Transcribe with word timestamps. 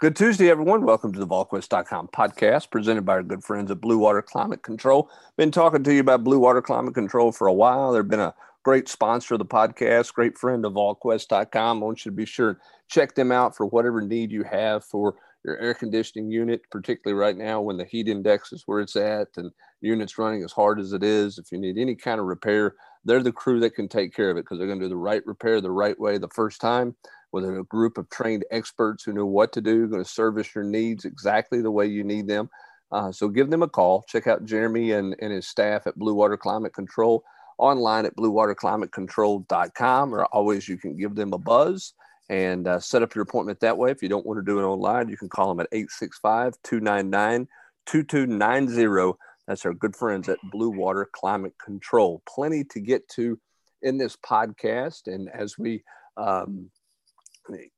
Good 0.00 0.16
Tuesday, 0.16 0.48
everyone. 0.48 0.86
Welcome 0.86 1.12
to 1.12 1.20
the 1.20 1.26
VolQuest.com 1.26 2.08
podcast 2.08 2.70
presented 2.70 3.04
by 3.04 3.12
our 3.12 3.22
good 3.22 3.44
friends 3.44 3.70
at 3.70 3.82
Blue 3.82 3.98
Water 3.98 4.22
Climate 4.22 4.62
Control. 4.62 5.10
Been 5.36 5.50
talking 5.50 5.84
to 5.84 5.92
you 5.92 6.00
about 6.00 6.24
Blue 6.24 6.38
Water 6.38 6.62
Climate 6.62 6.94
Control 6.94 7.32
for 7.32 7.48
a 7.48 7.52
while. 7.52 7.92
They've 7.92 8.08
been 8.08 8.18
a 8.18 8.34
great 8.62 8.88
sponsor 8.88 9.34
of 9.34 9.40
the 9.40 9.44
podcast, 9.44 10.14
great 10.14 10.38
friend 10.38 10.64
of 10.64 10.72
VolQuest.com. 10.72 11.82
I 11.82 11.84
want 11.84 12.02
you 12.02 12.10
to 12.12 12.16
be 12.16 12.24
sure 12.24 12.58
check 12.88 13.14
them 13.14 13.30
out 13.30 13.54
for 13.54 13.66
whatever 13.66 14.00
need 14.00 14.32
you 14.32 14.42
have 14.42 14.86
for 14.86 15.16
your 15.44 15.58
air 15.58 15.74
conditioning 15.74 16.30
unit, 16.30 16.62
particularly 16.70 17.20
right 17.20 17.36
now 17.36 17.60
when 17.60 17.76
the 17.76 17.84
heat 17.84 18.08
index 18.08 18.54
is 18.54 18.62
where 18.64 18.80
it's 18.80 18.96
at 18.96 19.28
and 19.36 19.52
units 19.82 20.16
running 20.16 20.42
as 20.42 20.52
hard 20.52 20.80
as 20.80 20.94
it 20.94 21.02
is. 21.02 21.36
If 21.36 21.52
you 21.52 21.58
need 21.58 21.76
any 21.76 21.94
kind 21.94 22.20
of 22.20 22.24
repair, 22.24 22.74
they're 23.04 23.22
the 23.22 23.32
crew 23.32 23.60
that 23.60 23.74
can 23.74 23.86
take 23.86 24.14
care 24.14 24.30
of 24.30 24.38
it 24.38 24.44
because 24.44 24.56
they're 24.56 24.66
going 24.66 24.80
to 24.80 24.86
do 24.86 24.90
the 24.90 24.96
right 24.96 25.26
repair 25.26 25.60
the 25.60 25.70
right 25.70 25.98
way 26.00 26.16
the 26.16 26.28
first 26.28 26.58
time 26.58 26.96
with 27.32 27.44
a 27.44 27.64
group 27.68 27.98
of 27.98 28.08
trained 28.10 28.44
experts 28.50 29.04
who 29.04 29.12
know 29.12 29.26
what 29.26 29.52
to 29.52 29.60
do, 29.60 29.88
going 29.88 30.02
to 30.02 30.08
service 30.08 30.54
your 30.54 30.64
needs 30.64 31.04
exactly 31.04 31.62
the 31.62 31.70
way 31.70 31.86
you 31.86 32.04
need 32.04 32.26
them. 32.26 32.50
Uh, 32.92 33.12
so 33.12 33.28
give 33.28 33.50
them 33.50 33.62
a 33.62 33.68
call. 33.68 34.04
Check 34.08 34.26
out 34.26 34.44
Jeremy 34.44 34.92
and, 34.92 35.14
and 35.20 35.32
his 35.32 35.46
staff 35.46 35.86
at 35.86 35.96
Blue 35.96 36.14
Water 36.14 36.36
Climate 36.36 36.74
Control 36.74 37.22
online 37.58 38.06
at 38.06 38.16
bluewaterclimatecontrol.com, 38.16 40.14
or 40.14 40.24
always 40.26 40.68
you 40.68 40.76
can 40.78 40.96
give 40.96 41.14
them 41.14 41.32
a 41.32 41.38
buzz 41.38 41.92
and 42.28 42.66
uh, 42.66 42.80
set 42.80 43.02
up 43.02 43.14
your 43.14 43.22
appointment 43.22 43.60
that 43.60 43.76
way. 43.76 43.90
If 43.90 44.02
you 44.02 44.08
don't 44.08 44.26
want 44.26 44.38
to 44.38 44.44
do 44.44 44.58
it 44.58 44.64
online, 44.64 45.08
you 45.08 45.16
can 45.16 45.28
call 45.28 45.48
them 45.48 45.60
at 45.60 45.68
865 45.72 46.54
299 46.64 47.46
2290. 47.86 49.18
That's 49.46 49.64
our 49.66 49.74
good 49.74 49.96
friends 49.96 50.28
at 50.28 50.38
Blue 50.50 50.70
Water 50.70 51.08
Climate 51.12 51.54
Control. 51.62 52.22
Plenty 52.28 52.64
to 52.64 52.80
get 52.80 53.08
to 53.10 53.38
in 53.82 53.98
this 53.98 54.16
podcast. 54.16 55.06
And 55.06 55.28
as 55.28 55.58
we 55.58 55.82
um, 56.16 56.70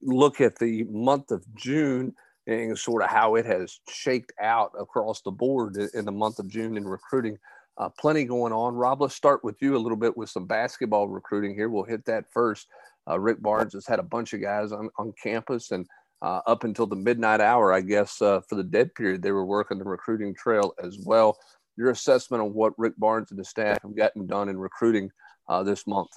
look 0.01 0.41
at 0.41 0.59
the 0.59 0.84
month 0.84 1.30
of 1.30 1.45
June 1.55 2.15
and 2.47 2.77
sort 2.79 3.02
of 3.02 3.11
how 3.11 3.37
it 3.37 3.47
has 3.47 3.80
shaked 3.88 4.33
out 4.41 4.73
across 4.79 5.23
the 5.23 5.30
board 5.30 5.77
in 5.95 6.04
the 6.04 6.13
month 6.13 6.38
of 6.38 6.49
June 6.49 6.77
in 6.77 6.87
recruiting. 6.87 7.38
Uh, 7.79 7.88
plenty 7.99 8.24
going 8.24 8.52
on. 8.52 8.74
Rob, 8.74 9.01
let's 9.01 9.15
start 9.15 9.43
with 9.43 9.57
you 9.63 9.77
a 9.77 9.79
little 9.79 9.96
bit 9.96 10.16
with 10.16 10.29
some 10.29 10.46
basketball 10.46 11.09
recruiting 11.09 11.54
here. 11.54 11.69
We'll 11.69 11.85
hit 11.85 12.04
that 12.07 12.24
first. 12.30 12.69
Uh, 13.09 13.19
Rick 13.19 13.41
Barnes 13.41 13.73
has 13.73 13.87
had 13.87 13.99
a 13.99 14.04
bunch 14.04 14.32
of 14.35 14.43
guys 14.43 14.73
on, 14.73 14.91
on 14.99 15.13
campus, 15.21 15.71
and 15.71 15.87
uh, 16.21 16.41
up 16.47 16.65
until 16.65 16.87
the 16.87 16.97
midnight 16.97 17.41
hour, 17.41 17.73
I 17.73 17.80
guess, 17.80 18.21
uh, 18.23 18.41
for 18.49 18.54
the 18.54 18.63
dead 18.63 18.95
period, 18.95 19.23
they 19.23 19.32
were 19.32 19.45
working 19.45 19.79
the 19.79 19.85
recruiting 19.85 20.35
trail 20.35 20.74
as 20.82 20.99
well. 21.04 21.38
Your 21.76 21.91
assessment 21.91 22.43
on 22.43 22.52
what 22.52 22.79
Rick 22.79 22.95
Barnes 22.99 23.30
and 23.30 23.41
the 23.41 23.45
staff 23.45 23.82
have 23.82 23.97
gotten 23.97 24.26
done 24.26 24.49
in 24.49 24.59
recruiting 24.59 25.10
uh, 25.49 25.63
this 25.63 25.87
month? 25.87 26.10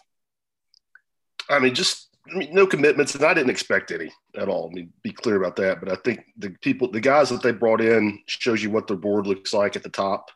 I 1.49 1.59
mean, 1.59 1.73
just 1.73 2.14
I 2.31 2.37
mean, 2.37 2.53
no 2.53 2.65
commitments, 2.65 3.13
and 3.13 3.23
I 3.23 3.33
didn't 3.33 3.51
expect 3.51 3.91
any 3.91 4.11
at 4.35 4.49
all. 4.49 4.69
I 4.69 4.73
mean, 4.73 4.91
be 5.03 5.11
clear 5.11 5.35
about 5.35 5.55
that. 5.57 5.79
But 5.79 5.91
I 5.91 5.95
think 6.03 6.25
the 6.37 6.49
people, 6.61 6.89
the 6.89 6.99
guys 6.99 7.29
that 7.29 7.43
they 7.43 7.51
brought 7.51 7.81
in, 7.81 8.19
shows 8.25 8.63
you 8.63 8.71
what 8.71 8.87
their 8.87 8.97
board 8.97 9.27
looks 9.27 9.53
like 9.53 9.75
at 9.75 9.83
the 9.83 9.89
top, 9.89 10.31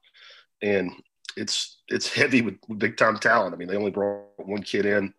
and 0.62 0.92
it's 1.36 1.82
it's 1.88 2.14
heavy 2.14 2.42
with, 2.42 2.56
with 2.68 2.80
big 2.80 2.98
time 2.98 3.18
talent. 3.18 3.56
I 3.56 3.58
mean, 3.58 3.68
they 3.68 3.76
only 3.78 3.92
brought 3.92 4.28
one 4.38 4.62
kid 4.62 4.86
in, 4.86 5.14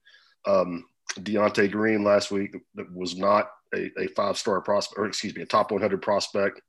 um, 0.47 0.85
Deontay 1.19 1.71
Green 1.71 2.05
last 2.05 2.31
week, 2.31 2.57
that 2.75 2.93
was 2.95 3.17
not 3.17 3.51
a, 3.75 3.91
a 3.99 4.07
five 4.09 4.39
star 4.39 4.61
prospect, 4.61 4.99
or 4.99 5.07
excuse 5.07 5.35
me, 5.35 5.43
a 5.43 5.47
top 5.47 5.71
100 5.73 6.01
prospect. 6.01 6.61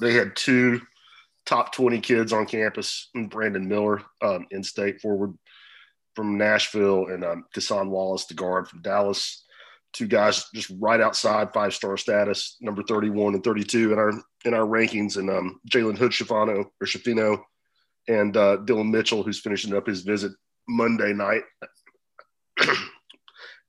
They 0.00 0.14
had 0.14 0.34
two 0.36 0.80
top 1.44 1.72
20 1.74 2.00
kids 2.00 2.32
on 2.32 2.46
campus, 2.46 3.10
Brandon 3.28 3.68
Miller, 3.68 4.02
um, 4.22 4.46
in 4.50 4.62
state 4.62 5.00
forward 5.00 5.36
from 6.14 6.38
Nashville 6.38 7.06
and 7.06 7.24
um, 7.24 7.44
Wallace, 7.90 8.26
the 8.26 8.34
guard 8.34 8.68
from 8.68 8.82
Dallas. 8.82 9.44
Two 9.92 10.06
guys 10.06 10.44
just 10.54 10.72
right 10.80 11.00
outside 11.00 11.52
five 11.54 11.72
star 11.72 11.96
status, 11.96 12.56
number 12.60 12.82
31 12.82 13.34
and 13.34 13.44
32 13.44 13.92
in 13.92 13.98
our 13.98 14.10
in 14.44 14.54
our 14.54 14.66
rankings, 14.66 15.16
and 15.16 15.30
um, 15.30 15.60
Jalen 15.70 15.96
Hood 15.96 16.10
Schifano 16.10 16.64
or 16.80 16.86
Schifino 16.86 17.38
and 18.08 18.36
uh, 18.36 18.56
Dillon 18.56 18.90
Mitchell, 18.90 19.22
who's 19.22 19.40
finishing 19.40 19.74
up 19.74 19.86
his 19.86 20.02
visit 20.02 20.32
Monday 20.68 21.12
night, 21.12 21.42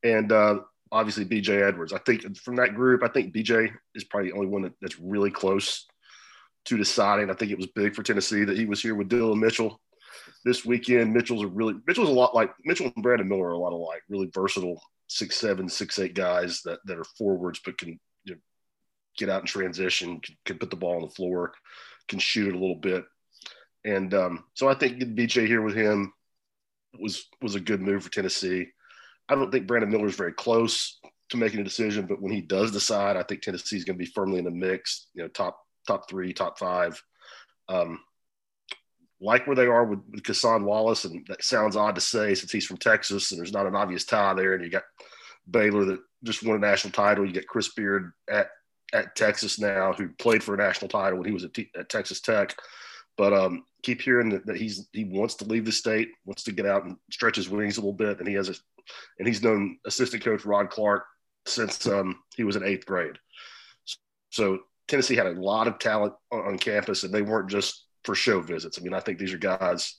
and 0.04 0.32
uh, 0.32 0.60
obviously 0.92 1.26
BJ 1.26 1.62
Edwards. 1.62 1.94
I 1.94 2.00
think 2.00 2.38
from 2.38 2.56
that 2.56 2.74
group, 2.74 3.04
I 3.04 3.08
think 3.08 3.34
BJ 3.34 3.72
is 3.94 4.04
probably 4.04 4.32
the 4.32 4.36
only 4.36 4.48
one 4.48 4.64
that, 4.64 4.74
that's 4.82 5.00
really 5.00 5.32
close 5.32 5.86
to 6.66 6.78
deciding. 6.78 7.30
I 7.30 7.34
think 7.34 7.52
it 7.52 7.58
was 7.58 7.68
big 7.68 7.96
for 7.96 8.04
Tennessee 8.04 8.46
that 8.46 8.58
he 8.58 8.66
was 8.66 8.82
here 8.82 8.96
with 8.96 9.10
Dillon 9.10 9.40
Mitchell 9.40 9.80
this 10.44 10.66
weekend. 10.66 11.14
Mitchell's 11.14 11.44
a 11.44 11.48
really 11.48 11.76
Mitchell's 11.88 12.10
a 12.10 12.14
lot 12.14 12.36
like 12.36 12.52
Mitchell 12.64 12.92
and 12.94 13.04
Brandon 13.04 13.28
Miller 13.28 13.48
are 13.48 13.52
a 13.52 13.58
lot 13.58 13.74
of 13.74 13.80
like 13.80 14.02
really 14.10 14.30
versatile 14.34 14.82
six 15.08 15.36
seven 15.38 15.70
six 15.70 16.00
eight 16.00 16.16
guys 16.16 16.62
that 16.64 16.80
that 16.86 16.98
are 16.98 17.06
forwards 17.18 17.62
but 17.64 17.78
can 17.78 18.00
you 18.24 18.34
know, 18.34 18.40
get 19.18 19.30
out 19.30 19.42
in 19.42 19.48
transition, 19.48 20.20
can, 20.20 20.36
can, 20.46 20.58
put 20.58 20.70
the 20.70 20.76
ball 20.76 20.96
on 20.96 21.02
the 21.02 21.10
floor, 21.10 21.54
can 22.08 22.20
shoot 22.20 22.48
it 22.48 22.56
a 22.56 22.60
little 22.60 22.76
bit, 22.76 23.06
and 23.84 24.14
um, 24.14 24.44
so 24.54 24.68
I 24.68 24.74
think 24.74 25.00
BJ 25.00 25.48
here 25.48 25.62
with 25.62 25.76
him 25.76 26.12
was 27.00 27.26
was 27.42 27.56
a 27.56 27.60
good 27.60 27.82
move 27.82 28.04
for 28.04 28.12
Tennessee. 28.12 28.68
I 29.30 29.36
don't 29.36 29.52
think 29.52 29.68
Brandon 29.68 29.90
Miller 29.90 30.08
is 30.08 30.16
very 30.16 30.34
close 30.34 31.00
to 31.30 31.38
making 31.38 31.60
a 31.60 31.64
decision, 31.64 32.06
but 32.06 32.22
when 32.22 32.32
he 32.32 32.42
does 32.42 32.72
decide, 32.72 33.18
I 33.18 33.24
think 33.24 33.42
Tennessee 33.42 33.78
is 33.78 33.86
going 33.86 33.98
to 33.98 34.04
be 34.04 34.12
firmly 34.12 34.38
in 34.40 34.46
the 34.46 34.52
mix. 34.52 35.08
You 35.14 35.24
know, 35.24 35.30
top 35.30 35.60
top 35.88 36.10
three, 36.10 36.34
top 36.34 36.60
five. 36.60 37.02
Um, 37.68 38.00
like 39.22 39.48
where 39.48 39.56
they 39.56 39.66
are 39.66 39.86
with, 39.86 40.00
with 40.12 40.64
Wallace, 40.64 41.06
and 41.06 41.26
that 41.28 41.44
sounds 41.44 41.76
odd 41.76 41.96
to 41.96 42.02
say 42.02 42.36
since 42.36 42.52
he's 42.52 42.66
from 42.66 42.78
Texas 42.78 43.32
and 43.32 43.40
there's 43.40 43.54
not 43.54 43.66
an 43.66 43.76
obvious 43.76 44.06
tie 44.06 44.34
there. 44.34 44.54
And 44.54 44.64
you 44.64 44.70
got 44.70 44.84
Baylor 45.50 45.86
that 45.86 46.00
just 46.24 46.44
won 46.44 46.58
a 46.58 46.60
national 46.60 46.92
title. 46.92 47.26
You 47.26 47.32
get 47.32 47.48
Chris 47.48 47.74
Beard 47.74 48.12
at 48.30 48.50
at 48.94 49.16
Texas 49.16 49.60
now, 49.60 49.94
who 49.94 50.10
played 50.20 50.44
for 50.44 50.54
a 50.54 50.58
national 50.58 50.90
title 50.90 51.18
when 51.20 51.28
he 51.28 51.34
was 51.34 51.44
at, 51.44 51.54
T- 51.54 51.72
at 51.78 51.90
Texas 51.90 52.22
Tech. 52.22 52.56
But 53.18 53.34
um, 53.34 53.64
keep 53.84 54.02
hearing 54.02 54.30
that, 54.30 54.46
that, 54.46 54.58
he's 54.58 54.88
he 54.92 55.06
wants 55.06 55.36
to 55.36 55.46
leave 55.46 55.66
the 55.66 55.72
state, 55.72 56.10
wants 56.26 56.44
to 56.44 56.52
get 56.52 56.66
out 56.66 56.84
and 56.84 56.98
stretch 57.12 57.38
his 57.38 57.50
wings 57.50 57.78
a 57.78 57.82
little 57.82 57.94
bit, 57.94 58.20
and 58.20 58.28
he 58.28 58.34
has 58.36 58.50
a 58.50 58.56
and 59.18 59.28
he's 59.28 59.42
known 59.42 59.78
assistant 59.86 60.24
coach 60.24 60.46
Rod 60.46 60.70
Clark 60.70 61.06
since 61.46 61.88
um, 61.88 62.20
he 62.36 62.44
was 62.44 62.56
in 62.56 62.64
eighth 62.64 62.86
grade. 62.86 63.18
So 64.30 64.60
Tennessee 64.88 65.16
had 65.16 65.28
a 65.28 65.40
lot 65.40 65.68
of 65.68 65.80
talent 65.80 66.14
on, 66.32 66.42
on 66.42 66.58
campus, 66.58 67.04
and 67.04 67.14
they 67.14 67.22
weren't 67.22 67.50
just 67.50 67.85
for 68.06 68.16
show 68.16 68.42
visits. 68.42 68.80
I 68.80 68.84
mean, 68.84 68.94
I 68.94 69.00
think 69.00 69.20
these 69.20 69.34
are 69.34 69.38
guys 69.38 69.96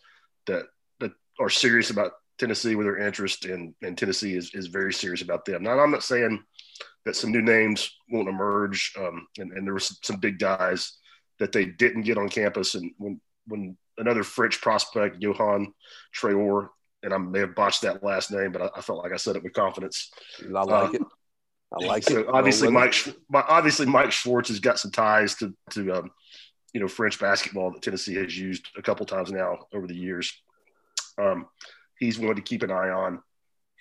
that 0.46 0.64
that 1.00 1.12
are 1.40 1.50
serious 1.50 1.90
about 1.90 2.12
Tennessee 2.38 2.74
with 2.74 2.86
their 2.86 2.98
interest, 2.98 3.44
and 3.44 3.74
and 3.82 3.98
Tennessee 3.98 4.36
is 4.36 4.54
is 4.54 4.68
very 4.68 4.92
serious 4.92 5.22
about 5.22 5.44
them. 5.44 5.62
Now, 5.62 5.78
I'm 5.78 5.90
not 5.90 6.04
saying 6.04 6.42
that 7.04 7.16
some 7.16 7.32
new 7.32 7.42
names 7.42 7.90
won't 8.10 8.28
emerge, 8.28 8.92
um, 8.98 9.26
and, 9.38 9.52
and 9.52 9.66
there 9.66 9.74
were 9.74 9.80
some, 9.80 9.96
some 10.02 10.16
big 10.16 10.38
guys 10.38 10.98
that 11.38 11.52
they 11.52 11.66
didn't 11.66 12.02
get 12.02 12.18
on 12.18 12.28
campus, 12.28 12.74
and 12.74 12.90
when 12.98 13.20
when 13.46 13.76
another 13.98 14.22
French 14.22 14.60
prospect, 14.60 15.20
Yohan 15.20 15.66
Traore, 16.14 16.68
and 17.02 17.14
I 17.14 17.18
may 17.18 17.40
have 17.40 17.54
botched 17.54 17.82
that 17.82 18.02
last 18.02 18.30
name, 18.30 18.52
but 18.52 18.62
I, 18.62 18.70
I 18.76 18.80
felt 18.80 19.02
like 19.02 19.12
I 19.12 19.16
said 19.16 19.36
it 19.36 19.42
with 19.42 19.52
confidence. 19.52 20.10
I 20.42 20.62
like 20.62 20.70
um, 20.88 20.94
it. 20.94 21.02
I 21.72 21.84
like 21.84 22.02
so 22.04 22.20
it. 22.20 22.26
Obviously, 22.28 22.70
Mike. 22.70 22.94
Obviously, 23.32 23.86
Mike 23.86 24.12
Schwartz 24.12 24.48
has 24.48 24.60
got 24.60 24.78
some 24.78 24.90
ties 24.90 25.34
to 25.36 25.54
to 25.70 25.92
um, 25.92 26.10
you 26.76 26.80
know 26.80 26.88
French 26.88 27.18
basketball 27.18 27.70
that 27.70 27.80
Tennessee 27.80 28.16
has 28.16 28.38
used 28.38 28.68
a 28.76 28.82
couple 28.82 29.06
times 29.06 29.32
now 29.32 29.60
over 29.72 29.86
the 29.86 29.96
years. 29.96 30.30
Um, 31.16 31.46
he's 31.98 32.18
one 32.18 32.36
to 32.36 32.42
keep 32.42 32.62
an 32.62 32.70
eye 32.70 32.90
on 32.90 33.22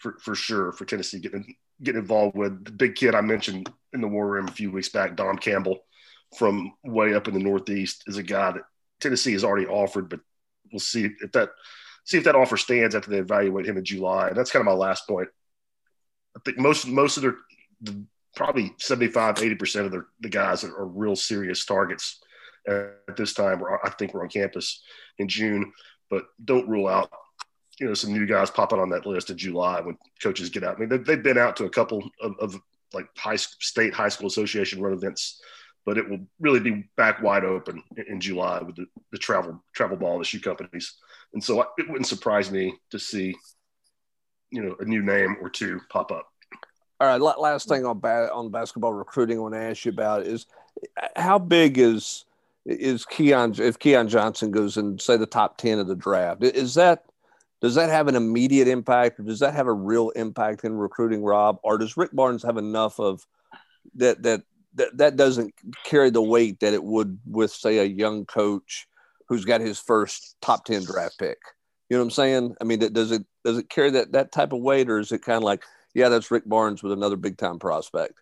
for, 0.02 0.16
for 0.22 0.34
sure 0.34 0.72
for 0.72 0.86
Tennessee 0.86 1.20
getting 1.20 1.56
getting 1.84 2.00
involved 2.00 2.38
with 2.38 2.64
the 2.64 2.72
big 2.72 2.96
kid 2.96 3.14
I 3.14 3.20
mentioned 3.20 3.70
in 3.92 4.00
the 4.00 4.08
war 4.08 4.26
room 4.26 4.48
a 4.48 4.52
few 4.52 4.72
weeks 4.72 4.88
back, 4.88 5.18
Dom 5.18 5.38
Campbell 5.38 5.80
from 6.38 6.72
way 6.86 7.14
up 7.14 7.28
in 7.28 7.34
the 7.34 7.42
Northeast 7.42 8.06
is 8.08 8.16
a 8.16 8.24
guy 8.24 8.54
that 8.54 8.62
Tennessee 9.02 9.34
has 9.34 9.44
already 9.44 9.68
offered, 9.68 10.08
but 10.08 10.22
we'll 10.72 10.80
see 10.80 11.10
if 11.20 11.34
that 11.34 11.50
see 12.06 12.18
if 12.18 12.24
that 12.24 12.36
offer 12.36 12.56
stands 12.56 12.96
after 12.96 13.12
they 13.12 13.18
evaluate 13.18 13.66
him 13.66 13.76
in 13.76 13.84
July. 13.84 14.30
And 14.30 14.38
that's 14.38 14.52
kind 14.52 14.62
of 14.62 14.68
my 14.68 14.72
last 14.72 15.06
point. 15.06 15.28
I 16.34 16.40
think 16.46 16.60
most 16.60 16.88
most 16.88 17.18
of 17.18 17.24
their 17.24 17.36
the, 17.82 18.06
probably 18.38 18.74
75, 18.80 19.36
80% 19.36 19.86
of 19.86 19.92
their, 19.92 20.06
the 20.22 20.30
guys 20.30 20.64
are 20.64 20.86
real 20.86 21.18
serious 21.18 21.66
targets 21.66 22.22
at 22.68 23.16
this 23.16 23.34
time. 23.34 23.62
I 23.84 23.90
think 23.90 24.14
we're 24.14 24.24
on 24.24 24.30
campus 24.30 24.84
in 25.18 25.28
June, 25.28 25.72
but 26.10 26.26
don't 26.44 26.68
rule 26.68 26.88
out 26.88 27.10
you 27.80 27.88
know 27.88 27.94
some 27.94 28.14
new 28.14 28.26
guys 28.26 28.50
popping 28.50 28.80
on 28.80 28.90
that 28.90 29.06
list 29.06 29.30
in 29.30 29.38
July 29.38 29.82
when 29.82 29.98
coaches 30.22 30.50
get 30.50 30.64
out. 30.64 30.78
I 30.78 30.80
mean, 30.80 30.90
they've, 30.90 31.06
they've 31.06 31.24
been 31.24 31.38
out 31.38 31.56
to 31.58 31.66
a 31.66 31.70
couple 31.70 32.10
of, 32.22 32.36
of 32.40 32.56
like 32.94 33.08
high 33.18 33.36
state 33.36 33.94
high 33.94 34.10
school 34.10 34.28
association 34.28 34.82
run 34.82 34.94
events, 34.94 35.42
but 35.86 35.98
it 35.98 36.10
will 36.10 36.20
really 36.40 36.60
be 36.60 36.90
back 36.96 37.22
wide 37.22 37.44
open 37.44 37.84
in, 37.98 38.06
in 38.14 38.22
July 38.22 38.62
with 38.62 38.76
the, 38.76 38.86
the, 39.12 39.18
travel 39.18 39.62
travel 39.74 39.98
ball 39.98 40.14
and 40.14 40.22
the 40.22 40.26
shoe 40.26 40.40
companies. 40.40 40.96
And 41.34 41.44
so 41.44 41.62
it 41.78 41.90
wouldn't 41.90 42.08
surprise 42.08 42.50
me 42.52 42.76
to 42.92 43.00
see 43.00 43.36
you 44.52 44.64
know 44.64 44.76
a 44.80 44.86
new 44.86 45.02
name 45.02 45.38
or 45.42 45.50
two 45.50 45.82
pop 45.90 46.12
up. 46.12 46.28
All 47.02 47.08
right, 47.08 47.20
last 47.20 47.68
thing 47.68 47.86
on 47.86 48.00
ba- 48.00 48.32
on 48.34 48.50
basketball 48.52 48.94
recruiting 48.94 49.38
I 49.38 49.42
want 49.42 49.54
to 49.54 49.60
ask 49.60 49.84
you 49.84 49.92
about 49.92 50.26
is 50.26 50.46
uh, 51.02 51.08
how 51.18 51.40
big 51.40 51.78
is 51.78 52.24
is 52.66 53.06
Keon 53.06 53.56
if 53.60 53.78
Keon 53.80 54.08
Johnson 54.08 54.52
goes 54.52 54.78
in 54.78 54.98
say 55.00 55.18
the 55.18 55.26
top 55.26 55.58
10 55.58 55.80
of 55.80 55.88
the 55.88 55.96
draft 55.96 56.44
is 56.44 56.74
that 56.74 57.06
does 57.62 57.76
that 57.76 57.90
have 57.90 58.08
an 58.08 58.16
immediate 58.16 58.68
impact? 58.68 59.20
Or 59.20 59.24
does 59.24 59.40
that 59.40 59.56
have 59.56 59.66
a 59.66 59.74
real 59.74 60.10
impact 60.12 60.64
in 60.64 60.76
recruiting 60.76 61.24
Rob? 61.24 61.58
Or 61.64 61.80
does 61.80 61.98
Rick 61.98 62.12
Barnes 62.14 62.44
have 62.44 62.58
enough 62.58 63.00
of 63.00 63.26
that 63.96 64.22
that 64.24 64.44
that 64.76 64.98
that 64.98 65.16
doesn't 65.16 65.54
carry 65.84 66.10
the 66.10 66.22
weight 66.22 66.60
that 66.60 66.74
it 66.74 66.84
would 66.84 67.20
with 67.26 67.52
say 67.52 67.80
a 67.80 67.86
young 67.86 68.26
coach 68.26 68.88
who's 69.28 69.46
got 69.46 69.62
his 69.62 69.80
first 69.80 70.36
top 70.42 70.66
10 70.66 70.84
draft 70.84 71.18
pick? 71.18 71.40
You 71.90 71.98
know 71.98 72.02
what 72.02 72.06
i'm 72.06 72.12
saying? 72.12 72.56
I 72.62 72.66
mean 72.66 72.80
does 72.80 73.12
it 73.12 73.26
does 73.44 73.58
it 73.58 73.70
carry 73.70 73.90
that 73.92 74.12
that 74.12 74.32
type 74.32 74.54
of 74.54 74.60
weight 74.60 74.90
or 74.90 75.00
is 75.00 75.12
it 75.12 75.24
kind 75.24 75.38
of 75.38 75.44
like 75.44 75.64
yeah 75.94 76.10
that's 76.10 76.30
rick 76.32 76.48
barnes 76.48 76.84
with 76.84 76.92
another 76.92 77.16
big 77.16 77.38
time 77.38 77.58
prospect? 77.58 78.20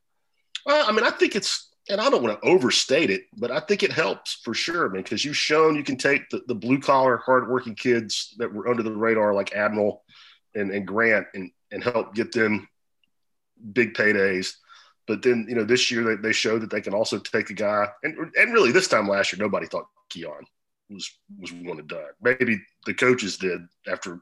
Well 0.66 0.86
i 0.88 0.92
mean 0.92 1.04
i 1.04 1.10
think 1.10 1.36
it's 1.36 1.73
and 1.90 2.00
i 2.00 2.10
don't 2.10 2.24
want 2.24 2.40
to 2.40 2.48
overstate 2.48 3.10
it 3.10 3.24
but 3.38 3.52
i 3.52 3.60
think 3.60 3.84
it 3.84 3.92
helps 3.92 4.34
for 4.44 4.54
sure 4.54 4.90
man 4.90 5.02
because 5.02 5.24
you've 5.24 5.38
shown 5.38 5.76
you 5.76 5.84
can 5.84 5.98
take 5.98 6.30
the, 6.30 6.42
the 6.48 6.56
blue 6.56 6.80
collar 6.80 7.18
hardworking 7.18 7.76
kids 7.76 8.34
that 8.38 8.52
were 8.52 8.68
under 8.68 8.84
the 8.84 8.92
radar 8.92 9.34
like 9.34 9.54
admiral 9.54 10.04
and, 10.56 10.72
and 10.72 10.88
grant 10.88 11.28
and, 11.34 11.52
and 11.72 11.84
help 11.84 12.14
get 12.14 12.32
them 12.32 12.68
big 13.74 13.94
paydays 13.94 14.54
but 15.08 15.22
then, 15.22 15.46
you 15.50 15.56
know, 15.56 15.64
this 15.64 15.92
year 15.92 16.04
they, 16.04 16.16
they 16.16 16.32
showed 16.32 16.62
that 16.62 16.70
they 16.70 16.82
can 16.82 16.94
also 16.94 17.20
take 17.20 17.50
a 17.50 17.54
guy, 17.54 17.88
and, 18.04 18.18
and 18.36 18.54
really 18.54 18.72
this 18.72 18.88
time 18.88 19.08
last 19.08 19.34
year, 19.34 19.44
nobody 19.44 19.68
thought 19.68 19.88
Keon 20.10 20.46
was 20.90 21.10
was 21.40 21.52
one 21.52 21.80
and 21.80 21.88
done. 21.88 22.12
Maybe 22.22 22.62
the 22.86 22.94
coaches 22.94 23.38
did 23.38 23.62
after 23.88 24.22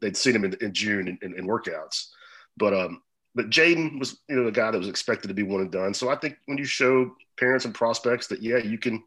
they'd 0.00 0.16
seen 0.16 0.34
him 0.34 0.44
in, 0.44 0.54
in 0.60 0.74
June 0.74 1.18
in, 1.22 1.34
in, 1.34 1.46
workouts. 1.46 2.08
But 2.56 2.74
um, 2.74 3.02
but 3.34 3.50
Jaden 3.50 3.98
was 3.98 4.18
you 4.28 4.36
know 4.36 4.44
the 4.44 4.52
guy 4.52 4.70
that 4.70 4.78
was 4.78 4.88
expected 4.88 5.28
to 5.28 5.34
be 5.34 5.42
one 5.42 5.60
and 5.60 5.72
done. 5.72 5.94
So 5.94 6.08
I 6.10 6.16
think 6.16 6.36
when 6.46 6.58
you 6.58 6.64
show 6.64 7.14
parents 7.38 7.64
and 7.64 7.74
prospects 7.74 8.26
that 8.28 8.42
yeah 8.42 8.58
you 8.58 8.78
can, 8.78 9.02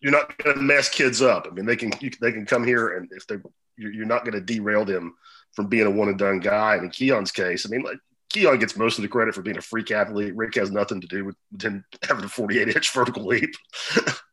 you're 0.00 0.12
not 0.12 0.36
going 0.38 0.56
to 0.56 0.62
mess 0.62 0.88
kids 0.88 1.22
up. 1.22 1.46
I 1.50 1.54
mean 1.54 1.66
they 1.66 1.76
can 1.76 1.92
you, 2.00 2.10
they 2.20 2.32
can 2.32 2.46
come 2.46 2.64
here 2.64 2.96
and 2.96 3.08
if 3.12 3.26
they 3.26 3.36
you're, 3.78 4.06
not 4.06 4.24
going 4.24 4.32
to 4.32 4.40
derail 4.40 4.86
them 4.86 5.14
from 5.52 5.66
being 5.66 5.86
a 5.86 5.90
one 5.90 6.08
and 6.08 6.18
done 6.18 6.40
guy. 6.40 6.76
And 6.76 6.84
in 6.84 6.90
Keon's 6.90 7.32
case, 7.32 7.66
I 7.66 7.68
mean 7.68 7.82
like 7.82 7.98
Keon 8.30 8.58
gets 8.58 8.76
most 8.76 8.98
of 8.98 9.02
the 9.02 9.08
credit 9.08 9.34
for 9.34 9.42
being 9.42 9.58
a 9.58 9.62
freak 9.62 9.90
athlete. 9.90 10.36
Rick 10.36 10.54
has 10.56 10.70
nothing 10.70 11.00
to 11.00 11.06
do 11.06 11.24
with, 11.24 11.36
him 11.62 11.84
having 12.06 12.24
a 12.24 12.28
48 12.28 12.68
inch 12.68 12.92
vertical 12.92 13.26
leap. 13.26 13.54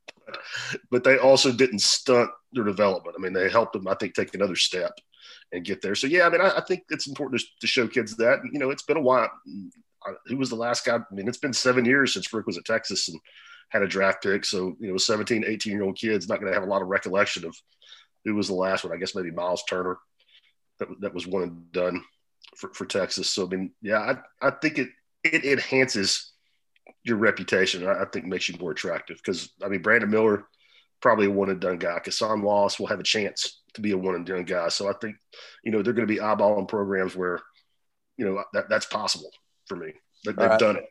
but 0.92 1.04
they 1.04 1.18
also 1.18 1.52
didn't 1.52 1.80
stunt 1.80 2.30
their 2.54 2.64
development. 2.64 3.16
I 3.18 3.22
mean, 3.22 3.34
they 3.34 3.50
helped 3.50 3.74
them, 3.74 3.88
I 3.88 3.96
think, 3.96 4.16
take 4.16 4.34
another 4.34 4.56
step 4.56 4.98
and 5.54 5.64
get 5.64 5.82
there. 5.82 5.96
So, 5.96 6.08
yeah, 6.08 6.26
I 6.26 6.30
mean, 6.30 6.42
I, 6.42 6.58
I 6.58 6.62
think 6.62 6.84
it's 6.90 7.08
important 7.08 7.42
to, 7.42 7.48
to, 7.62 7.68
show 7.68 7.88
kids 7.88 8.16
that. 8.18 8.40
You 8.52 8.60
know, 8.60 8.72
it's 8.72 8.84
been 8.84 8.98
a 8.98 9.02
while. 9.02 9.30
Who 10.26 10.38
was 10.38 10.50
the 10.50 10.56
last 10.56 10.86
guy? 10.86 10.98
I 10.98 11.14
mean, 11.14 11.28
it's 11.28 11.38
been 11.38 11.54
seven 11.54 11.86
years 11.86 12.14
since 12.14 12.32
Rick 12.34 12.48
was 12.48 12.58
at 12.58 12.66
Texas 12.66 13.08
and 13.08 13.20
had 13.70 13.84
a 13.84 13.88
draft 13.88 14.24
pick. 14.24 14.44
So, 14.46 14.76
you 14.80 14.92
know, 14.92 14.98
17, 14.98 15.46
18 15.46 15.72
year 15.72 15.84
old 15.84 15.98
kids 15.98 16.28
not 16.28 16.40
going 16.40 16.52
to 16.52 16.60
have 16.60 16.68
a 16.68 16.72
lot 16.72 16.82
of 16.82 16.90
recollection 16.90 17.46
of 17.46 17.56
who 18.26 18.36
was 18.36 18.48
the 18.48 18.54
last 18.54 18.84
one. 18.84 18.94
I 18.94 18.98
guess 18.98 19.16
maybe 19.16 19.32
Miles 19.32 19.64
Turner 19.70 19.98
that, 20.80 20.88
that 21.02 21.14
was 21.14 21.28
one 21.28 21.44
and 21.44 21.72
done 21.72 22.04
for, 22.58 22.74
for 22.74 22.86
Texas. 22.86 23.30
So 23.30 23.46
I 23.46 23.50
mean, 23.50 23.72
yeah, 23.82 24.00
I, 24.42 24.48
I 24.48 24.52
think 24.52 24.80
it 24.80 24.90
it 25.24 25.46
enhances 25.46 26.34
your 27.04 27.18
reputation. 27.18 27.88
I, 27.88 28.02
I 28.02 28.06
think 28.06 28.26
makes 28.26 28.50
you 28.50 28.58
more 28.60 28.72
attractive 28.72 29.18
because 29.18 29.52
I 29.64 29.68
mean 29.68 29.82
Brandon 29.82 30.10
Miller 30.10 30.46
probably 31.02 31.26
a 31.28 31.32
one 31.32 31.50
and 31.50 31.60
done 31.60 31.78
guy. 31.78 32.00
Cason 32.00 32.42
Wallace 32.42 32.80
will 32.80 32.88
have 32.88 33.00
a 33.00 33.04
chance 33.04 33.62
to 33.74 33.82
be 33.82 33.92
a 33.92 33.98
one 33.98 34.16
and 34.16 34.26
done 34.26 34.44
guy. 34.44 34.70
So 34.70 34.90
I 34.90 34.94
think 34.94 35.16
you 35.64 35.72
know 35.72 35.82
they're 35.82 35.94
going 35.94 36.08
to 36.08 36.14
be 36.14 36.20
eyeballing 36.20 36.68
programs 36.68 37.16
where 37.16 37.40
you 38.18 38.26
know 38.26 38.44
that 38.54 38.70
that's 38.70 38.86
possible 38.86 39.32
for 39.68 39.76
me. 39.76 39.94
They, 40.26 40.32
have 40.32 40.52
right. 40.52 40.60
done 40.60 40.78
it. 40.78 40.86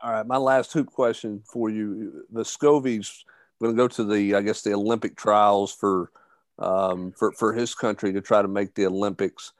All 0.00 0.12
right, 0.12 0.26
my 0.26 0.36
last 0.36 0.72
hoop 0.72 0.90
question 0.90 1.42
for 1.50 1.70
you: 1.70 2.24
Vescovi's, 2.32 3.24
going 3.60 3.74
to 3.74 3.76
go 3.76 3.88
to 3.88 4.04
the, 4.04 4.34
I 4.34 4.42
guess, 4.42 4.62
the 4.62 4.74
Olympic 4.74 5.16
trials 5.16 5.72
for 5.72 6.10
um, 6.58 7.12
for 7.12 7.32
for 7.32 7.52
his 7.52 7.74
country 7.74 8.12
to 8.12 8.20
try 8.20 8.42
to 8.42 8.48
make 8.48 8.74
the 8.74 8.86
Olympics 8.86 9.52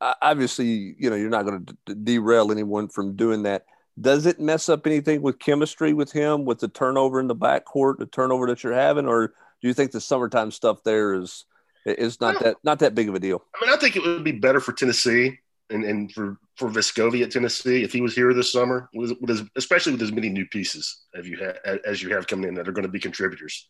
obviously, 0.00 0.94
you 0.98 1.10
know, 1.10 1.16
you're 1.16 1.30
not 1.30 1.44
going 1.44 1.66
to 1.86 1.94
derail 1.94 2.50
anyone 2.52 2.88
from 2.88 3.16
doing 3.16 3.42
that. 3.44 3.66
Does 4.00 4.26
it 4.26 4.40
mess 4.40 4.68
up 4.68 4.86
anything 4.86 5.22
with 5.22 5.38
chemistry 5.38 5.92
with 5.92 6.12
him, 6.12 6.44
with 6.44 6.60
the 6.60 6.68
turnover 6.68 7.20
in 7.20 7.26
the 7.26 7.36
backcourt, 7.36 7.98
the 7.98 8.06
turnover 8.06 8.46
that 8.46 8.62
you're 8.62 8.72
having, 8.72 9.06
or 9.06 9.28
do 9.28 9.68
you 9.68 9.74
think 9.74 9.92
the 9.92 10.00
summertime 10.00 10.50
stuff 10.50 10.82
there 10.82 11.14
is 11.14 11.44
is 11.84 12.20
not 12.20 12.40
that 12.40 12.56
not 12.62 12.78
that 12.80 12.94
big 12.94 13.08
of 13.08 13.14
a 13.14 13.20
deal? 13.20 13.44
I 13.54 13.64
mean, 13.64 13.74
I 13.74 13.78
think 13.78 13.96
it 13.96 14.02
would 14.02 14.24
be 14.24 14.32
better 14.32 14.60
for 14.60 14.72
Tennessee 14.72 15.38
and, 15.70 15.84
and 15.84 16.12
for 16.12 16.38
for 16.56 16.68
Vescovi 16.68 17.22
at 17.22 17.30
Tennessee 17.30 17.82
if 17.82 17.92
he 17.92 18.00
was 18.00 18.14
here 18.14 18.32
this 18.34 18.52
summer, 18.52 18.88
with, 18.94 19.12
with 19.20 19.30
his, 19.30 19.42
especially 19.56 19.92
with 19.92 20.02
as 20.02 20.12
many 20.12 20.28
new 20.28 20.46
pieces 20.46 21.02
as 21.14 21.28
you 21.28 21.38
have 21.38 21.56
as 21.86 22.02
you 22.02 22.14
have 22.14 22.26
coming 22.26 22.48
in 22.48 22.54
that 22.54 22.68
are 22.68 22.72
going 22.72 22.86
to 22.86 22.92
be 22.92 23.00
contributors. 23.00 23.68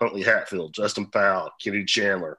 Huntley 0.00 0.22
Hatfield, 0.22 0.74
Justin 0.74 1.06
Powell, 1.06 1.50
Kennedy 1.60 1.84
Chandler, 1.84 2.38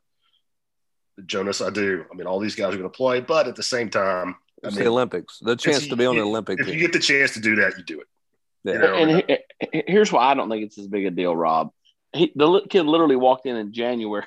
Jonas 1.26 1.60
Aidoo. 1.60 2.06
I 2.10 2.16
mean, 2.16 2.26
all 2.26 2.40
these 2.40 2.56
guys 2.56 2.74
are 2.74 2.78
going 2.78 2.90
to 2.90 2.98
play, 2.98 3.20
but 3.20 3.48
at 3.48 3.56
the 3.56 3.64
same 3.64 3.90
time, 3.90 4.36
it's 4.64 4.76
mean, 4.76 4.86
the 4.86 4.90
Olympics. 4.90 5.40
The 5.40 5.56
chance 5.56 5.88
to 5.88 5.96
be 5.96 6.06
on 6.06 6.16
an 6.16 6.24
Olympic 6.24 6.60
if 6.60 6.66
team. 6.66 6.76
you 6.76 6.82
get 6.82 6.94
the 6.94 7.00
chance 7.00 7.34
to 7.34 7.42
do 7.42 7.58
that, 7.58 7.78
you 7.78 7.84
do 7.84 8.00
it. 8.02 8.08
Yeah. 8.64 8.74
You 8.74 8.80
know, 8.80 8.94
and 8.94 9.40
he, 9.72 9.84
here's 9.88 10.12
why 10.12 10.32
I 10.32 10.34
don't 10.34 10.50
think 10.50 10.66
it's 10.66 10.78
as 10.78 10.88
big 10.88 11.06
a 11.06 11.12
deal, 11.12 11.36
Rob. 11.36 11.72
He, 12.14 12.32
the 12.36 12.62
kid 12.70 12.84
literally 12.84 13.16
walked 13.16 13.46
in 13.46 13.56
in 13.56 13.72
January 13.72 14.26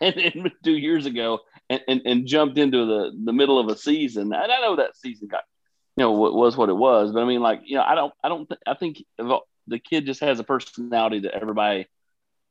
and, 0.16 0.16
and 0.16 0.52
two 0.64 0.76
years 0.76 1.06
ago 1.06 1.40
and, 1.68 1.80
and, 1.86 2.02
and, 2.06 2.26
jumped 2.26 2.58
into 2.58 2.86
the, 2.86 3.12
the 3.24 3.32
middle 3.32 3.58
of 3.58 3.68
a 3.68 3.76
season. 3.76 4.32
And 4.32 4.52
I 4.52 4.60
know 4.60 4.76
that 4.76 4.96
season 4.96 5.28
got, 5.28 5.42
you 5.96 6.04
know, 6.04 6.12
was 6.12 6.56
what 6.56 6.68
it 6.68 6.76
was. 6.76 7.12
But 7.12 7.22
I 7.22 7.26
mean, 7.26 7.40
like, 7.40 7.60
you 7.64 7.76
know, 7.76 7.82
I 7.82 7.94
don't, 7.94 8.14
I 8.24 8.28
don't, 8.28 8.48
th- 8.48 8.60
I 8.66 8.74
think 8.74 9.04
the 9.18 9.78
kid 9.78 10.06
just 10.06 10.20
has 10.20 10.40
a 10.40 10.44
personality 10.44 11.20
that 11.20 11.34
everybody– 11.34 11.86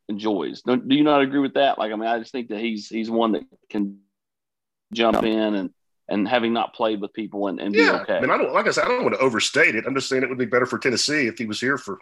enjoys. 0.10 0.62
Do, 0.64 0.76
do 0.76 0.96
you 0.96 1.04
not 1.04 1.22
agree 1.22 1.40
with 1.40 1.54
that? 1.54 1.78
Like, 1.78 1.94
I 1.94 1.96
mean, 1.96 2.10
I 2.10 2.20
just 2.20 2.32
think 2.32 2.50
that 2.50 2.60
he's 2.60 2.90
he's 2.90 3.10
one 3.10 3.34
that 3.34 3.44
can 3.70 4.00
jump 4.92 5.24
in 5.24 5.56
and 5.56 5.70
and 6.10 6.28
having 6.28 6.52
not 6.52 6.74
played 6.74 7.00
with 7.00 7.14
people 7.14 7.48
and, 7.48 7.60
and 7.60 7.74
yeah, 7.74 7.92
be 7.92 7.98
okay. 8.00 8.18
I 8.18 8.22
mean, 8.22 8.32
I 8.32 8.38
don't 8.38 8.54
like 8.54 8.68
I 8.68 8.72
said, 8.72 8.86
I 8.86 8.88
don't 8.88 9.04
want 9.04 9.16
to 9.16 9.22
overstate 9.22 9.76
it. 9.76 9.86
I'm 9.86 9.96
just 9.96 10.10
saying 10.10 10.24
it 10.24 10.30
would 10.30 10.40
be 10.40 10.46
better 10.46 10.66
for 10.66 10.80
Tennessee 10.80 11.28
if 11.28 11.38
he 11.38 11.46
was 11.46 11.62
here 11.62 11.78
for 11.78 12.00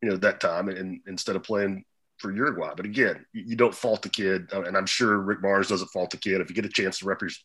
you 0.00 0.08
know 0.08 0.16
that 0.18 0.40
time 0.40 0.68
and, 0.68 0.78
and 0.78 1.00
instead 1.06 1.36
of 1.36 1.42
playing 1.42 1.84
for 2.18 2.32
Uruguay. 2.32 2.72
But 2.76 2.86
again, 2.86 3.24
you, 3.32 3.56
don't 3.56 3.74
fault 3.74 4.02
the 4.02 4.08
kid, 4.08 4.48
uh, 4.52 4.62
and 4.62 4.76
I'm 4.76 4.86
sure 4.86 5.18
Rick 5.18 5.42
Barnes 5.42 5.68
doesn't 5.68 5.88
fault 5.88 6.10
the 6.10 6.16
kid. 6.16 6.40
If 6.40 6.48
you 6.48 6.54
get 6.54 6.64
a 6.64 6.68
chance 6.68 6.98
to 6.98 7.06
represent 7.06 7.44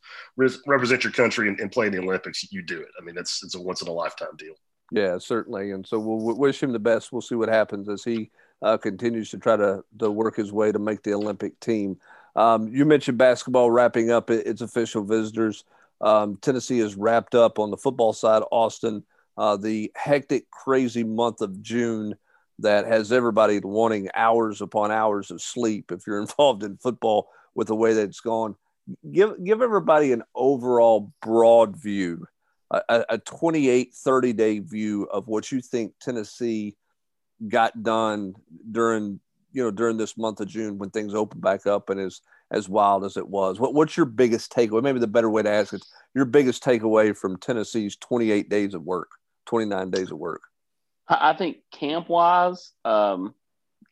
represent 0.68 1.04
your 1.04 1.14
country 1.14 1.48
and, 1.48 1.60
and 1.60 1.72
play 1.72 1.88
in 1.88 1.94
the 1.94 2.00
Olympics, 2.00 2.52
you 2.52 2.62
do 2.62 2.80
it. 2.80 2.90
I 3.00 3.04
mean, 3.04 3.16
that's 3.16 3.44
it's 3.44 3.56
a 3.56 3.62
once 3.62 3.81
in 3.81 3.88
a 3.88 3.92
lifetime 3.92 4.36
deal. 4.38 4.56
Yeah, 4.92 5.18
certainly. 5.18 5.72
And 5.72 5.86
so 5.86 6.00
we'll 6.00 6.38
wish 6.38 6.62
him 6.62 6.72
the 6.72 6.80
best. 6.80 7.12
We'll 7.12 7.22
see 7.22 7.36
what 7.36 7.50
happens 7.50 7.90
as 7.90 8.04
he 8.04 8.30
uh, 8.62 8.78
continues 8.78 9.30
to 9.31 9.38
try 9.38 9.58
to, 9.58 9.84
to 10.00 10.12
work 10.12 10.36
his 10.36 10.52
way 10.52 10.72
to 10.72 10.80
make 10.80 11.04
the 11.04 11.14
Olympic 11.14 11.60
team. 11.60 11.98
Um, 12.36 12.68
you 12.68 12.86
mentioned 12.86 13.18
basketball 13.18 13.72
wrapping 13.72 14.12
up 14.12 14.30
its 14.30 14.62
official 14.62 15.04
visitors. 15.04 15.64
Um, 16.02 16.38
Tennessee 16.42 16.80
is 16.80 16.96
wrapped 16.96 17.34
up 17.34 17.60
on 17.60 17.72
the 17.72 17.78
football 17.78 18.14
side. 18.14 18.44
Austin, 18.52 19.04
uh, 19.38 19.58
the 19.58 19.92
hectic, 19.96 20.50
crazy 20.52 21.04
month 21.04 21.42
of 21.42 21.62
June 21.62 22.16
that 22.63 22.86
has 22.86 23.12
everybody 23.12 23.60
wanting 23.60 24.10
hours 24.15 24.62
upon 24.62 24.91
hours 24.91 25.32
of 25.32 25.41
sleep. 25.41 25.91
If 25.91 26.08
you're 26.08 26.22
involved 26.22 26.63
in 26.63 26.77
football 26.77 27.29
with 27.55 27.67
the 27.67 27.75
way 27.75 27.93
that 27.93 28.03
it's 28.03 28.20
gone, 28.20 28.55
give 29.12 29.43
give 29.43 29.62
everybody 29.62 30.12
an 30.12 30.24
overall 30.36 31.13
broad 31.22 31.77
view, 31.77 32.25
a, 32.72 33.05
a 33.10 33.17
28, 33.20 33.93
30 33.93 34.34
day 34.34 34.60
view 34.60 35.03
of 35.03 35.27
what 35.27 35.51
you 35.51 35.62
think 35.62 35.93
Tennessee 36.01 36.75
got 37.48 37.84
done 37.84 38.34
during 38.72 39.20
you 39.51 39.63
know 39.63 39.72
during 39.72 39.98
this 39.98 40.17
month 40.17 40.39
of 40.39 40.48
June 40.48 40.77
when 40.77 40.89
things 40.89 41.13
open 41.13 41.39
back 41.39 41.67
up 41.67 41.89
and 41.89 42.00
as 42.00 42.22
as 42.51 42.70
wild 42.70 43.03
as 43.03 43.17
it 43.17 43.27
was. 43.27 43.60
What 43.60 43.74
what's 43.74 43.98
your 43.98 44.05
biggest 44.05 44.51
takeaway? 44.51 44.84
Maybe 44.84 45.00
the 45.00 45.08
better 45.08 45.29
way 45.29 45.43
to 45.43 45.50
ask 45.50 45.74
it: 45.74 45.86
your 46.13 46.25
biggest 46.25 46.63
takeaway 46.63 47.15
from 47.15 47.38
Tennessee's 47.38 47.96
28 47.98 48.50
days 48.50 48.74
of 48.74 48.84
work, 48.84 49.12
29 49.46 49.91
days 49.91 50.12
of 50.12 50.17
work. 50.17 50.41
I 51.07 51.33
think 51.33 51.57
camp 51.72 52.10
wise 52.10 52.72
um, 52.86 53.33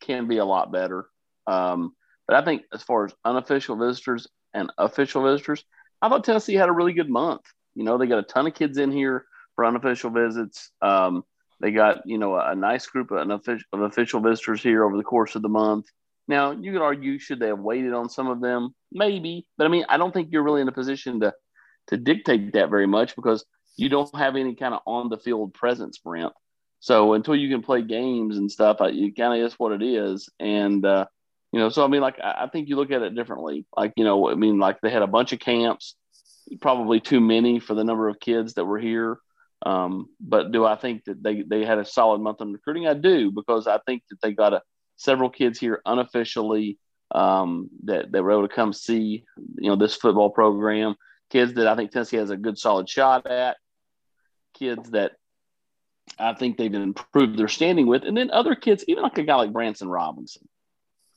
can 0.00 0.28
be 0.28 0.38
a 0.38 0.44
lot 0.44 0.72
better, 0.72 1.06
um, 1.46 1.92
but 2.26 2.36
I 2.36 2.44
think 2.44 2.62
as 2.72 2.82
far 2.82 3.04
as 3.04 3.14
unofficial 3.24 3.76
visitors 3.76 4.26
and 4.54 4.70
official 4.78 5.22
visitors, 5.22 5.64
I 6.00 6.08
thought 6.08 6.24
Tennessee 6.24 6.54
had 6.54 6.68
a 6.68 6.72
really 6.72 6.94
good 6.94 7.10
month. 7.10 7.42
You 7.74 7.84
know, 7.84 7.98
they 7.98 8.06
got 8.06 8.18
a 8.18 8.22
ton 8.22 8.46
of 8.46 8.54
kids 8.54 8.78
in 8.78 8.90
here 8.92 9.26
for 9.54 9.64
unofficial 9.64 10.10
visits. 10.10 10.70
Um, 10.80 11.24
they 11.60 11.70
got 11.70 12.02
you 12.06 12.18
know 12.18 12.36
a, 12.36 12.54
nice 12.54 12.86
group 12.86 13.10
of, 13.12 13.30
official, 13.30 13.66
of 13.72 13.80
official 13.82 14.20
visitors 14.20 14.62
here 14.62 14.84
over 14.84 14.96
the 14.96 15.04
course 15.04 15.36
of 15.36 15.42
the 15.42 15.48
month. 15.48 15.86
Now 16.28 16.50
you 16.50 16.72
could 16.72 16.82
argue 16.82 17.18
should 17.18 17.38
they 17.38 17.48
have 17.48 17.60
waited 17.60 17.92
on 17.92 18.08
some 18.08 18.28
of 18.28 18.40
them? 18.40 18.74
Maybe, 18.90 19.46
but 19.56 19.66
I 19.66 19.68
mean 19.68 19.84
I 19.88 19.96
don't 19.96 20.12
think 20.12 20.28
you're 20.30 20.42
really 20.42 20.60
in 20.60 20.68
a 20.68 20.72
position 20.72 21.20
to 21.20 21.32
to 21.88 21.96
dictate 21.96 22.52
that 22.52 22.70
very 22.70 22.86
much 22.86 23.16
because 23.16 23.44
you 23.76 23.88
don't 23.88 24.14
have 24.16 24.36
any 24.36 24.54
kind 24.54 24.74
of 24.74 24.80
on 24.86 25.08
the 25.08 25.18
field 25.18 25.54
presence, 25.54 25.98
Brent. 25.98 26.32
So 26.82 27.12
until 27.12 27.36
you 27.36 27.48
can 27.48 27.62
play 27.62 27.80
games 27.80 28.36
and 28.36 28.50
stuff, 28.50 28.78
you 28.92 29.14
kind 29.14 29.40
of 29.40 29.46
is 29.46 29.56
what 29.56 29.70
it 29.70 29.84
is. 29.84 30.28
And 30.40 30.84
uh, 30.84 31.06
you 31.52 31.60
know, 31.60 31.68
so 31.68 31.84
I 31.84 31.86
mean, 31.86 32.00
like 32.00 32.18
I 32.20 32.48
think 32.52 32.68
you 32.68 32.74
look 32.74 32.90
at 32.90 33.02
it 33.02 33.14
differently. 33.14 33.64
Like 33.76 33.92
you 33.96 34.02
know, 34.02 34.28
I 34.28 34.34
mean, 34.34 34.58
like 34.58 34.80
they 34.80 34.90
had 34.90 35.02
a 35.02 35.06
bunch 35.06 35.32
of 35.32 35.38
camps, 35.38 35.94
probably 36.60 36.98
too 36.98 37.20
many 37.20 37.60
for 37.60 37.74
the 37.74 37.84
number 37.84 38.08
of 38.08 38.18
kids 38.18 38.54
that 38.54 38.64
were 38.64 38.80
here. 38.80 39.18
Um, 39.64 40.08
but 40.18 40.50
do 40.50 40.64
I 40.64 40.74
think 40.74 41.04
that 41.04 41.22
they, 41.22 41.42
they 41.42 41.64
had 41.64 41.78
a 41.78 41.84
solid 41.84 42.20
month 42.20 42.40
in 42.40 42.52
recruiting? 42.52 42.88
I 42.88 42.94
do 42.94 43.30
because 43.30 43.68
I 43.68 43.78
think 43.86 44.02
that 44.10 44.20
they 44.20 44.32
got 44.32 44.52
a, 44.52 44.62
several 44.96 45.30
kids 45.30 45.60
here 45.60 45.80
unofficially 45.86 46.80
um, 47.12 47.70
that, 47.84 48.10
that 48.10 48.24
were 48.24 48.32
able 48.32 48.48
to 48.48 48.52
come 48.52 48.72
see 48.72 49.22
you 49.56 49.70
know 49.70 49.76
this 49.76 49.94
football 49.94 50.30
program. 50.30 50.96
Kids 51.30 51.54
that 51.54 51.68
I 51.68 51.76
think 51.76 51.92
Tennessee 51.92 52.16
has 52.16 52.30
a 52.30 52.36
good 52.36 52.58
solid 52.58 52.88
shot 52.88 53.28
at. 53.28 53.56
Kids 54.58 54.90
that 54.90 55.12
I 56.18 56.34
think 56.34 56.56
they've 56.56 56.72
improved 56.72 57.38
their 57.38 57.48
standing 57.48 57.86
with. 57.86 58.04
And 58.04 58.16
then 58.16 58.30
other 58.30 58.54
kids, 58.54 58.84
even 58.88 59.02
like 59.02 59.18
a 59.18 59.22
guy 59.22 59.36
like 59.36 59.52
Branson 59.52 59.88
Robinson, 59.88 60.48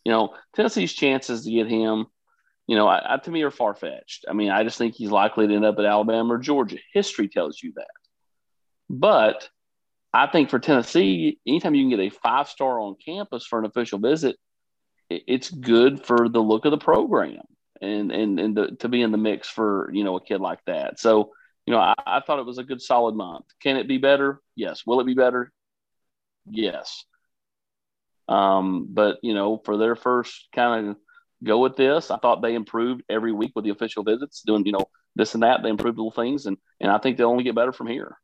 you 0.04 0.12
know, 0.12 0.34
Tennessee's 0.56 0.94
chances 0.94 1.44
to 1.44 1.52
get 1.52 1.68
him, 1.68 2.06
you 2.68 2.76
know, 2.76 2.88
I, 2.88 3.16
I, 3.16 3.18
to 3.18 3.32
me 3.32 3.44
are 3.44 3.52
far 3.52 3.76
fetched. 3.76 4.26
I 4.28 4.34
mean, 4.34 4.50
I 4.50 4.64
just 4.64 4.78
think 4.78 4.96
he's 4.96 5.12
likely 5.12 5.48
to 5.48 5.56
end 5.56 5.66
up 5.66 5.80
at 5.80 5.86
Alabama 5.86 6.34
or 6.34 6.38
Georgia. 6.38 6.78
History 6.94 7.28
tells 7.28 7.62
you 7.62 7.74
that. 7.76 7.88
But 8.90 9.50
I 10.14 10.28
think 10.28 10.50
for 10.50 10.60
Tennessee, 10.60 11.40
anytime 11.46 11.76
you 11.76 11.84
can 11.84 11.98
get 11.98 12.00
a 12.00 12.18
five 12.18 12.48
star 12.48 12.80
on 12.80 12.96
campus 13.04 13.46
for 13.46 13.60
an 13.60 13.66
official 13.66 14.00
visit, 14.00 14.38
it's 15.10 15.50
good 15.50 16.06
for 16.06 16.30
the 16.30 16.42
look 16.42 16.66
of 16.66 16.72
the 16.72 16.78
program 16.78 17.42
and 17.82 18.12
and 18.12 18.40
and 18.40 18.58
the, 18.58 18.68
to 18.80 18.88
be 18.88 19.02
in 19.02 19.12
the 19.12 19.18
mix 19.18 19.48
for 19.48 19.90
you 19.94 20.04
know 20.04 20.16
a 20.16 20.24
kid 20.24 20.42
like 20.42 20.60
that. 20.66 21.00
So 21.00 21.32
you 21.66 21.74
know, 21.74 21.80
I, 21.80 21.94
I 22.06 22.20
thought 22.22 22.40
it 22.40 22.46
was 22.46 22.58
a 22.58 22.64
good 22.64 22.82
solid 22.82 23.16
month. 23.16 23.46
Can 23.62 23.78
it 23.78 23.88
be 23.88 23.98
better? 23.98 24.42
Yes. 24.56 24.84
Will 24.86 25.00
it 25.00 25.06
be 25.06 25.14
better? 25.16 25.52
Yes. 26.50 27.06
Um, 28.28 28.88
but 28.90 29.18
you 29.22 29.34
know, 29.34 29.62
for 29.64 29.78
their 29.78 29.96
first 29.96 30.48
kind 30.54 30.90
of 30.90 30.96
go 31.44 31.60
with 31.60 31.76
this, 31.76 32.12
I 32.12 32.18
thought 32.18 32.42
they 32.42 32.56
improved 32.56 33.04
every 33.10 33.32
week 33.32 33.52
with 33.56 33.66
the 33.66 33.72
official 33.72 34.04
visits, 34.04 34.42
doing 34.42 34.66
you 34.66 34.72
know 34.72 34.88
this 35.16 35.34
and 35.34 35.44
that. 35.44 35.62
They 35.64 35.70
improved 35.70 35.98
little 35.98 36.12
things, 36.12 36.46
and 36.46 36.58
and 36.80 36.92
I 36.92 36.98
think 36.98 37.18
they'll 37.18 37.30
only 37.30 37.44
get 37.44 37.56
better 37.56 37.74
from 37.74 37.88
here. 37.88 38.18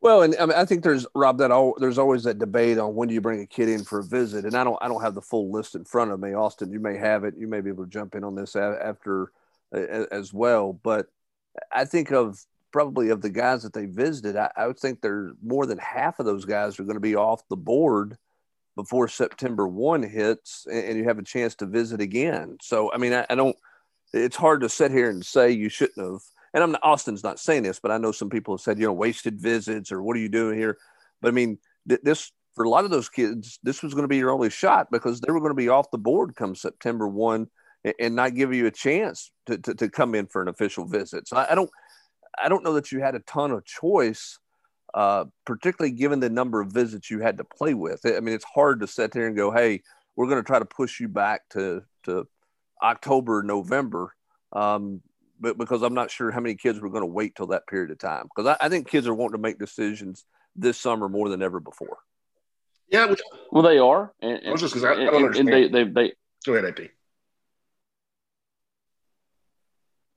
Well, 0.00 0.22
and 0.22 0.36
I, 0.38 0.46
mean, 0.46 0.56
I 0.56 0.64
think 0.64 0.84
there's 0.84 1.06
Rob 1.14 1.38
that 1.38 1.50
all, 1.50 1.74
there's 1.78 1.98
always 1.98 2.22
that 2.22 2.38
debate 2.38 2.78
on 2.78 2.94
when 2.94 3.08
do 3.08 3.14
you 3.14 3.20
bring 3.20 3.40
a 3.40 3.46
kid 3.46 3.68
in 3.68 3.82
for 3.82 3.98
a 3.98 4.04
visit, 4.04 4.44
and 4.44 4.56
I 4.56 4.64
don't 4.64 4.78
I 4.80 4.88
don't 4.88 5.02
have 5.02 5.14
the 5.14 5.22
full 5.22 5.52
list 5.52 5.74
in 5.74 5.84
front 5.84 6.12
of 6.12 6.20
me. 6.20 6.34
Austin, 6.34 6.72
you 6.72 6.80
may 6.80 6.96
have 6.96 7.24
it. 7.24 7.34
You 7.36 7.48
may 7.48 7.60
be 7.60 7.70
able 7.70 7.84
to 7.84 7.90
jump 7.90 8.14
in 8.14 8.24
on 8.24 8.34
this 8.34 8.56
after 8.56 9.32
as 9.72 10.32
well. 10.32 10.72
But 10.72 11.08
I 11.72 11.84
think 11.84 12.10
of 12.10 12.44
probably 12.72 13.08
of 13.10 13.22
the 13.22 13.30
guys 13.30 13.62
that 13.62 13.72
they 13.72 13.86
visited, 13.86 14.36
I, 14.36 14.50
I 14.56 14.66
would 14.66 14.78
think 14.78 15.00
there 15.00 15.32
more 15.42 15.66
than 15.66 15.78
half 15.78 16.18
of 16.18 16.26
those 16.26 16.44
guys 16.44 16.78
are 16.78 16.84
going 16.84 16.94
to 16.94 17.00
be 17.00 17.16
off 17.16 17.48
the 17.48 17.56
board 17.56 18.16
before 18.76 19.08
September 19.08 19.66
one 19.66 20.02
hits, 20.02 20.66
and, 20.70 20.84
and 20.84 20.98
you 20.98 21.04
have 21.04 21.18
a 21.18 21.24
chance 21.24 21.54
to 21.56 21.66
visit 21.66 22.00
again. 22.00 22.58
So 22.62 22.92
I 22.92 22.98
mean, 22.98 23.12
I, 23.12 23.26
I 23.30 23.34
don't. 23.34 23.56
It's 24.12 24.36
hard 24.36 24.62
to 24.62 24.68
sit 24.68 24.90
here 24.90 25.10
and 25.10 25.24
say 25.24 25.50
you 25.50 25.68
shouldn't 25.68 25.98
have 25.98 26.20
and 26.54 26.62
I'm 26.62 26.76
Austin's 26.82 27.22
not 27.22 27.38
saying 27.38 27.62
this, 27.64 27.78
but 27.78 27.90
I 27.90 27.98
know 27.98 28.12
some 28.12 28.30
people 28.30 28.54
have 28.54 28.60
said, 28.60 28.78
you 28.78 28.86
know, 28.86 28.92
wasted 28.92 29.40
visits 29.40 29.92
or 29.92 30.02
what 30.02 30.16
are 30.16 30.20
you 30.20 30.28
doing 30.28 30.58
here? 30.58 30.78
But 31.20 31.28
I 31.28 31.30
mean, 31.32 31.58
th- 31.88 32.00
this 32.02 32.32
for 32.54 32.64
a 32.64 32.68
lot 32.68 32.84
of 32.84 32.90
those 32.90 33.08
kids, 33.08 33.58
this 33.62 33.82
was 33.82 33.94
going 33.94 34.04
to 34.04 34.08
be 34.08 34.16
your 34.16 34.30
only 34.30 34.50
shot 34.50 34.90
because 34.90 35.20
they 35.20 35.32
were 35.32 35.40
going 35.40 35.50
to 35.50 35.54
be 35.54 35.68
off 35.68 35.90
the 35.90 35.98
board 35.98 36.34
come 36.36 36.54
September 36.54 37.06
one 37.06 37.48
and, 37.88 37.94
and 37.98 38.14
not 38.14 38.34
give 38.34 38.52
you 38.54 38.66
a 38.66 38.70
chance 38.70 39.30
to, 39.46 39.58
to, 39.58 39.74
to, 39.74 39.88
come 39.88 40.14
in 40.14 40.26
for 40.26 40.42
an 40.42 40.48
official 40.48 40.86
visit. 40.86 41.26
So 41.28 41.36
I, 41.36 41.52
I, 41.52 41.54
don't, 41.54 41.70
I 42.42 42.48
don't 42.48 42.64
know 42.64 42.74
that 42.74 42.92
you 42.92 43.00
had 43.00 43.14
a 43.14 43.20
ton 43.20 43.50
of 43.50 43.64
choice, 43.64 44.38
uh, 44.94 45.24
particularly 45.44 45.94
given 45.94 46.20
the 46.20 46.30
number 46.30 46.60
of 46.60 46.72
visits 46.72 47.10
you 47.10 47.20
had 47.20 47.38
to 47.38 47.44
play 47.44 47.74
with. 47.74 48.00
I 48.04 48.20
mean, 48.20 48.34
it's 48.34 48.44
hard 48.44 48.80
to 48.80 48.86
sit 48.86 49.12
there 49.12 49.26
and 49.26 49.36
go, 49.36 49.50
hey, 49.50 49.82
we're 50.16 50.26
going 50.26 50.42
to 50.42 50.46
try 50.46 50.58
to 50.58 50.64
push 50.64 51.00
you 51.00 51.08
back 51.08 51.48
to 51.50 51.82
to 52.04 52.26
October, 52.82 53.42
November. 53.42 54.14
Um, 54.52 55.02
but 55.40 55.56
because 55.58 55.82
I'm 55.82 55.94
not 55.94 56.10
sure 56.10 56.30
how 56.30 56.40
many 56.40 56.56
kids 56.56 56.80
were 56.80 56.90
going 56.90 57.02
to 57.02 57.06
wait 57.06 57.36
till 57.36 57.48
that 57.48 57.66
period 57.66 57.90
of 57.90 57.98
time. 57.98 58.24
Because 58.24 58.56
I, 58.60 58.66
I, 58.66 58.68
think 58.68 58.88
kids 58.88 59.06
are 59.06 59.14
wanting 59.14 59.36
to 59.36 59.38
make 59.38 59.58
decisions 59.58 60.24
this 60.56 60.78
summer 60.78 61.08
more 61.08 61.28
than 61.28 61.42
ever 61.42 61.60
before. 61.60 61.98
Yeah, 62.90 63.06
which, 63.06 63.20
well, 63.52 63.62
they 63.62 63.78
are. 63.78 64.12
And, 64.20 64.40
I 64.46 64.50
was 64.50 64.60
just 64.60 64.74
because 64.74 64.84
I, 64.84 64.92
I, 64.92 64.96
don't 64.96 65.14
and, 65.14 65.24
understand. 65.26 65.48
And 65.48 65.74
they, 65.74 65.84
they, 65.84 66.08
they, 66.08 66.12
go 66.44 66.54
ahead, 66.54 66.80
AP. 66.80 66.90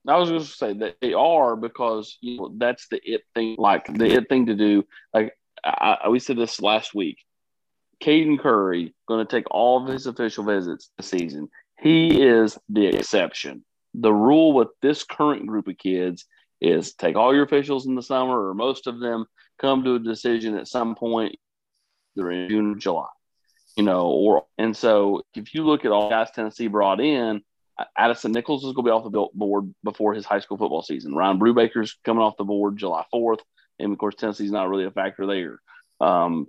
I 0.06 0.16
was 0.16 0.30
going 0.30 0.42
to 0.42 0.46
say 0.46 0.72
that 0.74 0.96
they 1.00 1.12
are 1.12 1.54
because 1.56 2.18
you 2.20 2.38
know 2.38 2.54
that's 2.56 2.88
the 2.88 3.00
it 3.04 3.22
thing, 3.34 3.56
like 3.58 3.86
the 3.86 4.06
it 4.06 4.28
thing 4.28 4.46
to 4.46 4.54
do. 4.54 4.84
Like 5.14 5.36
I, 5.64 5.98
I, 6.04 6.08
we 6.08 6.18
said 6.18 6.36
this 6.36 6.60
last 6.60 6.94
week. 6.94 7.18
Caden 8.02 8.40
Curry 8.40 8.94
going 9.06 9.24
to 9.24 9.30
take 9.30 9.48
all 9.52 9.80
of 9.80 9.88
his 9.88 10.08
official 10.08 10.42
visits 10.42 10.90
this 10.96 11.06
season. 11.06 11.48
He 11.78 12.20
is 12.20 12.58
the 12.68 12.86
exception 12.86 13.64
the 13.94 14.12
rule 14.12 14.52
with 14.52 14.68
this 14.80 15.04
current 15.04 15.46
group 15.46 15.68
of 15.68 15.78
kids 15.78 16.24
is 16.60 16.94
take 16.94 17.16
all 17.16 17.34
your 17.34 17.44
officials 17.44 17.86
in 17.86 17.94
the 17.94 18.02
summer 18.02 18.48
or 18.48 18.54
most 18.54 18.86
of 18.86 19.00
them 19.00 19.26
come 19.58 19.84
to 19.84 19.96
a 19.96 19.98
decision 19.98 20.56
at 20.56 20.68
some 20.68 20.94
point 20.94 21.36
either 22.16 22.30
in 22.30 22.48
June 22.48 22.72
or 22.72 22.76
July. 22.76 23.08
You 23.76 23.84
know, 23.84 24.08
or 24.08 24.44
and 24.58 24.76
so 24.76 25.22
if 25.34 25.54
you 25.54 25.64
look 25.64 25.84
at 25.84 25.92
all 25.92 26.10
guys 26.10 26.30
Tennessee 26.30 26.68
brought 26.68 27.00
in, 27.00 27.40
Addison 27.96 28.32
Nichols 28.32 28.64
is 28.64 28.72
going 28.74 28.84
to 28.84 28.88
be 28.88 28.90
off 28.90 29.10
the 29.10 29.28
board 29.34 29.74
before 29.82 30.14
his 30.14 30.26
high 30.26 30.40
school 30.40 30.58
football 30.58 30.82
season. 30.82 31.14
Ryan 31.14 31.38
Brubaker's 31.38 31.96
coming 32.04 32.22
off 32.22 32.36
the 32.36 32.44
board 32.44 32.76
July 32.76 33.04
4th. 33.12 33.40
And 33.78 33.92
of 33.92 33.98
course, 33.98 34.14
Tennessee's 34.14 34.50
not 34.50 34.68
really 34.68 34.84
a 34.84 34.90
factor 34.90 35.26
there. 35.26 35.60
Um, 36.00 36.48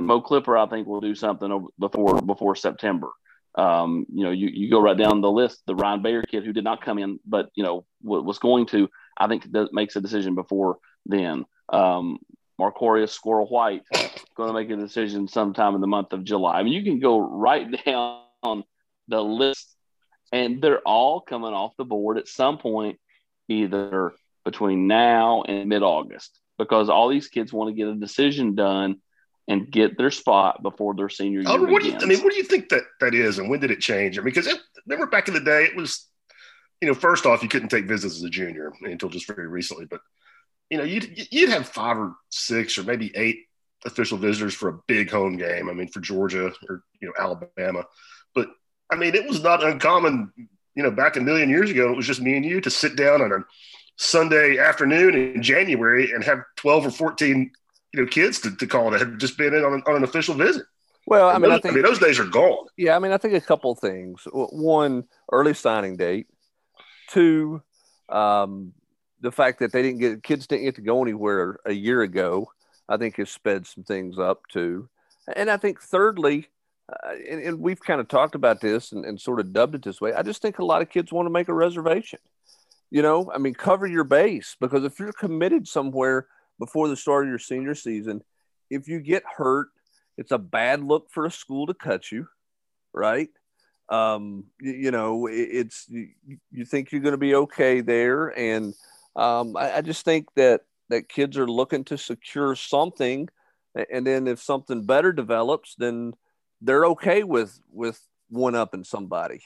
Mo 0.00 0.20
Clipper, 0.20 0.56
I 0.56 0.66
think, 0.66 0.86
will 0.86 1.00
do 1.00 1.14
something 1.14 1.68
before 1.78 2.20
before 2.20 2.56
September. 2.56 3.10
Um, 3.54 4.06
you 4.12 4.24
know, 4.24 4.30
you, 4.30 4.48
you 4.48 4.70
go 4.70 4.80
right 4.80 4.96
down 4.96 5.20
the 5.20 5.30
list. 5.30 5.62
The 5.66 5.74
Ryan 5.74 6.02
Bayer 6.02 6.22
kid 6.22 6.44
who 6.44 6.52
did 6.52 6.64
not 6.64 6.84
come 6.84 6.98
in, 6.98 7.20
but 7.24 7.50
you 7.54 7.62
know 7.62 7.84
was 8.02 8.38
going 8.38 8.66
to. 8.66 8.88
I 9.16 9.28
think 9.28 9.46
makes 9.72 9.96
a 9.96 10.00
decision 10.00 10.34
before 10.34 10.78
then. 11.06 11.44
Um, 11.68 12.18
Marquarius 12.60 13.10
Squirrel 13.10 13.46
White 13.46 13.82
going 14.36 14.48
to 14.48 14.52
make 14.52 14.70
a 14.70 14.76
decision 14.76 15.28
sometime 15.28 15.74
in 15.74 15.80
the 15.80 15.86
month 15.86 16.12
of 16.12 16.24
July. 16.24 16.58
I 16.58 16.62
mean, 16.62 16.72
you 16.72 16.82
can 16.82 16.98
go 16.98 17.18
right 17.20 17.66
down 17.84 18.64
the 19.06 19.22
list, 19.22 19.76
and 20.32 20.62
they're 20.62 20.80
all 20.80 21.20
coming 21.20 21.52
off 21.52 21.76
the 21.76 21.84
board 21.84 22.18
at 22.18 22.28
some 22.28 22.58
point, 22.58 22.98
either 23.48 24.12
between 24.44 24.86
now 24.86 25.42
and 25.42 25.68
mid 25.68 25.82
August, 25.82 26.38
because 26.58 26.88
all 26.88 27.08
these 27.08 27.28
kids 27.28 27.52
want 27.52 27.70
to 27.70 27.74
get 27.74 27.88
a 27.88 27.94
decision 27.94 28.54
done 28.54 29.00
and 29.46 29.70
get 29.70 29.96
their 29.96 30.10
spot 30.10 30.62
before 30.62 30.94
their 30.94 31.08
senior 31.08 31.42
oh, 31.46 31.56
year. 31.56 31.68
what 31.68 31.82
do 31.82 31.88
you, 31.88 31.96
I 31.96 32.04
mean, 32.04 32.20
what 32.20 32.32
do 32.32 32.36
you 32.36 32.44
think 32.44 32.68
that 32.68 32.82
that 33.00 33.14
is, 33.14 33.38
and 33.38 33.48
when 33.48 33.60
did 33.60 33.70
it 33.70 33.80
change? 33.80 34.18
I 34.18 34.20
mean, 34.20 34.34
because 34.34 34.52
remember 34.86 35.06
back 35.06 35.28
in 35.28 35.34
the 35.34 35.40
day, 35.40 35.64
it 35.64 35.74
was, 35.74 36.06
you 36.80 36.88
know, 36.88 36.94
first 36.94 37.26
off, 37.26 37.42
you 37.42 37.48
couldn't 37.48 37.70
take 37.70 37.88
visits 37.88 38.16
as 38.16 38.22
a 38.22 38.30
junior 38.30 38.72
until 38.82 39.08
just 39.08 39.26
very 39.26 39.48
recently, 39.48 39.86
but 39.86 40.00
you 40.70 40.76
know, 40.76 40.84
you'd 40.84 41.32
you'd 41.32 41.50
have 41.50 41.66
five 41.66 41.96
or 41.96 42.14
six 42.30 42.76
or 42.76 42.82
maybe 42.82 43.10
eight 43.14 43.46
official 43.86 44.18
visitors 44.18 44.54
for 44.54 44.68
a 44.68 44.78
big 44.86 45.10
home 45.10 45.36
game. 45.36 45.70
I 45.70 45.72
mean, 45.72 45.88
for 45.88 46.00
Georgia 46.00 46.52
or 46.68 46.82
you 47.00 47.08
know 47.08 47.14
Alabama, 47.18 47.84
but 48.34 48.48
I 48.90 48.96
mean, 48.96 49.14
it 49.14 49.26
was 49.26 49.42
not 49.42 49.64
uncommon. 49.64 50.32
You 50.74 50.82
know, 50.84 50.90
back 50.90 51.16
a 51.16 51.20
million 51.20 51.48
years 51.48 51.70
ago, 51.70 51.90
it 51.90 51.96
was 51.96 52.06
just 52.06 52.20
me 52.20 52.36
and 52.36 52.44
you 52.44 52.60
to 52.60 52.70
sit 52.70 52.94
down 52.96 53.20
on 53.20 53.32
a 53.32 53.44
Sunday 53.96 54.58
afternoon 54.58 55.14
in 55.14 55.42
January 55.42 56.12
and 56.12 56.22
have 56.22 56.44
12 56.56 56.86
or 56.86 56.90
14 56.90 57.50
you 57.92 58.00
know 58.00 58.06
kids 58.06 58.40
to, 58.40 58.54
to 58.56 58.66
call 58.66 58.90
that 58.90 59.00
had 59.00 59.18
just 59.18 59.36
been 59.38 59.54
in 59.54 59.64
on 59.64 59.74
an, 59.74 59.82
on 59.86 59.96
an 59.96 60.04
official 60.04 60.34
visit. 60.34 60.64
Well, 61.06 61.28
I 61.28 61.38
mean, 61.38 61.50
those, 61.50 61.58
I 61.58 61.60
think 61.60 61.72
I 61.72 61.74
mean 61.76 61.84
those 61.84 61.98
days 61.98 62.18
are 62.18 62.24
gone. 62.24 62.66
Yeah, 62.76 62.94
I 62.94 62.98
mean, 62.98 63.12
I 63.12 63.16
think 63.16 63.34
a 63.34 63.40
couple 63.40 63.74
things. 63.74 64.22
One, 64.32 65.04
early 65.32 65.54
signing 65.54 65.96
date. 65.96 66.26
Two, 67.08 67.62
um, 68.10 68.74
the 69.20 69.32
fact 69.32 69.60
that 69.60 69.72
they 69.72 69.82
didn't 69.82 70.00
get 70.00 70.22
kids 70.22 70.46
didn't 70.46 70.64
get 70.64 70.74
to 70.74 70.82
go 70.82 71.02
anywhere 71.02 71.58
a 71.64 71.72
year 71.72 72.02
ago. 72.02 72.50
I 72.88 72.98
think 72.98 73.16
has 73.16 73.30
sped 73.30 73.66
some 73.66 73.84
things 73.84 74.18
up 74.18 74.46
too. 74.48 74.88
And 75.34 75.50
I 75.50 75.56
think 75.56 75.80
thirdly, 75.80 76.48
uh, 76.90 77.12
and, 77.28 77.42
and, 77.42 77.60
we've 77.60 77.80
kind 77.80 78.00
of 78.00 78.08
talked 78.08 78.34
about 78.34 78.60
this 78.60 78.92
and, 78.92 79.04
and 79.04 79.20
sort 79.20 79.40
of 79.40 79.52
dubbed 79.52 79.74
it 79.74 79.82
this 79.82 80.00
way. 80.00 80.12
I 80.14 80.22
just 80.22 80.40
think 80.40 80.58
a 80.58 80.64
lot 80.64 80.82
of 80.82 80.88
kids 80.88 81.12
want 81.12 81.26
to 81.26 81.30
make 81.30 81.48
a 81.48 81.54
reservation. 81.54 82.18
You 82.90 83.02
know, 83.02 83.30
I 83.32 83.38
mean, 83.38 83.52
cover 83.52 83.86
your 83.86 84.04
base 84.04 84.56
because 84.58 84.84
if 84.84 84.98
you're 84.98 85.12
committed 85.12 85.68
somewhere 85.68 86.26
before 86.58 86.88
the 86.88 86.96
start 86.96 87.24
of 87.24 87.30
your 87.30 87.38
senior 87.38 87.74
season. 87.74 88.22
If 88.70 88.88
you 88.88 89.00
get 89.00 89.22
hurt, 89.36 89.68
it's 90.16 90.32
a 90.32 90.38
bad 90.38 90.82
look 90.82 91.10
for 91.10 91.24
a 91.24 91.30
school 91.30 91.66
to 91.66 91.74
cut 91.74 92.10
you, 92.10 92.28
right? 92.92 93.30
Um, 93.88 94.44
you, 94.60 94.72
you 94.72 94.90
know, 94.90 95.26
it, 95.26 95.48
it's 95.50 95.86
you, 95.88 96.08
you, 96.50 96.64
think 96.64 96.92
you're 96.92 97.00
going 97.00 97.12
to 97.12 97.18
be 97.18 97.34
okay 97.34 97.80
there, 97.80 98.28
and 98.38 98.74
um, 99.16 99.56
I, 99.56 99.76
I 99.76 99.80
just 99.80 100.04
think 100.04 100.26
that 100.36 100.62
that 100.90 101.08
kids 101.08 101.38
are 101.38 101.46
looking 101.46 101.84
to 101.84 101.96
secure 101.96 102.54
something, 102.54 103.28
and 103.90 104.06
then 104.06 104.26
if 104.26 104.42
something 104.42 104.84
better 104.84 105.12
develops, 105.12 105.74
then 105.76 106.12
they're 106.60 106.86
okay 106.86 107.22
with 107.24 107.58
with 107.70 108.00
one 108.28 108.54
up 108.54 108.74
in 108.74 108.84
somebody. 108.84 109.42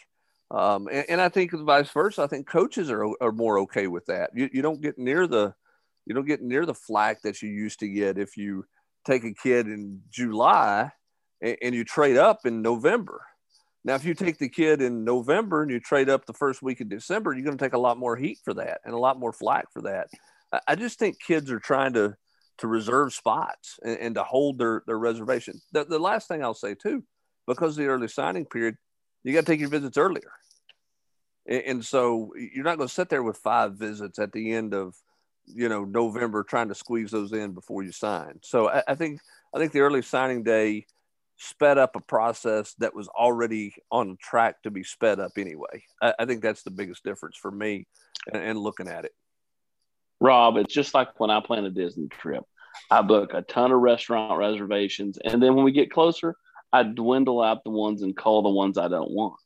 Um, 0.51 0.89
and, 0.89 1.07
and, 1.09 1.21
I 1.21 1.31
think 1.31 1.53
vice 1.53 1.91
versa. 1.91 2.23
I 2.23 2.27
think 2.27 2.47
coaches 2.47 2.91
are, 2.91 3.07
are 3.23 3.33
more 3.33 3.61
okay 3.61 3.87
with 3.87 4.05
that. 4.07 4.31
You, 4.35 4.51
you 4.53 4.61
don't 4.61 4.83
get 4.83 4.99
near 4.99 5.27
the 5.27 5.55
you 6.05 6.15
don't 6.15 6.27
get 6.27 6.43
near 6.43 6.67
the 6.67 6.75
flack 6.75 7.23
that 7.23 7.41
you 7.41 7.49
used 7.49 7.81
to 7.81 7.89
get 7.89 8.19
if 8.19 8.37
you 8.37 8.67
take 9.07 9.25
a 9.25 9.33
kid 9.33 9.67
in 9.67 10.03
July 10.11 10.91
and, 11.41 11.57
and 11.63 11.75
you 11.75 11.85
trade 11.85 12.17
up 12.17 12.41
in 12.45 12.61
November. 12.61 13.23
Now, 13.85 13.95
if 13.95 14.05
you 14.05 14.15
take 14.15 14.39
the 14.39 14.49
kid 14.49 14.81
in 14.81 15.05
November 15.05 15.63
and 15.63 15.71
you 15.71 15.81
trade 15.81 16.09
up 16.09 16.25
the 16.27 16.33
first 16.33 16.63
week 16.63 16.81
of 16.81 16.89
December, 16.89 17.33
you're 17.33 17.45
going 17.45 17.57
to 17.57 17.65
take 17.65 17.73
a 17.73 17.79
lot 17.79 17.99
more 17.99 18.17
heat 18.17 18.39
for 18.45 18.55
that 18.55 18.81
and 18.85 18.95
a 18.95 18.99
lot 18.99 19.19
more 19.19 19.33
flack 19.33 19.73
for 19.73 19.83
that. 19.83 20.09
I 20.69 20.77
just 20.77 20.99
think 20.99 21.21
kids 21.21 21.51
are 21.51 21.59
trying 21.59 21.95
to 21.95 22.15
to 22.63 22.69
reserve 22.69 23.13
spots 23.13 23.81
and, 23.85 23.99
and 23.99 24.15
to 24.15 24.23
hold 24.23 24.57
their 24.57 24.85
their 24.87 24.99
reservation. 24.99 25.61
The, 25.73 25.85
the 25.85 25.99
last 25.99 26.29
thing 26.29 26.45
I'll 26.45 26.55
say 26.55 26.75
too, 26.75 27.03
because 27.47 27.75
the 27.75 27.87
early 27.87 28.07
signing 28.07 28.47
period, 28.47 28.77
you 29.25 29.33
got 29.33 29.41
to 29.41 29.47
take 29.47 29.59
your 29.59 29.69
visits 29.69 29.99
earlier, 29.99 30.31
and, 31.45 31.63
and 31.63 31.85
so 31.85 32.33
you're 32.37 32.65
not 32.65 32.79
going 32.79 32.89
to 32.89 32.95
sit 32.95 33.09
there 33.09 33.25
with 33.25 33.37
five 33.37 33.75
visits 33.75 34.21
at 34.21 34.31
the 34.31 34.53
end 34.53 34.75
of 34.75 34.95
you 35.45 35.69
know 35.69 35.85
November 35.85 36.45
trying 36.45 36.69
to 36.69 36.75
squeeze 36.77 37.11
those 37.11 37.33
in 37.33 37.51
before 37.51 37.83
you 37.83 37.91
sign. 37.91 38.39
So 38.43 38.69
I, 38.69 38.85
I 38.87 38.95
think 38.95 39.21
I 39.53 39.59
think 39.59 39.73
the 39.73 39.81
early 39.81 40.03
signing 40.03 40.45
day 40.45 40.87
sped 41.39 41.79
up 41.79 41.97
a 41.97 42.01
process 42.01 42.75
that 42.75 42.95
was 42.95 43.09
already 43.09 43.75
on 43.91 44.17
track 44.23 44.63
to 44.63 44.71
be 44.71 44.85
sped 44.85 45.19
up 45.19 45.33
anyway. 45.37 45.83
I, 46.01 46.15
I 46.21 46.25
think 46.27 46.43
that's 46.43 46.63
the 46.63 46.71
biggest 46.71 47.03
difference 47.03 47.37
for 47.37 47.51
me 47.51 47.89
and, 48.33 48.41
and 48.41 48.59
looking 48.61 48.87
at 48.87 49.05
it. 49.05 49.13
Rob, 50.23 50.57
it's 50.57 50.73
just 50.73 50.95
like 50.95 51.19
when 51.19 51.31
I 51.31 51.41
plan 51.41 51.65
a 51.65 51.71
Disney 51.71 52.07
trip. 52.07 52.45
I 52.91 53.03
book 53.03 53.33
a 53.35 53.43
ton 53.43 53.73
of 53.73 53.81
restaurant 53.81 54.39
reservations, 54.39 55.19
and 55.25 55.43
then 55.43 55.55
when 55.55 55.65
we 55.65 55.73
get 55.73 55.91
closer, 55.91 56.37
I 56.73 56.83
dwindle 56.85 57.43
out 57.43 57.65
the 57.65 57.71
ones 57.71 58.03
and 58.03 58.17
call 58.17 58.43
the 58.43 58.51
ones 58.51 58.79
I 58.79 58.89
don't 58.89 59.11
want. 59.11 59.37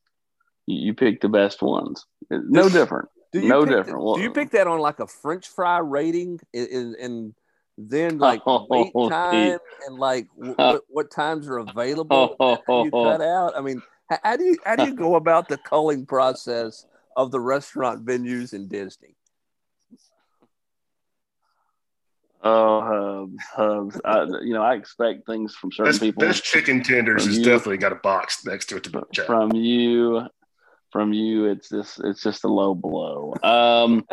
You, 0.67 0.87
you 0.87 0.95
pick 0.95 1.21
the 1.21 1.29
best 1.29 1.63
ones. 1.63 2.05
No 2.31 2.69
different. 2.69 3.09
no 3.35 3.65
different. 3.65 4.17
do 4.17 4.23
you 4.23 4.31
pick 4.31 4.51
that 4.51 4.67
on 4.67 4.79
like 4.79 5.01
a 5.01 5.07
French 5.07 5.49
fry 5.49 5.79
rating 5.79 6.41
and, 6.55 6.95
and 6.95 7.35
then 7.77 8.19
like 8.19 8.43
oh, 8.47 8.67
wait 8.69 8.93
time 9.11 9.59
and 9.87 9.99
like 9.99 10.29
what, 10.35 10.83
what 10.89 11.11
times 11.11 11.49
are 11.49 11.59
available? 11.59 12.37
Oh, 12.69 12.85
you 12.85 12.91
cut 12.91 13.21
out. 13.21 13.57
I 13.57 13.61
mean, 13.61 13.83
how 14.23 14.37
do 14.37 14.45
you 14.45 14.57
how 14.65 14.77
do 14.77 14.85
you 14.85 14.95
go 14.95 15.17
about 15.17 15.49
the 15.49 15.59
culling 15.59 16.07
process 16.07 16.87
of 17.17 17.31
the 17.31 17.41
restaurant 17.41 18.05
venues 18.05 18.53
in 18.53 18.69
Disney? 18.69 19.16
Oh, 22.43 23.27
Hubs, 23.27 23.45
Hubs. 23.55 24.01
I, 24.05 24.25
you 24.43 24.53
know, 24.53 24.63
I 24.63 24.75
expect 24.75 25.27
things 25.27 25.55
from 25.55 25.73
certain 25.73 25.93
best, 25.93 26.01
people. 26.01 26.21
Best 26.21 26.45
chicken 26.45 26.83
tenders 26.83 27.27
has 27.27 27.39
definitely 27.39 27.79
got 27.79 27.93
a 27.93 27.97
box 27.97 28.45
next 28.45 28.67
to 28.67 28.77
it 28.77 28.85
to 28.85 29.03
check. 29.13 29.27
From 29.27 29.53
you, 29.53 30.23
from 30.93 31.13
you, 31.13 31.47
it's 31.47 31.69
just 31.69 32.01
it's 32.05 32.23
just 32.23 32.45
a 32.45 32.49
low 32.49 32.75
blow. 32.75 33.35
Um, 33.43 34.07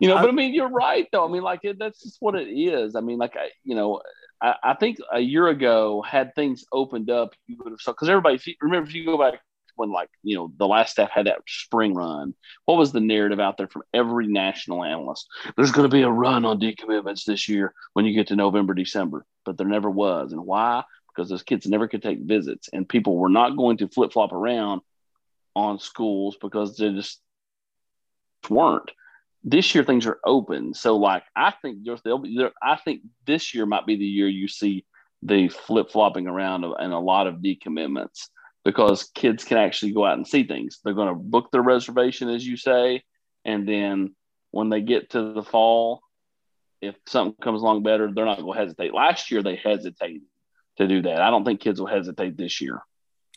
you 0.00 0.08
know, 0.08 0.14
but 0.20 0.28
I 0.28 0.32
mean, 0.32 0.54
you're 0.54 0.68
right 0.68 1.06
though. 1.12 1.26
I 1.26 1.30
mean, 1.30 1.42
like 1.42 1.60
it, 1.64 1.78
that's 1.78 2.02
just 2.02 2.16
what 2.20 2.34
it 2.34 2.48
is. 2.48 2.96
I 2.96 3.00
mean, 3.00 3.18
like 3.18 3.36
I, 3.36 3.50
you 3.64 3.74
know, 3.74 4.02
I, 4.42 4.54
I 4.62 4.74
think 4.74 4.98
a 5.12 5.20
year 5.20 5.48
ago, 5.48 6.02
had 6.02 6.34
things 6.34 6.64
opened 6.72 7.10
up, 7.10 7.34
you 7.46 7.56
would 7.62 7.72
have 7.72 7.80
saw 7.80 7.92
because 7.92 8.08
everybody. 8.08 8.36
If 8.36 8.46
you, 8.46 8.54
remember, 8.60 8.88
if 8.88 8.94
you 8.94 9.04
go 9.04 9.18
back 9.18 9.40
when 9.76 9.90
like 9.90 10.10
you 10.22 10.36
know 10.36 10.52
the 10.58 10.66
last 10.66 10.92
staff 10.92 11.10
had 11.10 11.26
that 11.26 11.40
spring 11.46 11.94
run 11.94 12.34
what 12.64 12.78
was 12.78 12.92
the 12.92 13.00
narrative 13.00 13.40
out 13.40 13.56
there 13.56 13.68
from 13.68 13.82
every 13.92 14.26
national 14.26 14.84
analyst? 14.84 15.28
There's 15.56 15.72
going 15.72 15.88
to 15.88 15.94
be 15.94 16.02
a 16.02 16.10
run 16.10 16.44
on 16.44 16.60
decommitments 16.60 17.24
this 17.24 17.48
year 17.48 17.74
when 17.92 18.04
you 18.04 18.14
get 18.14 18.28
to 18.28 18.36
november 18.36 18.74
december 18.74 19.24
but 19.44 19.56
there 19.56 19.66
never 19.66 19.90
was. 19.90 20.32
And 20.32 20.44
why? 20.44 20.84
Because 21.08 21.28
those 21.28 21.42
kids 21.42 21.66
never 21.66 21.88
could 21.88 22.02
take 22.02 22.20
visits 22.20 22.68
and 22.72 22.88
people 22.88 23.16
were 23.16 23.28
not 23.28 23.56
going 23.56 23.78
to 23.78 23.88
flip-flop 23.88 24.32
around 24.32 24.82
on 25.56 25.78
schools 25.78 26.36
because 26.40 26.76
they 26.76 26.92
just 26.92 27.20
weren't. 28.48 28.90
This 29.42 29.74
year 29.74 29.84
things 29.84 30.06
are 30.06 30.20
open. 30.24 30.74
So 30.74 30.96
like 30.96 31.24
i 31.34 31.52
think 31.62 31.78
there'll 31.84 32.18
be 32.18 32.36
there, 32.36 32.52
i 32.62 32.76
think 32.76 33.02
this 33.26 33.54
year 33.54 33.66
might 33.66 33.86
be 33.86 33.96
the 33.96 34.04
year 34.04 34.28
you 34.28 34.48
see 34.48 34.84
the 35.22 35.48
flip-flopping 35.48 36.26
around 36.26 36.64
and 36.64 36.92
a 36.92 36.98
lot 36.98 37.26
of 37.26 37.36
decommitments 37.36 38.28
because 38.64 39.10
kids 39.14 39.44
can 39.44 39.58
actually 39.58 39.92
go 39.92 40.04
out 40.04 40.16
and 40.16 40.26
see 40.26 40.44
things. 40.44 40.80
They're 40.84 40.94
going 40.94 41.08
to 41.08 41.14
book 41.14 41.50
their 41.50 41.62
reservation, 41.62 42.28
as 42.28 42.46
you 42.46 42.56
say, 42.56 43.02
and 43.44 43.68
then 43.68 44.14
when 44.50 44.68
they 44.68 44.80
get 44.80 45.10
to 45.10 45.32
the 45.32 45.42
fall, 45.42 46.02
if 46.80 46.94
something 47.06 47.36
comes 47.42 47.62
along 47.62 47.82
better, 47.82 48.10
they're 48.12 48.24
not 48.24 48.40
going 48.40 48.54
to 48.54 48.58
hesitate. 48.58 48.94
Last 48.94 49.30
year, 49.30 49.42
they 49.42 49.56
hesitated 49.56 50.22
to 50.78 50.88
do 50.88 51.02
that. 51.02 51.20
I 51.20 51.30
don't 51.30 51.44
think 51.44 51.60
kids 51.60 51.80
will 51.80 51.86
hesitate 51.86 52.36
this 52.36 52.60
year. 52.60 52.80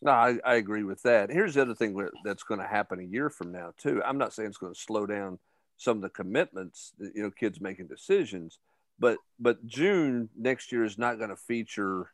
No, 0.01 0.11
I, 0.11 0.37
I 0.43 0.55
agree 0.55 0.83
with 0.83 1.01
that. 1.03 1.29
Here's 1.29 1.53
the 1.53 1.61
other 1.61 1.75
thing 1.75 1.95
that's 2.25 2.43
going 2.43 2.59
to 2.59 2.67
happen 2.67 2.99
a 2.99 3.03
year 3.03 3.29
from 3.29 3.51
now, 3.51 3.73
too. 3.77 4.01
I'm 4.03 4.17
not 4.17 4.33
saying 4.33 4.49
it's 4.49 4.57
going 4.57 4.73
to 4.73 4.79
slow 4.79 5.05
down 5.05 5.39
some 5.77 5.97
of 5.97 6.03
the 6.03 6.09
commitments, 6.09 6.93
that, 6.99 7.11
you 7.15 7.23
know, 7.23 7.31
kids 7.31 7.61
making 7.61 7.87
decisions, 7.87 8.59
but 8.99 9.17
but 9.39 9.65
June 9.65 10.29
next 10.37 10.71
year 10.71 10.83
is 10.83 10.97
not 10.97 11.17
going 11.17 11.29
to 11.29 11.35
feature 11.35 12.11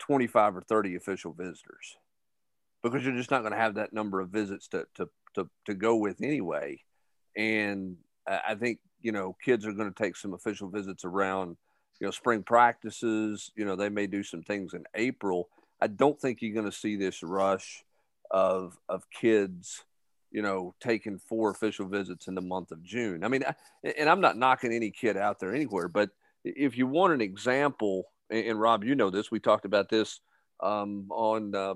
25 0.00 0.56
or 0.56 0.60
30 0.60 0.96
official 0.96 1.32
visitors 1.32 1.96
because 2.82 3.04
you're 3.04 3.16
just 3.16 3.30
not 3.30 3.40
going 3.40 3.52
to 3.52 3.58
have 3.58 3.74
that 3.74 3.92
number 3.92 4.20
of 4.20 4.30
visits 4.30 4.68
to, 4.68 4.86
to, 4.96 5.08
to, 5.34 5.48
to 5.66 5.74
go 5.74 5.96
with 5.96 6.20
anyway. 6.22 6.78
And 7.36 7.96
I 8.26 8.54
think, 8.54 8.78
you 9.00 9.12
know, 9.12 9.36
kids 9.44 9.66
are 9.66 9.72
going 9.72 9.92
to 9.92 10.02
take 10.02 10.16
some 10.16 10.34
official 10.34 10.68
visits 10.68 11.04
around, 11.04 11.56
you 12.00 12.06
know, 12.06 12.10
spring 12.10 12.42
practices. 12.42 13.50
You 13.56 13.64
know, 13.64 13.76
they 13.76 13.88
may 13.88 14.06
do 14.06 14.22
some 14.22 14.42
things 14.42 14.74
in 14.74 14.84
April. 14.94 15.48
I 15.80 15.86
don't 15.86 16.20
think 16.20 16.42
you're 16.42 16.54
going 16.54 16.70
to 16.70 16.76
see 16.76 16.96
this 16.96 17.22
rush 17.22 17.84
of, 18.30 18.78
of 18.88 19.04
kids, 19.10 19.84
you 20.30 20.42
know, 20.42 20.74
taking 20.80 21.18
four 21.18 21.50
official 21.50 21.86
visits 21.86 22.28
in 22.28 22.34
the 22.34 22.40
month 22.40 22.70
of 22.70 22.82
June. 22.82 23.24
I 23.24 23.28
mean, 23.28 23.42
and 23.82 24.08
I'm 24.08 24.20
not 24.20 24.36
knocking 24.36 24.72
any 24.72 24.90
kid 24.90 25.16
out 25.16 25.40
there 25.40 25.54
anywhere, 25.54 25.88
but 25.88 26.10
if 26.44 26.76
you 26.76 26.86
want 26.86 27.12
an 27.12 27.20
example, 27.20 28.04
and 28.30 28.60
Rob, 28.60 28.84
you 28.84 28.94
know 28.94 29.10
this, 29.10 29.30
we 29.30 29.40
talked 29.40 29.64
about 29.64 29.88
this 29.88 30.20
um, 30.62 31.06
on 31.10 31.54
uh, 31.54 31.74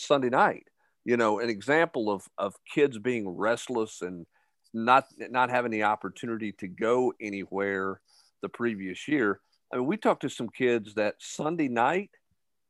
Sunday 0.00 0.30
night. 0.30 0.66
You 1.04 1.16
know, 1.16 1.40
an 1.40 1.48
example 1.48 2.10
of 2.10 2.28
of 2.38 2.54
kids 2.72 2.98
being 2.98 3.28
restless 3.28 4.02
and 4.02 4.26
not 4.72 5.06
not 5.18 5.50
having 5.50 5.70
the 5.70 5.84
opportunity 5.84 6.52
to 6.52 6.68
go 6.68 7.12
anywhere 7.20 8.00
the 8.42 8.48
previous 8.48 9.08
year. 9.08 9.40
I 9.72 9.76
mean, 9.76 9.86
we 9.86 9.96
talked 9.96 10.22
to 10.22 10.28
some 10.28 10.48
kids 10.48 10.94
that 10.94 11.16
Sunday 11.18 11.68
night 11.68 12.10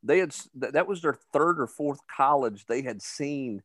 they 0.02 0.18
had 0.18 0.34
that 0.54 0.86
was 0.86 1.02
their 1.02 1.18
third 1.32 1.60
or 1.60 1.66
fourth 1.66 2.00
college 2.14 2.64
they 2.66 2.82
had 2.82 3.02
seen 3.02 3.62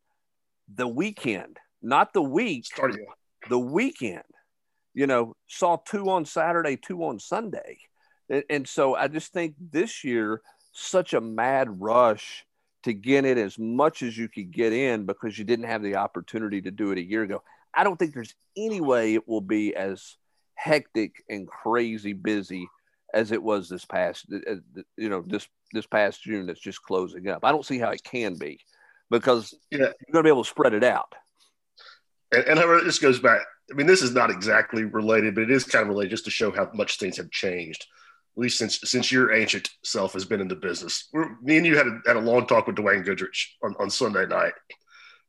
the 0.74 0.88
weekend, 0.88 1.58
not 1.82 2.14
the 2.14 2.22
week, 2.22 2.66
Starting. 2.66 3.06
the 3.50 3.60
weekend. 3.60 4.24
You 4.94 5.08
know, 5.08 5.36
saw 5.48 5.78
two 5.78 6.10
on 6.10 6.26
Saturday, 6.26 6.78
two 6.78 7.04
on 7.04 7.20
Sunday. 7.20 7.80
And, 8.30 8.44
and 8.50 8.68
so 8.68 8.96
I 8.96 9.08
just 9.08 9.34
think 9.34 9.56
this 9.60 10.04
year, 10.04 10.42
such 10.72 11.14
a 11.14 11.22
mad 11.22 11.82
rush 11.82 12.46
to 12.86 12.94
get 12.94 13.26
it 13.26 13.40
as 13.40 13.58
much 13.58 14.04
as 14.04 14.16
you 14.16 14.30
could 14.30 14.52
get 14.52 14.72
in 14.72 15.06
because 15.06 15.38
you 15.38 15.44
didn't 15.44 15.66
have 15.66 15.82
the 15.82 15.96
opportunity 15.96 16.62
to 16.62 16.70
do 16.70 16.92
it 16.92 17.00
a 17.00 17.04
year 17.04 17.24
ago. 17.24 17.42
I 17.74 17.84
don't 17.84 17.98
think 17.98 18.14
there's 18.14 18.36
any 18.56 18.80
way 18.80 19.16
it 19.16 19.28
will 19.28 19.42
be 19.42 19.76
as 19.76 20.18
hectic 20.54 21.24
and 21.28 21.48
crazy 21.48 22.14
busy 22.14 22.68
as 23.12 23.32
it 23.32 23.42
was 23.42 23.70
this 23.70 23.86
past, 23.86 24.28
uh, 24.32 24.52
uh, 24.52 24.82
you 24.98 25.10
know, 25.10 25.24
this 25.26 25.48
this 25.74 25.88
past 25.88 26.22
June 26.22 26.46
that's 26.46 26.60
just 26.60 26.84
closing 26.84 27.28
up. 27.28 27.44
I 27.44 27.52
don't 27.52 27.66
see 27.66 27.80
how 27.80 27.90
it 27.90 28.04
can 28.04 28.36
be 28.36 28.60
because 29.10 29.54
yeah. 29.72 29.80
you're 29.80 30.14
going 30.14 30.24
to 30.24 30.24
be 30.24 30.30
able 30.30 30.44
to 30.44 30.50
spread 30.50 30.74
it 30.74 30.84
out. 30.84 31.14
And, 32.32 32.44
and 32.46 32.60
however, 32.60 32.82
this 32.82 33.00
goes 33.00 33.20
back. 33.20 33.42
I 33.72 33.74
mean, 33.74 33.88
this 33.88 34.04
is 34.04 34.14
not 34.14 34.30
exactly 34.30 34.84
related, 34.86 35.34
but 35.34 35.46
it 35.46 35.52
is 35.52 35.64
kind 35.64 35.82
of 35.82 35.90
related 35.90 36.12
just 36.12 36.26
to 36.26 36.32
show 36.32 36.52
how 36.52 36.70
much 36.76 37.00
things 37.00 37.18
have 37.18 37.32
changed 37.32 37.88
at 38.36 38.42
least 38.42 38.58
since 38.58 38.80
since 38.84 39.12
your 39.12 39.34
ancient 39.34 39.70
self 39.84 40.14
has 40.14 40.26
been 40.26 40.42
in 40.42 40.48
the 40.48 40.56
business. 40.56 41.08
We're, 41.14 41.40
me 41.42 41.58
and 41.58 41.66
you 41.66 41.78
had 41.78 41.88
a, 41.88 42.00
had 42.06 42.18
a 42.18 42.22
long 42.22 42.46
talk 42.48 42.68
with 42.68 42.76
Dwayne 42.76 43.06
Goodrich 43.06 43.56
on, 43.64 43.76
on 43.80 43.90
Sunday 43.90 44.26
night, 44.26 44.54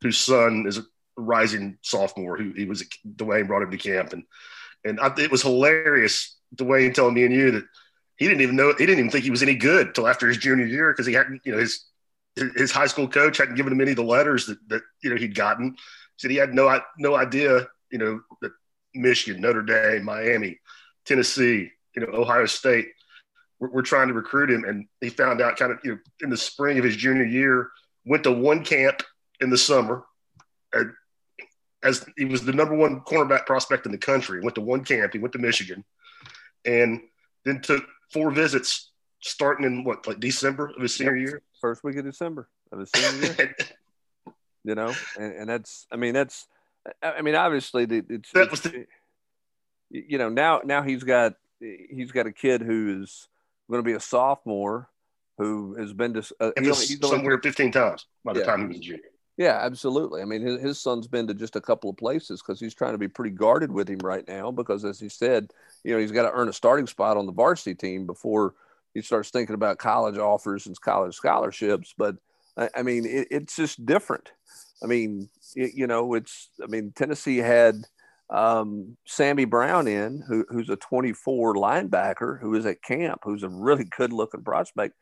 whose 0.00 0.18
son 0.18 0.64
is 0.66 0.78
a 0.78 0.84
rising 1.16 1.78
sophomore. 1.82 2.36
Who 2.36 2.52
he 2.52 2.64
was 2.64 2.84
Dwayne 3.06 3.46
brought 3.46 3.62
him 3.62 3.70
to 3.70 3.76
camp, 3.76 4.12
and 4.12 4.24
and 4.84 5.00
I, 5.00 5.12
it 5.18 5.30
was 5.30 5.42
hilarious. 5.42 6.36
Dwayne 6.54 6.94
telling 6.94 7.14
me 7.14 7.24
and 7.24 7.34
you 7.34 7.50
that 7.52 7.64
he 8.16 8.26
didn't 8.26 8.40
even 8.40 8.56
know 8.56 8.74
he 8.76 8.86
didn't 8.86 8.98
even 8.98 9.10
think 9.10 9.24
he 9.24 9.30
was 9.30 9.42
any 9.42 9.54
good 9.54 9.94
till 9.94 10.08
after 10.08 10.26
his 10.26 10.38
junior 10.38 10.66
year 10.66 10.92
because 10.92 11.06
he 11.06 11.12
hadn't 11.12 11.42
you 11.44 11.52
know 11.52 11.58
his 11.58 11.84
his 12.56 12.70
high 12.70 12.86
school 12.86 13.08
coach 13.08 13.38
hadn't 13.38 13.54
given 13.54 13.72
him 13.72 13.80
any 13.80 13.92
of 13.92 13.96
the 13.96 14.02
letters 14.02 14.46
that, 14.46 14.58
that 14.68 14.82
you 15.02 15.10
know 15.10 15.16
he'd 15.16 15.34
gotten. 15.34 15.72
He 15.72 15.78
said 16.18 16.30
he 16.30 16.36
had 16.36 16.54
no 16.54 16.80
no 16.98 17.14
idea 17.14 17.68
you 17.90 17.98
know 17.98 18.20
that 18.42 18.52
Michigan, 18.94 19.40
Notre 19.40 19.62
Dame, 19.62 20.04
Miami, 20.04 20.58
Tennessee, 21.04 21.70
you 21.94 22.02
know 22.02 22.12
Ohio 22.12 22.46
State 22.46 22.88
we're, 23.58 23.70
we're 23.70 23.82
trying 23.82 24.08
to 24.08 24.14
recruit 24.14 24.50
him. 24.50 24.64
And 24.64 24.86
he 25.00 25.08
found 25.08 25.40
out 25.40 25.56
kind 25.56 25.72
of 25.72 25.78
you 25.84 25.92
know, 25.92 25.98
in 26.20 26.30
the 26.30 26.36
spring 26.36 26.78
of 26.78 26.84
his 26.84 26.96
junior 26.96 27.24
year, 27.24 27.70
went 28.04 28.24
to 28.24 28.32
one 28.32 28.64
camp 28.64 29.02
in 29.40 29.50
the 29.50 29.58
summer. 29.58 30.04
As 31.82 32.04
he 32.16 32.24
was 32.24 32.44
the 32.44 32.52
number 32.52 32.74
one 32.74 33.00
cornerback 33.00 33.46
prospect 33.46 33.86
in 33.86 33.92
the 33.92 33.98
country, 33.98 34.40
went 34.40 34.54
to 34.56 34.60
one 34.60 34.84
camp. 34.84 35.12
He 35.12 35.18
went 35.18 35.32
to 35.34 35.38
Michigan, 35.38 35.84
and 36.64 37.00
then 37.44 37.60
took 37.60 37.84
four 38.12 38.30
visits 38.30 38.90
starting 39.20 39.66
in 39.66 39.84
what 39.84 40.06
like 40.06 40.20
December 40.20 40.72
of 40.74 40.82
his 40.82 40.94
senior 40.94 41.16
yep. 41.16 41.28
year, 41.28 41.42
first 41.60 41.84
week 41.84 41.96
of 41.96 42.04
December 42.04 42.48
of 42.72 42.80
his 42.80 42.90
senior 42.94 43.34
year. 43.34 43.56
you 44.64 44.74
know, 44.74 44.92
and, 45.18 45.32
and 45.34 45.48
that's 45.48 45.86
I 45.92 45.96
mean 45.96 46.14
that's 46.14 46.48
I 47.02 47.22
mean 47.22 47.34
obviously 47.34 47.84
it's, 47.84 48.32
that 48.32 48.50
was 48.50 48.60
the, 48.62 48.86
you 49.90 50.18
know 50.18 50.28
now 50.28 50.62
now 50.64 50.82
he's 50.82 51.04
got 51.04 51.34
he's 51.60 52.12
got 52.12 52.26
a 52.26 52.32
kid 52.32 52.62
who's 52.62 53.28
going 53.70 53.82
to 53.82 53.88
be 53.88 53.96
a 53.96 54.00
sophomore 54.00 54.88
who 55.38 55.74
has 55.74 55.92
been 55.92 56.14
to 56.14 56.34
uh, 56.40 56.50
he's 56.58 56.98
somewhere 57.00 57.38
15 57.38 57.72
times 57.72 58.06
by 58.24 58.32
the 58.32 58.40
yeah. 58.40 58.46
time 58.46 58.60
he 58.62 58.66
was 58.68 58.76
a 58.78 58.80
junior. 58.80 59.02
Yeah, 59.36 59.58
absolutely. 59.60 60.22
I 60.22 60.24
mean, 60.24 60.40
his, 60.40 60.60
his 60.62 60.80
son's 60.80 61.06
been 61.06 61.26
to 61.26 61.34
just 61.34 61.56
a 61.56 61.60
couple 61.60 61.90
of 61.90 61.98
places 61.98 62.40
because 62.40 62.58
he's 62.58 62.74
trying 62.74 62.92
to 62.92 62.98
be 62.98 63.08
pretty 63.08 63.34
guarded 63.34 63.70
with 63.70 63.88
him 63.88 63.98
right 63.98 64.26
now 64.26 64.50
because, 64.50 64.82
as 64.84 64.98
he 64.98 65.10
said, 65.10 65.52
you 65.84 65.92
know, 65.92 66.00
he's 66.00 66.12
got 66.12 66.22
to 66.22 66.32
earn 66.32 66.48
a 66.48 66.54
starting 66.54 66.86
spot 66.86 67.18
on 67.18 67.26
the 67.26 67.32
varsity 67.32 67.74
team 67.74 68.06
before 68.06 68.54
he 68.94 69.02
starts 69.02 69.28
thinking 69.28 69.54
about 69.54 69.76
college 69.76 70.16
offers 70.16 70.66
and 70.66 70.80
college 70.80 71.14
scholarships. 71.14 71.94
But 71.98 72.16
I, 72.56 72.70
I 72.76 72.82
mean, 72.82 73.04
it, 73.04 73.28
it's 73.30 73.56
just 73.56 73.84
different. 73.84 74.30
I 74.82 74.86
mean, 74.86 75.28
it, 75.54 75.74
you 75.74 75.86
know, 75.86 76.14
it's, 76.14 76.48
I 76.62 76.66
mean, 76.66 76.92
Tennessee 76.96 77.38
had 77.38 77.84
um, 78.30 78.96
Sammy 79.06 79.44
Brown 79.44 79.86
in, 79.86 80.22
who, 80.26 80.44
who's 80.48 80.68
a 80.68 80.76
24 80.76 81.54
linebacker 81.54 82.40
who 82.40 82.54
is 82.54 82.66
at 82.66 82.82
camp, 82.82 83.20
who's 83.22 83.42
a 83.42 83.48
really 83.48 83.84
good 83.96 84.12
looking 84.12 84.42
prospect. 84.42 84.94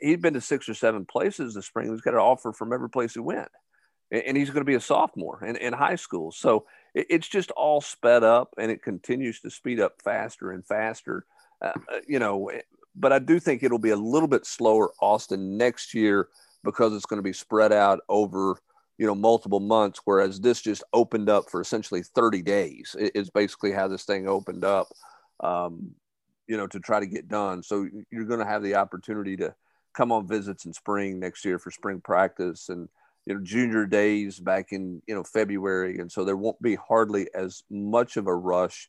He'd 0.00 0.20
been 0.20 0.34
to 0.34 0.40
six 0.40 0.68
or 0.68 0.74
seven 0.74 1.04
places 1.06 1.54
this 1.54 1.66
spring. 1.66 1.90
He's 1.90 2.00
got 2.00 2.14
an 2.14 2.20
offer 2.20 2.52
from 2.52 2.72
every 2.72 2.90
place 2.90 3.14
he 3.14 3.20
went. 3.20 3.48
And 4.10 4.36
he's 4.36 4.50
going 4.50 4.60
to 4.60 4.64
be 4.64 4.74
a 4.74 4.80
sophomore 4.80 5.44
in, 5.44 5.56
in 5.56 5.72
high 5.72 5.96
school. 5.96 6.30
So 6.30 6.66
it's 6.94 7.26
just 7.26 7.50
all 7.52 7.80
sped 7.80 8.22
up 8.22 8.54
and 8.56 8.70
it 8.70 8.82
continues 8.82 9.40
to 9.40 9.50
speed 9.50 9.80
up 9.80 10.00
faster 10.02 10.52
and 10.52 10.64
faster. 10.64 11.24
Uh, 11.60 11.72
uh, 11.92 11.98
you 12.06 12.18
know, 12.18 12.50
but 12.94 13.12
I 13.12 13.18
do 13.18 13.40
think 13.40 13.62
it'll 13.62 13.78
be 13.78 13.90
a 13.90 13.96
little 13.96 14.28
bit 14.28 14.46
slower, 14.46 14.92
Austin, 15.00 15.56
next 15.56 15.92
year 15.92 16.28
because 16.62 16.94
it's 16.94 17.06
going 17.06 17.18
to 17.18 17.22
be 17.22 17.32
spread 17.32 17.72
out 17.72 18.00
over 18.08 18.60
you 18.98 19.06
know 19.06 19.14
multiple 19.14 19.60
months 19.60 20.00
whereas 20.04 20.40
this 20.40 20.62
just 20.62 20.82
opened 20.92 21.28
up 21.28 21.50
for 21.50 21.60
essentially 21.60 22.02
30 22.02 22.42
days 22.42 22.96
is 22.98 23.30
basically 23.30 23.72
how 23.72 23.86
this 23.88 24.04
thing 24.04 24.28
opened 24.28 24.64
up 24.64 24.88
um, 25.40 25.94
you 26.46 26.56
know 26.56 26.66
to 26.66 26.80
try 26.80 27.00
to 27.00 27.06
get 27.06 27.28
done. 27.28 27.62
So 27.62 27.88
you're 28.10 28.24
going 28.24 28.40
to 28.40 28.46
have 28.46 28.62
the 28.62 28.76
opportunity 28.76 29.36
to 29.38 29.54
come 29.94 30.12
on 30.12 30.26
visits 30.26 30.64
in 30.64 30.72
spring 30.72 31.18
next 31.18 31.44
year 31.44 31.58
for 31.58 31.70
spring 31.70 32.00
practice 32.00 32.68
and 32.68 32.88
you 33.24 33.34
know 33.34 33.40
junior 33.42 33.86
days 33.86 34.38
back 34.38 34.72
in 34.72 35.02
you 35.06 35.14
know 35.14 35.24
february. 35.24 35.98
And 35.98 36.10
so 36.10 36.24
there 36.24 36.36
won't 36.36 36.60
be 36.62 36.76
hardly 36.76 37.28
as 37.34 37.64
much 37.70 38.16
of 38.16 38.26
a 38.26 38.34
rush 38.34 38.88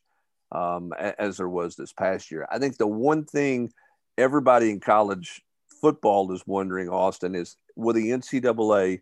um, 0.52 0.92
as 1.18 1.36
there 1.36 1.48
was 1.48 1.76
this 1.76 1.92
past 1.92 2.30
year. 2.30 2.46
I 2.50 2.58
think 2.58 2.76
the 2.76 2.86
one 2.86 3.24
thing 3.24 3.72
everybody 4.16 4.70
in 4.70 4.80
college 4.80 5.42
football 5.80 6.32
is 6.32 6.42
wondering 6.44 6.88
austin 6.88 7.36
is 7.36 7.56
will 7.76 7.92
the 7.92 8.10
ncaa 8.10 9.00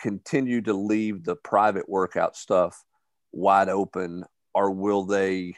continue 0.00 0.60
to 0.62 0.72
leave 0.72 1.24
the 1.24 1.36
private 1.36 1.88
workout 1.88 2.36
stuff 2.36 2.84
wide 3.32 3.68
open, 3.68 4.24
or 4.54 4.70
will 4.70 5.04
they 5.04 5.54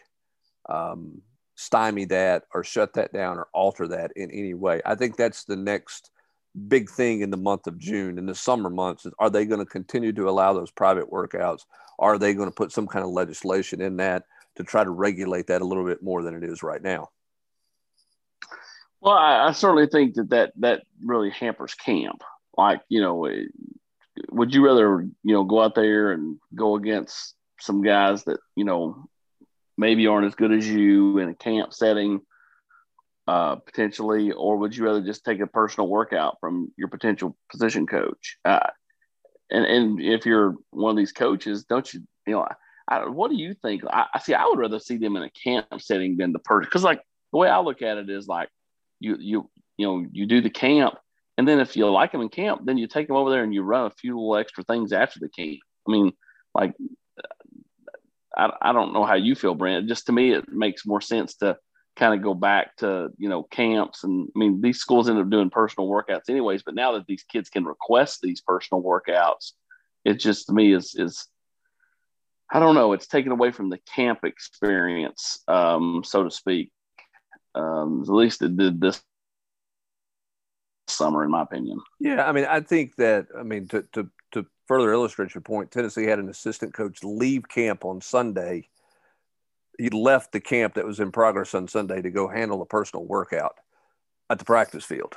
um, 0.69 1.23
stymie 1.55 2.07
that 2.07 2.45
or 2.55 2.65
shut 2.65 2.95
that 2.95 3.13
down 3.13 3.39
or 3.39 3.49
alter 3.53 3.89
that 3.89 4.13
in 4.17 4.31
any 4.31 4.55
way? 4.55 4.81
I 4.85 4.95
think 4.95 5.17
that's 5.17 5.45
the 5.45 5.57
next 5.57 6.11
big 6.69 6.91
thing 6.91 7.21
in 7.21 7.31
the 7.31 7.37
month 7.37 7.67
of 7.67 7.79
June. 7.79 8.19
In 8.19 8.27
the 8.27 8.35
summer 8.35 8.71
months, 8.71 9.07
are 9.19 9.31
they 9.31 9.45
going 9.45 9.61
to 9.61 9.67
continue 9.67 10.13
to 10.13 10.29
allow 10.29 10.53
those 10.53 10.71
private 10.71 11.11
workouts? 11.11 11.65
Are 11.99 12.19
they 12.19 12.35
going 12.35 12.49
to 12.49 12.55
put 12.55 12.73
some 12.73 12.87
kind 12.87 13.05
of 13.05 13.11
legislation 13.11 13.81
in 13.81 13.97
that 13.99 14.25
to 14.57 14.65
try 14.65 14.83
to 14.83 14.91
regulate 14.91 15.47
that 15.47 15.63
a 15.63 15.67
little 15.67 15.85
bit 15.85 16.03
more 16.03 16.23
than 16.23 16.35
it 16.35 16.43
is 16.43 16.63
right 16.63 16.83
now? 16.83 17.09
Well, 19.01 19.15
I, 19.15 19.49
I 19.49 19.53
certainly 19.53 19.87
think 19.87 20.15
that, 20.15 20.31
that 20.31 20.53
that 20.57 20.83
really 21.03 21.31
hampers 21.31 21.75
camp. 21.75 22.23
Like, 22.57 22.81
you 22.89 23.01
know, 23.01 23.27
would 24.31 24.55
you 24.55 24.65
rather 24.65 25.03
you 25.23 25.35
know 25.35 25.45
go 25.45 25.63
out 25.63 25.75
there 25.75 26.13
and 26.13 26.39
go 26.55 26.77
against 26.77 27.35
some 27.59 27.83
guys 27.83 28.25
that 28.25 28.39
you 28.57 28.65
know 28.65 29.09
maybe 29.77 30.07
aren't 30.07 30.27
as 30.27 30.35
good 30.35 30.53
as 30.53 30.69
you 30.69 31.19
in 31.19 31.29
a 31.31 31.35
camp 31.35 31.73
setting 31.73 32.21
uh, 33.27 33.57
potentially, 33.57 34.33
or 34.33 34.57
would 34.57 34.77
you 34.77 34.85
rather 34.85 35.01
just 35.01 35.25
take 35.25 35.41
a 35.41 35.47
personal 35.47 35.89
workout 35.89 36.39
from 36.41 36.73
your 36.77 36.89
potential 36.89 37.37
position 37.51 37.87
coach? 37.87 38.37
Uh, 38.45 38.67
and 39.51 39.65
and 39.65 40.01
if 40.01 40.27
you're 40.27 40.57
one 40.71 40.91
of 40.91 40.97
these 40.97 41.13
coaches, 41.13 41.65
don't 41.65 41.93
you 41.93 42.01
you 42.27 42.35
know? 42.35 42.47
I, 42.89 43.09
what 43.09 43.31
do 43.31 43.37
you 43.37 43.55
think? 43.55 43.83
I, 43.89 44.07
I 44.15 44.19
see. 44.19 44.35
I 44.35 44.45
would 44.47 44.59
rather 44.59 44.81
see 44.81 44.97
them 44.97 45.17
in 45.17 45.23
a 45.23 45.31
camp 45.31 45.81
setting 45.81 46.17
than 46.17 46.33
the 46.33 46.41
person 46.41 46.67
because 46.67 46.83
like 46.83 47.01
the 47.33 47.39
way 47.39 47.49
I 47.49 47.61
look 47.61 47.83
at 47.83 47.99
it 47.99 48.11
is 48.11 48.27
like 48.27 48.49
you 48.99 49.17
you 49.21 49.49
you 49.77 49.87
know 49.87 50.05
you 50.11 50.27
do 50.27 50.41
the 50.41 50.51
camp 50.51 50.97
and 51.41 51.49
then 51.49 51.59
if 51.59 51.75
you 51.75 51.91
like 51.91 52.13
them 52.13 52.21
in 52.21 52.29
camp, 52.29 52.67
then 52.67 52.77
you 52.77 52.87
take 52.87 53.07
them 53.07 53.17
over 53.17 53.31
there 53.31 53.43
and 53.43 53.55
you 53.55 53.63
run 53.63 53.87
a 53.87 53.91
few 53.91 54.15
little 54.15 54.37
extra 54.37 54.63
things 54.63 54.93
after 54.93 55.19
the 55.19 55.31
camp. 55.31 55.57
I 55.89 55.91
mean, 55.91 56.13
like, 56.55 56.75
I, 58.37 58.51
I 58.61 58.73
don't 58.75 58.93
know 58.93 59.07
how 59.07 59.15
you 59.15 59.35
feel, 59.35 59.55
Brent. 59.55 59.89
Just 59.89 60.05
to 60.05 60.13
me, 60.13 60.33
it 60.33 60.53
makes 60.53 60.85
more 60.85 61.01
sense 61.01 61.37
to 61.37 61.57
kind 61.97 62.13
of 62.13 62.21
go 62.21 62.35
back 62.35 62.77
to, 62.77 63.09
you 63.17 63.31
know, 63.31 63.43
camps. 63.45 64.05
And 64.05 64.29
I 64.37 64.39
mean, 64.39 64.61
these 64.61 64.81
schools 64.81 65.09
end 65.09 65.19
up 65.19 65.31
doing 65.31 65.49
personal 65.49 65.89
workouts 65.89 66.29
anyways, 66.29 66.63
but 66.63 66.75
now 66.75 66.93
that 66.93 67.07
these 67.07 67.23
kids 67.23 67.49
can 67.49 67.65
request 67.65 68.19
these 68.21 68.43
personal 68.43 68.83
workouts, 68.83 69.53
it 70.05 70.21
just 70.21 70.49
to 70.49 70.53
me 70.53 70.75
is, 70.75 70.95
is, 70.95 71.27
I 72.53 72.61
don't 72.61 72.75
know, 72.75 72.93
it's 72.93 73.07
taken 73.07 73.33
away 73.33 73.51
from 73.51 73.71
the 73.71 73.81
camp 73.95 74.25
experience, 74.25 75.43
um, 75.49 76.03
so 76.05 76.23
to 76.23 76.31
speak. 76.31 76.71
Um, 77.55 78.03
at 78.03 78.11
least 78.11 78.43
it 78.43 78.59
did 78.59 78.79
this 78.79 79.03
summer, 80.93 81.25
in 81.25 81.31
my 81.31 81.43
opinion. 81.43 81.81
Yeah, 81.99 82.29
I 82.29 82.33
mean, 82.33 82.45
I 82.45 82.61
think 82.61 82.97
that 82.97 83.27
I 83.39 83.43
mean 83.43 83.69
to 83.69 83.83
to 83.93 84.09
to 84.33 84.47
further 84.67 84.93
illustrate 84.93 85.35
your 85.35 85.43
point, 85.43 85.71
Tennessee 85.71 86.05
had 86.05 86.19
an 86.19 86.29
assistant 86.29 86.75
coach 86.75 87.03
leave 87.03 87.49
camp 87.49 87.85
on 87.85 88.01
Sunday. 88.01 88.69
He 89.79 89.91
left 89.91 90.33
the 90.33 90.41
camp 90.41 90.75
that 90.75 90.87
was 90.87 91.01
in 91.01 91.11
progress 91.11 91.55
on 91.55 91.69
Sunday 91.69 92.03
to 92.03 92.11
go 92.11 92.29
handle 92.29 92.61
a 92.61 92.67
personal 92.67 93.05
workout 93.05 93.57
at 94.29 94.39
the 94.39 94.45
practice 94.45 94.85
field. 94.85 95.15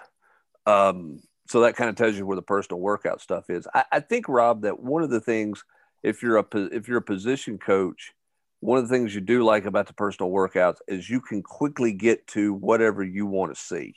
Um, 0.65 1.21
so 1.47 1.61
that 1.61 1.75
kind 1.75 1.89
of 1.89 1.95
tells 1.95 2.15
you 2.15 2.25
where 2.25 2.37
the 2.37 2.41
personal 2.41 2.79
workout 2.79 3.21
stuff 3.21 3.49
is. 3.49 3.67
I, 3.73 3.83
I 3.91 3.99
think, 3.99 4.29
Rob, 4.29 4.61
that 4.61 4.79
one 4.79 5.03
of 5.03 5.09
the 5.09 5.19
things, 5.19 5.63
if 6.01 6.23
you're 6.23 6.37
a 6.37 6.45
if 6.71 6.87
you're 6.87 6.99
a 6.99 7.01
position 7.01 7.57
coach, 7.57 8.13
one 8.61 8.79
of 8.79 8.87
the 8.87 8.95
things 8.95 9.13
you 9.13 9.21
do 9.21 9.43
like 9.43 9.65
about 9.65 9.87
the 9.87 9.93
personal 9.93 10.31
workouts 10.31 10.77
is 10.87 11.09
you 11.09 11.19
can 11.19 11.43
quickly 11.43 11.91
get 11.91 12.25
to 12.27 12.53
whatever 12.53 13.03
you 13.03 13.25
want 13.25 13.53
to 13.53 13.61
see 13.61 13.93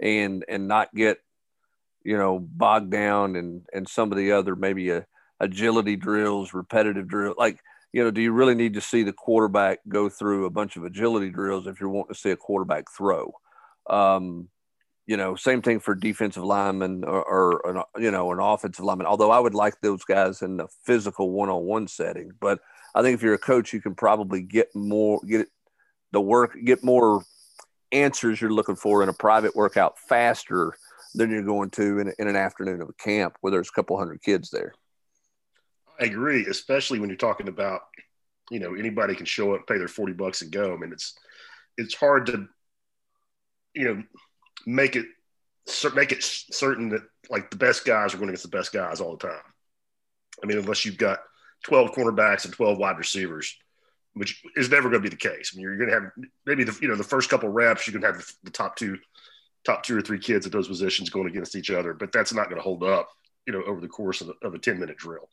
and 0.00 0.44
and 0.48 0.68
not 0.68 0.94
get 0.94 1.18
you 2.02 2.16
know 2.16 2.38
bogged 2.38 2.90
down 2.90 3.36
and 3.36 3.62
and 3.72 3.88
some 3.88 4.10
of 4.10 4.18
the 4.18 4.32
other 4.32 4.56
maybe 4.56 4.90
a, 4.90 5.06
agility 5.40 5.96
drills 5.96 6.52
repetitive 6.54 7.08
drill 7.08 7.34
like 7.38 7.60
you 7.92 8.02
know 8.02 8.10
do 8.10 8.20
you 8.20 8.32
really 8.32 8.54
need 8.54 8.74
to 8.74 8.80
see 8.80 9.02
the 9.02 9.12
quarterback 9.12 9.80
go 9.88 10.08
through 10.08 10.46
a 10.46 10.50
bunch 10.50 10.76
of 10.76 10.84
agility 10.84 11.30
drills 11.30 11.66
if 11.66 11.80
you're 11.80 11.90
wanting 11.90 12.14
to 12.14 12.20
see 12.20 12.30
a 12.30 12.36
quarterback 12.36 12.84
throw? 12.96 13.32
Um, 13.88 14.48
you 15.10 15.16
know 15.16 15.34
same 15.34 15.60
thing 15.60 15.80
for 15.80 15.96
defensive 15.96 16.44
linemen 16.44 17.02
or, 17.04 17.24
or 17.24 17.70
an, 17.76 17.82
you 17.98 18.12
know 18.12 18.30
an 18.30 18.38
offensive 18.38 18.84
lineman 18.84 19.08
although 19.08 19.32
i 19.32 19.40
would 19.40 19.54
like 19.54 19.74
those 19.80 20.04
guys 20.04 20.40
in 20.40 20.56
the 20.56 20.68
physical 20.84 21.32
one-on-one 21.32 21.88
setting 21.88 22.30
but 22.40 22.60
i 22.94 23.02
think 23.02 23.14
if 23.14 23.22
you're 23.22 23.34
a 23.34 23.38
coach 23.38 23.72
you 23.72 23.80
can 23.80 23.94
probably 23.94 24.40
get 24.40 24.68
more 24.72 25.20
get 25.26 25.48
the 26.12 26.20
work 26.20 26.56
get 26.64 26.84
more 26.84 27.24
answers 27.92 28.40
you're 28.40 28.52
looking 28.52 28.76
for 28.76 29.02
in 29.02 29.08
a 29.08 29.14
private 29.14 29.54
workout 29.54 29.98
faster 29.98 30.74
than 31.14 31.30
you're 31.30 31.42
going 31.42 31.70
to 31.70 31.98
in, 31.98 32.12
in 32.18 32.28
an 32.28 32.36
afternoon 32.36 32.80
of 32.80 32.88
a 32.88 32.94
camp 32.94 33.36
where 33.40 33.50
there's 33.50 33.68
a 33.68 33.72
couple 33.72 33.98
hundred 33.98 34.22
kids 34.22 34.50
there. 34.50 34.72
I 36.00 36.04
agree, 36.04 36.46
especially 36.46 36.98
when 36.98 37.10
you're 37.10 37.16
talking 37.16 37.48
about, 37.48 37.82
you 38.50 38.58
know, 38.58 38.74
anybody 38.74 39.14
can 39.14 39.26
show 39.26 39.54
up, 39.54 39.66
pay 39.66 39.78
their 39.78 39.88
40 39.88 40.14
bucks 40.14 40.42
and 40.42 40.50
go. 40.50 40.72
I 40.72 40.76
mean, 40.76 40.92
it's, 40.92 41.14
it's 41.76 41.94
hard 41.94 42.26
to, 42.26 42.48
you 43.74 43.84
know, 43.84 44.02
make 44.66 44.96
it, 44.96 45.06
make 45.94 46.12
it 46.12 46.22
certain 46.22 46.88
that 46.90 47.02
like 47.28 47.50
the 47.50 47.56
best 47.56 47.84
guys 47.84 48.14
are 48.14 48.16
going 48.16 48.30
against 48.30 48.44
the 48.44 48.56
best 48.56 48.72
guys 48.72 49.00
all 49.00 49.16
the 49.16 49.28
time. 49.28 49.42
I 50.42 50.46
mean, 50.46 50.58
unless 50.58 50.84
you've 50.84 50.98
got 50.98 51.20
12 51.64 51.92
cornerbacks 51.92 52.44
and 52.44 52.54
12 52.54 52.78
wide 52.78 52.98
receivers, 52.98 53.56
which 54.14 54.42
is 54.56 54.70
never 54.70 54.88
going 54.88 55.02
to 55.02 55.08
be 55.10 55.14
the 55.14 55.16
case. 55.16 55.52
I 55.52 55.56
mean, 55.56 55.62
you're 55.62 55.76
going 55.76 55.90
to 55.90 55.94
have 55.94 56.10
maybe 56.46 56.64
the 56.64 56.76
you 56.80 56.88
know 56.88 56.96
the 56.96 57.04
first 57.04 57.30
couple 57.30 57.48
reps 57.48 57.86
you 57.86 57.92
can 57.92 58.02
have 58.02 58.18
the, 58.18 58.32
the, 58.44 58.50
top 58.50 58.76
two, 58.76 58.98
top 59.64 59.82
two 59.82 59.96
or 59.96 60.02
three 60.02 60.18
kids 60.18 60.46
at 60.46 60.52
those 60.52 60.68
positions 60.68 61.10
going 61.10 61.28
against 61.28 61.56
each 61.56 61.70
other, 61.70 61.94
but 61.94 62.12
that's 62.12 62.32
not 62.32 62.44
going 62.44 62.56
to 62.56 62.62
hold 62.62 62.82
up, 62.82 63.08
you 63.46 63.52
know, 63.52 63.62
over 63.64 63.80
the 63.80 63.88
course 63.88 64.20
of, 64.20 64.30
of 64.42 64.54
a 64.54 64.58
ten 64.58 64.78
minute 64.78 64.96
drill. 64.96 65.28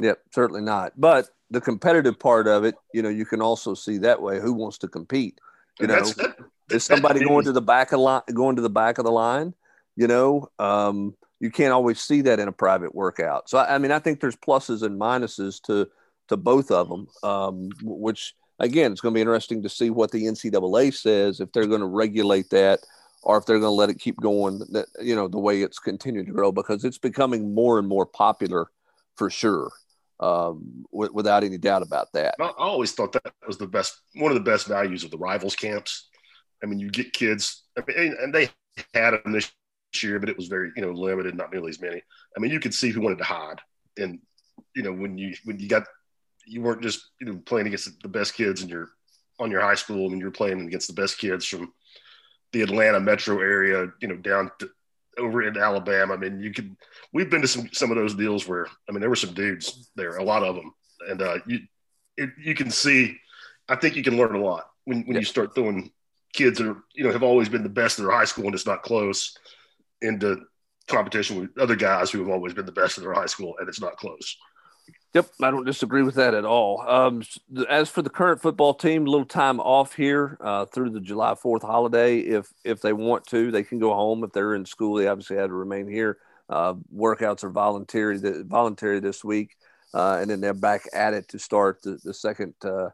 Yep, 0.00 0.20
certainly 0.32 0.62
not. 0.62 0.92
But 0.96 1.28
the 1.50 1.60
competitive 1.60 2.18
part 2.18 2.46
of 2.46 2.64
it, 2.64 2.74
you 2.92 3.02
know, 3.02 3.08
you 3.08 3.24
can 3.24 3.40
also 3.40 3.74
see 3.74 3.98
that 3.98 4.20
way. 4.20 4.38
Who 4.38 4.52
wants 4.52 4.78
to 4.78 4.88
compete? 4.88 5.40
You 5.80 5.86
know, 5.86 6.04
that, 6.04 6.36
is 6.70 6.84
somebody 6.84 7.24
going 7.24 7.44
to 7.44 7.52
the 7.52 7.62
back 7.62 7.92
of 7.92 8.00
line, 8.00 8.22
going 8.32 8.56
to 8.56 8.62
the 8.62 8.70
back 8.70 8.98
of 8.98 9.04
the 9.04 9.10
line? 9.10 9.54
You 9.96 10.06
know, 10.06 10.48
um, 10.58 11.16
you 11.40 11.50
can't 11.50 11.72
always 11.72 12.00
see 12.00 12.22
that 12.22 12.38
in 12.38 12.48
a 12.48 12.52
private 12.52 12.94
workout. 12.94 13.48
So, 13.48 13.58
I 13.58 13.78
mean, 13.78 13.90
I 13.90 13.98
think 13.98 14.20
there's 14.20 14.36
pluses 14.36 14.82
and 14.82 15.00
minuses 15.00 15.60
to 15.62 15.88
to 16.28 16.36
both 16.36 16.70
of 16.70 16.88
them, 16.88 17.06
um, 17.22 17.70
which 17.82 18.34
again, 18.58 18.92
it's 18.92 19.00
going 19.00 19.12
to 19.12 19.16
be 19.16 19.20
interesting 19.20 19.62
to 19.62 19.68
see 19.68 19.90
what 19.90 20.10
the 20.10 20.24
NCAA 20.24 20.94
says 20.94 21.40
if 21.40 21.52
they're 21.52 21.66
going 21.66 21.80
to 21.80 21.86
regulate 21.86 22.50
that 22.50 22.80
or 23.22 23.38
if 23.38 23.46
they're 23.46 23.58
going 23.58 23.70
to 23.70 23.74
let 23.74 23.90
it 23.90 23.98
keep 23.98 24.20
going, 24.20 24.58
that, 24.70 24.86
you 25.02 25.14
know, 25.14 25.28
the 25.28 25.38
way 25.38 25.62
it's 25.62 25.78
continued 25.78 26.26
to 26.26 26.32
grow 26.32 26.52
because 26.52 26.84
it's 26.84 26.98
becoming 26.98 27.54
more 27.54 27.78
and 27.78 27.88
more 27.88 28.06
popular 28.06 28.70
for 29.16 29.30
sure. 29.30 29.70
Um, 30.20 30.84
w- 30.92 31.12
without 31.12 31.44
any 31.44 31.58
doubt 31.58 31.82
about 31.82 32.12
that. 32.14 32.34
I 32.40 32.50
always 32.58 32.90
thought 32.90 33.12
that 33.12 33.32
was 33.46 33.56
the 33.56 33.68
best, 33.68 34.00
one 34.16 34.32
of 34.32 34.34
the 34.34 34.50
best 34.50 34.66
values 34.66 35.04
of 35.04 35.12
the 35.12 35.18
rivals 35.18 35.54
camps. 35.54 36.08
I 36.60 36.66
mean, 36.66 36.80
you 36.80 36.90
get 36.90 37.12
kids, 37.12 37.62
I 37.78 37.82
mean, 37.86 38.16
and 38.20 38.34
they 38.34 38.50
had 38.94 39.12
them 39.12 39.30
this 39.30 39.52
year, 40.02 40.18
but 40.18 40.28
it 40.28 40.36
was 40.36 40.48
very, 40.48 40.72
you 40.74 40.82
know, 40.82 40.90
limited, 40.90 41.36
not 41.36 41.52
nearly 41.52 41.70
as 41.70 41.80
many. 41.80 42.02
I 42.36 42.40
mean, 42.40 42.50
you 42.50 42.58
could 42.58 42.74
see 42.74 42.90
who 42.90 43.00
wanted 43.00 43.18
to 43.18 43.24
hide, 43.24 43.60
and 43.96 44.18
you 44.74 44.82
know, 44.82 44.92
when 44.92 45.16
you 45.16 45.34
when 45.44 45.60
you 45.60 45.68
got 45.68 45.84
you 46.48 46.62
weren't 46.62 46.82
just 46.82 47.10
you 47.20 47.26
know 47.26 47.40
playing 47.44 47.66
against 47.66 48.02
the 48.02 48.08
best 48.08 48.34
kids 48.34 48.62
in 48.62 48.68
your 48.68 48.88
on 49.38 49.50
your 49.50 49.60
high 49.60 49.74
school. 49.74 50.06
I 50.06 50.10
mean, 50.10 50.20
you're 50.20 50.30
playing 50.30 50.60
against 50.66 50.88
the 50.88 51.00
best 51.00 51.18
kids 51.18 51.46
from 51.46 51.72
the 52.52 52.62
Atlanta 52.62 52.98
metro 53.00 53.40
area, 53.40 53.88
you 54.00 54.08
know, 54.08 54.16
down 54.16 54.50
to, 54.58 54.70
over 55.18 55.42
in 55.42 55.56
Alabama. 55.56 56.14
I 56.14 56.16
mean, 56.16 56.40
you 56.40 56.52
could. 56.52 56.76
We've 57.12 57.30
been 57.30 57.42
to 57.42 57.48
some 57.48 57.68
some 57.72 57.90
of 57.90 57.96
those 57.96 58.14
deals 58.14 58.48
where 58.48 58.66
I 58.88 58.92
mean, 58.92 59.00
there 59.00 59.10
were 59.10 59.16
some 59.16 59.34
dudes 59.34 59.90
there, 59.96 60.16
a 60.16 60.24
lot 60.24 60.42
of 60.42 60.56
them, 60.56 60.72
and 61.08 61.22
uh, 61.22 61.38
you 61.46 61.60
it, 62.16 62.30
you 62.42 62.54
can 62.54 62.70
see. 62.70 63.16
I 63.68 63.76
think 63.76 63.96
you 63.96 64.02
can 64.02 64.16
learn 64.16 64.34
a 64.34 64.40
lot 64.40 64.70
when 64.84 65.02
when 65.02 65.14
yeah. 65.14 65.20
you 65.20 65.24
start 65.24 65.54
throwing 65.54 65.92
kids 66.32 66.58
that 66.58 66.68
are 66.68 66.82
you 66.94 67.04
know 67.04 67.12
have 67.12 67.22
always 67.22 67.48
been 67.48 67.62
the 67.62 67.68
best 67.68 67.98
in 67.98 68.04
their 68.04 68.14
high 68.14 68.24
school 68.24 68.46
and 68.46 68.54
it's 68.54 68.66
not 68.66 68.82
close 68.82 69.36
into 70.02 70.40
competition 70.86 71.40
with 71.40 71.58
other 71.58 71.76
guys 71.76 72.10
who 72.10 72.18
have 72.18 72.28
always 72.28 72.54
been 72.54 72.66
the 72.66 72.72
best 72.72 72.96
in 72.96 73.04
their 73.04 73.12
high 73.12 73.26
school 73.26 73.54
and 73.58 73.68
it's 73.68 73.80
not 73.80 73.96
close. 73.96 74.36
Yep, 75.14 75.30
I 75.42 75.50
don't 75.50 75.64
disagree 75.64 76.02
with 76.02 76.16
that 76.16 76.34
at 76.34 76.44
all. 76.44 76.82
Um, 76.86 77.22
as 77.68 77.88
for 77.88 78.02
the 78.02 78.10
current 78.10 78.42
football 78.42 78.74
team, 78.74 79.06
a 79.06 79.10
little 79.10 79.26
time 79.26 79.58
off 79.58 79.94
here 79.94 80.36
uh, 80.40 80.66
through 80.66 80.90
the 80.90 81.00
July 81.00 81.34
Fourth 81.34 81.62
holiday. 81.62 82.18
If 82.18 82.52
if 82.62 82.82
they 82.82 82.92
want 82.92 83.24
to, 83.28 83.50
they 83.50 83.62
can 83.62 83.78
go 83.78 83.94
home. 83.94 84.22
If 84.22 84.32
they're 84.32 84.54
in 84.54 84.66
school, 84.66 84.96
they 84.96 85.08
obviously 85.08 85.36
had 85.36 85.48
to 85.48 85.54
remain 85.54 85.88
here. 85.88 86.18
Uh, 86.50 86.74
workouts 86.94 87.42
are 87.42 87.50
voluntary 87.50 88.18
voluntary 88.44 89.00
this 89.00 89.24
week, 89.24 89.56
uh, 89.94 90.18
and 90.20 90.30
then 90.30 90.40
they're 90.42 90.52
back 90.52 90.82
at 90.92 91.14
it 91.14 91.26
to 91.28 91.38
start 91.38 91.80
the, 91.82 91.98
the 92.04 92.12
second 92.12 92.54
uh, 92.62 92.90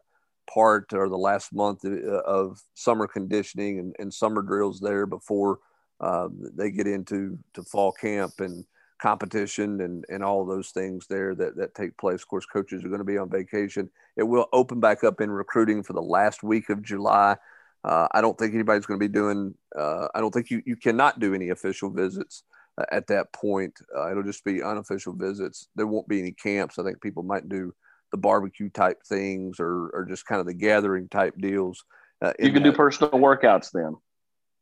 part 0.51 0.93
or 0.93 1.09
the 1.09 1.17
last 1.17 1.53
month 1.53 1.83
uh, 1.83 2.21
of 2.21 2.61
summer 2.75 3.07
conditioning 3.07 3.79
and, 3.79 3.95
and 3.99 4.13
summer 4.13 4.41
drills 4.41 4.79
there 4.79 5.05
before 5.05 5.59
uh, 5.99 6.29
they 6.55 6.71
get 6.71 6.87
into 6.87 7.37
to 7.53 7.61
fall 7.63 7.91
camp 7.91 8.39
and 8.39 8.65
competition 9.01 9.81
and, 9.81 10.05
and 10.09 10.23
all 10.23 10.45
those 10.45 10.69
things 10.69 11.05
there 11.07 11.35
that, 11.35 11.55
that 11.57 11.75
take 11.75 11.97
place. 11.97 12.21
Of 12.21 12.27
course, 12.27 12.45
coaches 12.45 12.83
are 12.83 12.87
going 12.87 12.99
to 12.99 13.05
be 13.05 13.17
on 13.17 13.29
vacation. 13.29 13.89
It 14.15 14.23
will 14.23 14.47
open 14.53 14.79
back 14.79 15.03
up 15.03 15.21
in 15.21 15.29
recruiting 15.29 15.83
for 15.83 15.93
the 15.93 16.01
last 16.01 16.43
week 16.43 16.69
of 16.69 16.81
July. 16.81 17.37
Uh, 17.83 18.07
I 18.11 18.21
don't 18.21 18.37
think 18.37 18.53
anybody's 18.53 18.85
going 18.85 18.99
to 18.99 19.07
be 19.07 19.11
doing, 19.11 19.53
uh, 19.77 20.07
I 20.15 20.19
don't 20.19 20.33
think 20.33 20.49
you, 20.49 20.61
you 20.65 20.75
cannot 20.75 21.19
do 21.19 21.33
any 21.33 21.49
official 21.49 21.89
visits 21.91 22.43
uh, 22.79 22.85
at 22.91 23.07
that 23.07 23.31
point. 23.31 23.73
Uh, 23.95 24.09
it'll 24.09 24.23
just 24.23 24.43
be 24.43 24.63
unofficial 24.63 25.13
visits. 25.13 25.67
There 25.75 25.85
won't 25.85 26.07
be 26.07 26.19
any 26.19 26.31
camps. 26.31 26.79
I 26.79 26.83
think 26.83 27.01
people 27.01 27.23
might 27.23 27.47
do 27.47 27.73
the 28.11 28.17
barbecue 28.17 28.69
type 28.69 29.03
things 29.07 29.59
or, 29.59 29.89
or 29.89 30.05
just 30.09 30.25
kind 30.25 30.39
of 30.39 30.47
the 30.47 30.53
gathering 30.53 31.09
type 31.09 31.35
deals. 31.37 31.83
Uh, 32.21 32.33
you 32.39 32.51
can 32.51 32.63
that. 32.63 32.71
do 32.71 32.75
personal 32.75 33.11
workouts 33.11 33.71
then. 33.71 33.95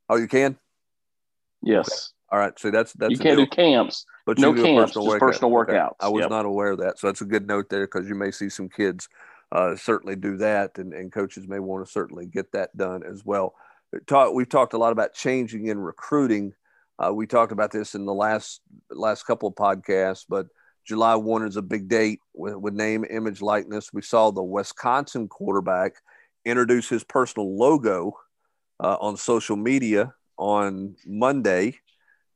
Oh, 0.09 0.17
you 0.17 0.27
can? 0.27 0.57
Yes. 1.61 2.11
All 2.33 2.39
right, 2.39 2.57
so 2.57 2.71
that's 2.71 2.93
that's 2.93 3.11
you 3.11 3.19
can't 3.19 3.37
do 3.37 3.45
camps, 3.45 4.07
but 4.25 4.39
no 4.39 4.55
camps, 4.55 4.93
personal 4.93 5.07
just 5.07 5.19
personal 5.19 5.51
workouts. 5.51 5.69
Okay. 5.69 5.95
I 5.99 6.09
was 6.09 6.21
yep. 6.21 6.31
not 6.31 6.45
aware 6.45 6.71
of 6.71 6.79
that, 6.79 6.97
so 6.97 7.05
that's 7.05 7.21
a 7.21 7.25
good 7.25 7.45
note 7.45 7.69
there 7.69 7.85
because 7.85 8.09
you 8.09 8.15
may 8.15 8.31
see 8.31 8.49
some 8.49 8.69
kids 8.69 9.07
uh, 9.51 9.75
certainly 9.75 10.15
do 10.15 10.37
that, 10.37 10.79
and, 10.79 10.95
and 10.95 11.11
coaches 11.11 11.47
may 11.47 11.59
want 11.59 11.85
to 11.85 11.91
certainly 11.91 12.25
get 12.25 12.51
that 12.53 12.75
done 12.75 13.03
as 13.03 13.23
well. 13.23 13.53
Talk, 14.07 14.33
we've 14.33 14.49
talked 14.49 14.73
a 14.73 14.79
lot 14.79 14.91
about 14.91 15.13
changing 15.13 15.67
in 15.67 15.77
recruiting. 15.77 16.53
Uh, 16.97 17.13
we 17.13 17.27
talked 17.27 17.51
about 17.51 17.69
this 17.69 17.93
in 17.93 18.03
the 18.03 18.15
last 18.15 18.61
last 18.89 19.27
couple 19.27 19.49
of 19.49 19.53
podcasts, 19.53 20.25
but 20.27 20.47
July 20.87 21.13
one 21.13 21.45
is 21.45 21.55
a 21.55 21.61
big 21.61 21.87
date 21.87 22.19
with, 22.33 22.55
with 22.55 22.73
name, 22.73 23.05
image, 23.07 23.43
likeness. 23.43 23.93
We 23.93 24.01
saw 24.01 24.31
the 24.31 24.41
Wisconsin 24.41 25.27
quarterback 25.27 25.97
introduce 26.45 26.89
his 26.89 27.03
personal 27.03 27.55
logo 27.55 28.13
uh, 28.79 28.97
on 28.99 29.17
social 29.17 29.55
media 29.55 30.15
on 30.39 30.95
Monday 31.05 31.77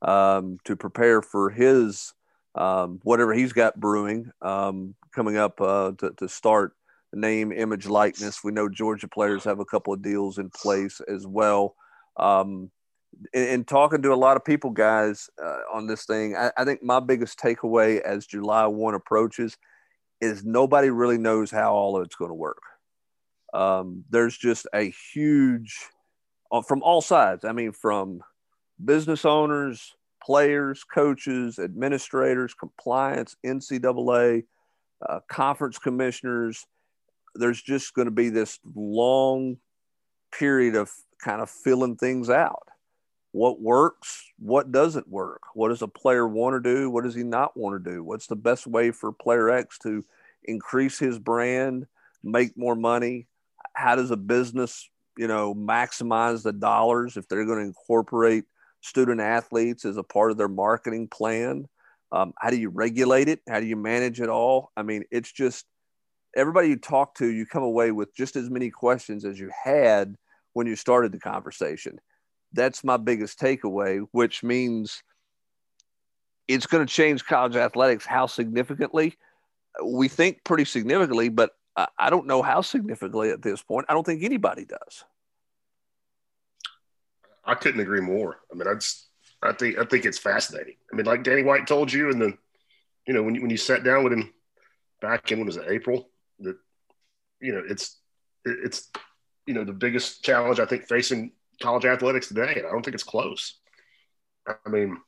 um, 0.02 0.58
to 0.64 0.76
prepare 0.76 1.22
for 1.22 1.50
his 1.50 2.12
um, 2.54 3.00
whatever 3.04 3.32
he's 3.32 3.52
got 3.52 3.78
brewing 3.78 4.30
um, 4.42 4.94
coming 5.14 5.36
up 5.36 5.60
uh, 5.60 5.92
to, 5.98 6.10
to 6.18 6.28
start 6.28 6.72
name, 7.12 7.52
image, 7.52 7.86
likeness. 7.86 8.42
We 8.42 8.52
know 8.52 8.68
Georgia 8.68 9.08
players 9.08 9.44
have 9.44 9.60
a 9.60 9.64
couple 9.64 9.92
of 9.92 10.02
deals 10.02 10.38
in 10.38 10.50
place 10.50 11.00
as 11.08 11.26
well. 11.26 11.74
Um, 12.16 12.70
and, 13.32 13.66
talking 13.66 14.02
to 14.02 14.12
a 14.12 14.14
lot 14.14 14.36
of 14.36 14.44
people, 14.44 14.70
guys, 14.70 15.30
uh, 15.42 15.60
on 15.72 15.86
this 15.86 16.04
thing, 16.04 16.36
I, 16.36 16.50
I, 16.56 16.64
think 16.64 16.82
my 16.82 17.00
biggest 17.00 17.38
takeaway 17.38 18.00
as 18.00 18.26
July 18.26 18.66
1 18.66 18.94
approaches 18.94 19.56
is 20.20 20.44
nobody 20.44 20.90
really 20.90 21.16
knows 21.16 21.50
how 21.50 21.72
all 21.72 21.96
of 21.96 22.04
it's 22.04 22.16
going 22.16 22.30
to 22.30 22.34
work. 22.34 22.60
Um, 23.54 24.04
there's 24.10 24.36
just 24.36 24.66
a 24.74 24.92
huge, 25.14 25.78
uh, 26.52 26.60
from 26.60 26.82
all 26.82 27.00
sides. 27.00 27.44
I 27.44 27.52
mean, 27.52 27.72
from 27.72 28.20
business 28.84 29.24
owners, 29.24 29.94
players, 30.22 30.84
coaches, 30.84 31.58
administrators, 31.58 32.54
compliance, 32.54 33.36
NCAA, 33.44 34.44
uh, 35.06 35.20
conference 35.28 35.78
commissioners. 35.78 36.66
There's 37.34 37.62
just 37.62 37.94
going 37.94 38.06
to 38.06 38.12
be 38.12 38.28
this 38.28 38.58
long 38.74 39.58
period 40.32 40.74
of 40.74 40.90
kind 41.22 41.40
of 41.40 41.50
filling 41.50 41.96
things 41.96 42.30
out. 42.30 42.68
What 43.32 43.60
works? 43.60 44.24
What 44.38 44.72
doesn't 44.72 45.08
work? 45.08 45.42
What 45.54 45.68
does 45.68 45.82
a 45.82 45.88
player 45.88 46.26
want 46.26 46.54
to 46.54 46.74
do? 46.74 46.90
What 46.90 47.04
does 47.04 47.14
he 47.14 47.22
not 47.22 47.56
want 47.56 47.82
to 47.82 47.90
do? 47.90 48.02
What's 48.02 48.26
the 48.26 48.36
best 48.36 48.66
way 48.66 48.90
for 48.90 49.12
player 49.12 49.50
X 49.50 49.78
to 49.80 50.04
increase 50.44 50.98
his 50.98 51.18
brand, 51.18 51.86
make 52.22 52.56
more 52.56 52.74
money? 52.74 53.26
How 53.74 53.96
does 53.96 54.10
a 54.10 54.16
business, 54.16 54.88
you 55.16 55.28
know, 55.28 55.54
maximize 55.54 56.42
the 56.42 56.52
dollars 56.52 57.16
if 57.16 57.28
they're 57.28 57.44
going 57.44 57.58
to 57.58 57.66
incorporate 57.66 58.44
student 58.80 59.20
athletes 59.20 59.84
as 59.84 59.96
a 59.96 60.02
part 60.02 60.30
of 60.30 60.36
their 60.36 60.48
marketing 60.48 61.08
plan? 61.08 61.66
Um, 62.10 62.32
how 62.38 62.50
do 62.50 62.56
you 62.56 62.70
regulate 62.70 63.28
it? 63.28 63.40
How 63.48 63.60
do 63.60 63.66
you 63.66 63.76
manage 63.76 64.20
it 64.20 64.28
all? 64.28 64.70
I 64.76 64.82
mean, 64.82 65.04
it's 65.10 65.30
just 65.30 65.66
everybody 66.34 66.68
you 66.68 66.76
talk 66.76 67.14
to, 67.16 67.26
you 67.26 67.44
come 67.46 67.62
away 67.62 67.90
with 67.90 68.14
just 68.14 68.36
as 68.36 68.48
many 68.48 68.70
questions 68.70 69.24
as 69.24 69.38
you 69.38 69.50
had 69.64 70.14
when 70.52 70.66
you 70.66 70.76
started 70.76 71.12
the 71.12 71.18
conversation. 71.18 71.98
That's 72.52 72.82
my 72.82 72.96
biggest 72.96 73.38
takeaway, 73.38 74.06
which 74.12 74.42
means 74.42 75.02
it's 76.46 76.66
going 76.66 76.86
to 76.86 76.92
change 76.92 77.26
college 77.26 77.56
athletics. 77.56 78.06
How 78.06 78.26
significantly? 78.26 79.18
We 79.84 80.08
think 80.08 80.42
pretty 80.44 80.64
significantly, 80.64 81.28
but 81.28 81.50
I 81.98 82.10
don't 82.10 82.26
know 82.26 82.42
how 82.42 82.62
significantly 82.62 83.30
at 83.30 83.42
this 83.42 83.62
point. 83.62 83.86
I 83.88 83.92
don't 83.92 84.04
think 84.04 84.24
anybody 84.24 84.64
does. 84.64 85.04
I 87.48 87.54
couldn't 87.54 87.80
agree 87.80 88.02
more. 88.02 88.36
I 88.52 88.54
mean, 88.54 88.68
I 88.68 88.74
just, 88.74 89.08
I 89.42 89.52
think, 89.52 89.78
I 89.78 89.84
think 89.84 90.04
it's 90.04 90.18
fascinating. 90.18 90.74
I 90.92 90.96
mean, 90.96 91.06
like 91.06 91.24
Danny 91.24 91.42
White 91.42 91.66
told 91.66 91.90
you, 91.90 92.10
and 92.10 92.20
the, 92.20 92.36
you 93.06 93.14
know, 93.14 93.22
when 93.22 93.34
you, 93.34 93.40
when 93.40 93.50
you 93.50 93.56
sat 93.56 93.82
down 93.82 94.04
with 94.04 94.12
him 94.12 94.32
back 95.00 95.32
in 95.32 95.38
when 95.38 95.46
was 95.46 95.56
it 95.56 95.64
April, 95.66 96.10
that, 96.40 96.56
you 97.40 97.52
know, 97.52 97.62
it's, 97.66 97.96
it's, 98.44 98.90
you 99.46 99.54
know, 99.54 99.64
the 99.64 99.72
biggest 99.72 100.22
challenge 100.22 100.60
I 100.60 100.66
think 100.66 100.84
facing 100.84 101.32
college 101.62 101.86
athletics 101.86 102.28
today, 102.28 102.54
and 102.56 102.66
I 102.66 102.70
don't 102.70 102.84
think 102.84 102.94
it's 102.94 103.02
close. 103.02 103.58
I 104.46 104.68
mean, 104.68 104.98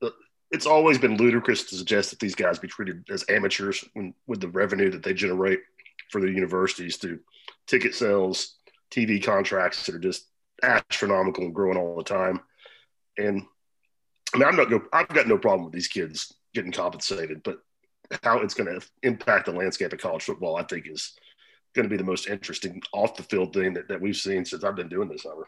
uh, 0.00 0.08
it's 0.50 0.66
always 0.66 0.96
been 0.96 1.18
ludicrous 1.18 1.64
to 1.64 1.76
suggest 1.76 2.10
that 2.10 2.18
these 2.18 2.34
guys 2.34 2.58
be 2.58 2.68
treated 2.68 3.04
as 3.10 3.26
amateurs 3.28 3.84
when, 3.92 4.14
with 4.26 4.40
the 4.40 4.48
revenue 4.48 4.90
that 4.90 5.02
they 5.02 5.12
generate 5.12 5.60
for 6.10 6.22
the 6.22 6.30
universities 6.30 6.96
through 6.96 7.20
ticket 7.66 7.94
sales, 7.94 8.56
TV 8.90 9.22
contracts 9.22 9.84
that 9.84 9.94
are 9.94 9.98
just 9.98 10.28
astronomical 10.62 11.44
and 11.44 11.54
growing 11.54 11.78
all 11.78 11.96
the 11.96 12.04
time. 12.04 12.40
And 13.18 13.42
I 14.34 14.38
mean, 14.38 14.48
I'm 14.48 14.56
not, 14.56 14.68
I've 14.92 15.08
got 15.08 15.28
no 15.28 15.38
problem 15.38 15.64
with 15.64 15.74
these 15.74 15.88
kids 15.88 16.34
getting 16.54 16.72
compensated, 16.72 17.42
but 17.42 17.58
how 18.22 18.38
it's 18.38 18.54
going 18.54 18.68
to 18.68 18.86
impact 19.02 19.46
the 19.46 19.52
landscape 19.52 19.92
of 19.92 19.98
college 19.98 20.24
football, 20.24 20.56
I 20.56 20.62
think 20.62 20.86
is 20.88 21.14
going 21.74 21.84
to 21.84 21.90
be 21.90 21.96
the 21.96 22.04
most 22.04 22.28
interesting 22.28 22.80
off 22.92 23.16
the 23.16 23.22
field 23.22 23.52
thing 23.52 23.74
that, 23.74 23.88
that 23.88 24.00
we've 24.00 24.16
seen 24.16 24.44
since 24.44 24.64
I've 24.64 24.76
been 24.76 24.88
doing 24.88 25.08
this 25.08 25.22
summer. 25.22 25.46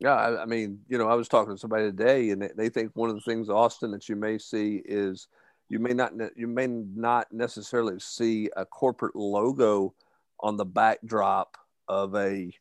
Yeah, 0.00 0.14
I, 0.14 0.42
I, 0.42 0.44
mean, 0.46 0.80
you 0.88 0.96
know, 0.96 1.08
I 1.08 1.14
was 1.14 1.28
talking 1.28 1.54
to 1.54 1.58
somebody 1.58 1.84
today, 1.84 2.30
and 2.30 2.40
they, 2.40 2.50
they, 2.56 2.68
think 2.68 2.92
one 2.94 3.10
of 3.10 3.16
the 3.16 3.22
things, 3.22 3.50
Austin, 3.50 3.90
that 3.90 4.08
you 4.08 4.14
may 4.14 4.38
see 4.38 4.80
is 4.84 5.26
you 5.68 5.80
may 5.80 5.92
not 5.92 6.12
you 6.36 6.46
may 6.46 6.66
not 6.66 7.30
necessarily 7.32 7.98
see 7.98 8.48
a 8.56 8.64
corporate 8.64 9.16
logo 9.16 9.94
on 10.40 10.56
the 10.56 10.64
backdrop 10.64 11.56
of 11.88 12.14
a 12.14 12.52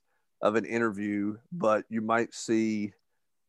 of 0.42 0.56
an 0.56 0.66
interview, 0.66 1.38
but 1.52 1.86
you 1.90 2.02
might 2.02 2.34
see 2.34 2.94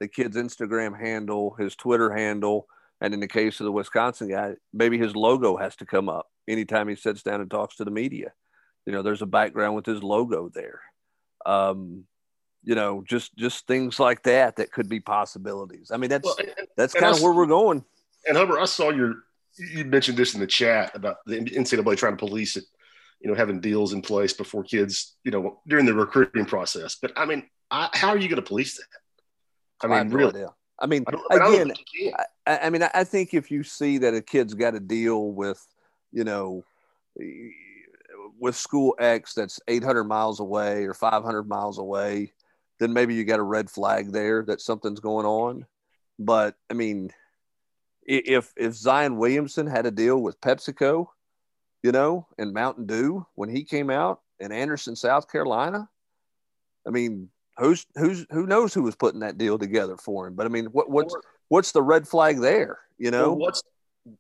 the 0.00 0.08
kid's 0.08 0.36
Instagram 0.36 0.98
handle, 0.98 1.54
his 1.58 1.76
Twitter 1.76 2.14
handle, 2.14 2.66
and 3.00 3.14
in 3.14 3.20
the 3.20 3.28
case 3.28 3.60
of 3.60 3.64
the 3.64 3.72
Wisconsin 3.72 4.30
guy, 4.30 4.54
maybe 4.72 4.98
his 4.98 5.14
logo 5.14 5.56
has 5.56 5.76
to 5.76 5.86
come 5.86 6.08
up 6.08 6.26
anytime 6.48 6.88
he 6.88 6.96
sits 6.96 7.22
down 7.22 7.40
and 7.40 7.50
talks 7.50 7.76
to 7.76 7.84
the 7.84 7.90
media. 7.90 8.32
You 8.86 8.92
know, 8.92 9.02
there's 9.02 9.22
a 9.22 9.26
background 9.26 9.76
with 9.76 9.86
his 9.86 10.02
logo 10.02 10.48
there. 10.48 10.80
Um, 11.44 12.04
you 12.64 12.74
know, 12.74 13.04
just 13.06 13.36
just 13.36 13.66
things 13.66 14.00
like 14.00 14.22
that 14.24 14.56
that 14.56 14.72
could 14.72 14.88
be 14.88 15.00
possibilities. 15.00 15.90
I 15.92 15.96
mean, 15.96 16.10
that's 16.10 16.24
well, 16.24 16.36
and, 16.38 16.68
that's 16.76 16.94
kind 16.94 17.14
of 17.14 17.22
where 17.22 17.32
we're 17.32 17.46
going. 17.46 17.84
And 18.26 18.36
Hubbard, 18.36 18.58
I 18.58 18.64
saw 18.64 18.90
your 18.90 19.14
you 19.58 19.84
mentioned 19.84 20.18
this 20.18 20.34
in 20.34 20.40
the 20.40 20.46
chat 20.46 20.94
about 20.94 21.18
the 21.26 21.38
NCAA 21.40 21.96
trying 21.96 22.16
to 22.16 22.26
police 22.26 22.56
it 22.56 22.64
you 23.20 23.28
know, 23.28 23.34
having 23.34 23.60
deals 23.60 23.92
in 23.92 24.02
place 24.02 24.32
before 24.32 24.62
kids, 24.62 25.16
you 25.24 25.30
know, 25.30 25.60
during 25.66 25.86
the 25.86 25.94
recruiting 25.94 26.44
process. 26.44 26.96
But 27.00 27.12
I 27.16 27.26
mean, 27.26 27.44
I, 27.70 27.88
how 27.92 28.08
are 28.08 28.18
you 28.18 28.28
going 28.28 28.42
to 28.42 28.48
police 28.48 28.76
that? 28.76 28.86
I 29.82 29.86
mean, 29.86 30.12
I 30.12 30.14
really. 30.14 30.44
I 30.80 30.86
mean, 30.86 31.04
I 31.30 31.36
again, 31.36 31.72
I, 32.46 32.58
I, 32.58 32.70
mean, 32.70 32.84
I 32.94 33.02
think 33.02 33.34
if 33.34 33.50
you 33.50 33.64
see 33.64 33.98
that 33.98 34.14
a 34.14 34.22
kid's 34.22 34.54
got 34.54 34.76
a 34.76 34.80
deal 34.80 35.32
with, 35.32 35.60
you 36.12 36.22
know, 36.22 36.64
with 38.38 38.54
school 38.54 38.94
X 39.00 39.34
that's 39.34 39.58
800 39.66 40.04
miles 40.04 40.38
away 40.38 40.84
or 40.84 40.94
500 40.94 41.48
miles 41.48 41.78
away, 41.78 42.32
then 42.78 42.92
maybe 42.92 43.14
you 43.14 43.24
got 43.24 43.40
a 43.40 43.44
red 43.44 43.68
flag 43.68 44.12
there 44.12 44.44
that 44.44 44.60
something's 44.60 45.00
going 45.00 45.26
on. 45.26 45.66
But 46.18 46.54
I 46.70 46.74
mean, 46.74 47.10
if 48.06 48.52
if 48.56 48.74
Zion 48.74 49.16
Williamson 49.16 49.66
had 49.66 49.86
a 49.86 49.90
deal 49.90 50.22
with 50.22 50.40
PepsiCo, 50.40 51.08
you 51.82 51.92
know, 51.92 52.26
and 52.38 52.52
Mountain 52.52 52.86
Dew 52.86 53.26
when 53.34 53.48
he 53.48 53.64
came 53.64 53.90
out 53.90 54.20
in 54.40 54.52
Anderson, 54.52 54.96
South 54.96 55.30
Carolina. 55.30 55.88
I 56.86 56.90
mean, 56.90 57.30
who's 57.56 57.86
who's 57.96 58.26
who 58.30 58.46
knows 58.46 58.74
who 58.74 58.82
was 58.82 58.96
putting 58.96 59.20
that 59.20 59.38
deal 59.38 59.58
together 59.58 59.96
for 59.96 60.26
him? 60.26 60.34
But 60.34 60.46
I 60.46 60.48
mean, 60.48 60.66
what 60.66 60.90
what's 60.90 61.14
what's 61.48 61.72
the 61.72 61.82
red 61.82 62.06
flag 62.08 62.40
there? 62.40 62.78
You 62.98 63.10
know, 63.10 63.30
or 63.30 63.36
what's 63.36 63.62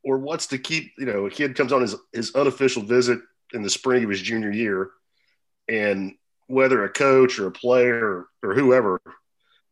or 0.04 0.18
what's 0.18 0.46
to 0.48 0.58
keep 0.58 0.92
you 0.98 1.06
know 1.06 1.26
a 1.26 1.30
kid 1.30 1.56
comes 1.56 1.72
on 1.72 1.82
his 1.82 1.96
his 2.12 2.34
unofficial 2.34 2.82
visit 2.82 3.20
in 3.52 3.62
the 3.62 3.70
spring 3.70 4.04
of 4.04 4.10
his 4.10 4.22
junior 4.22 4.52
year, 4.52 4.90
and 5.68 6.14
whether 6.46 6.84
a 6.84 6.88
coach 6.88 7.38
or 7.38 7.46
a 7.46 7.52
player 7.52 8.26
or, 8.42 8.50
or 8.50 8.54
whoever 8.54 9.00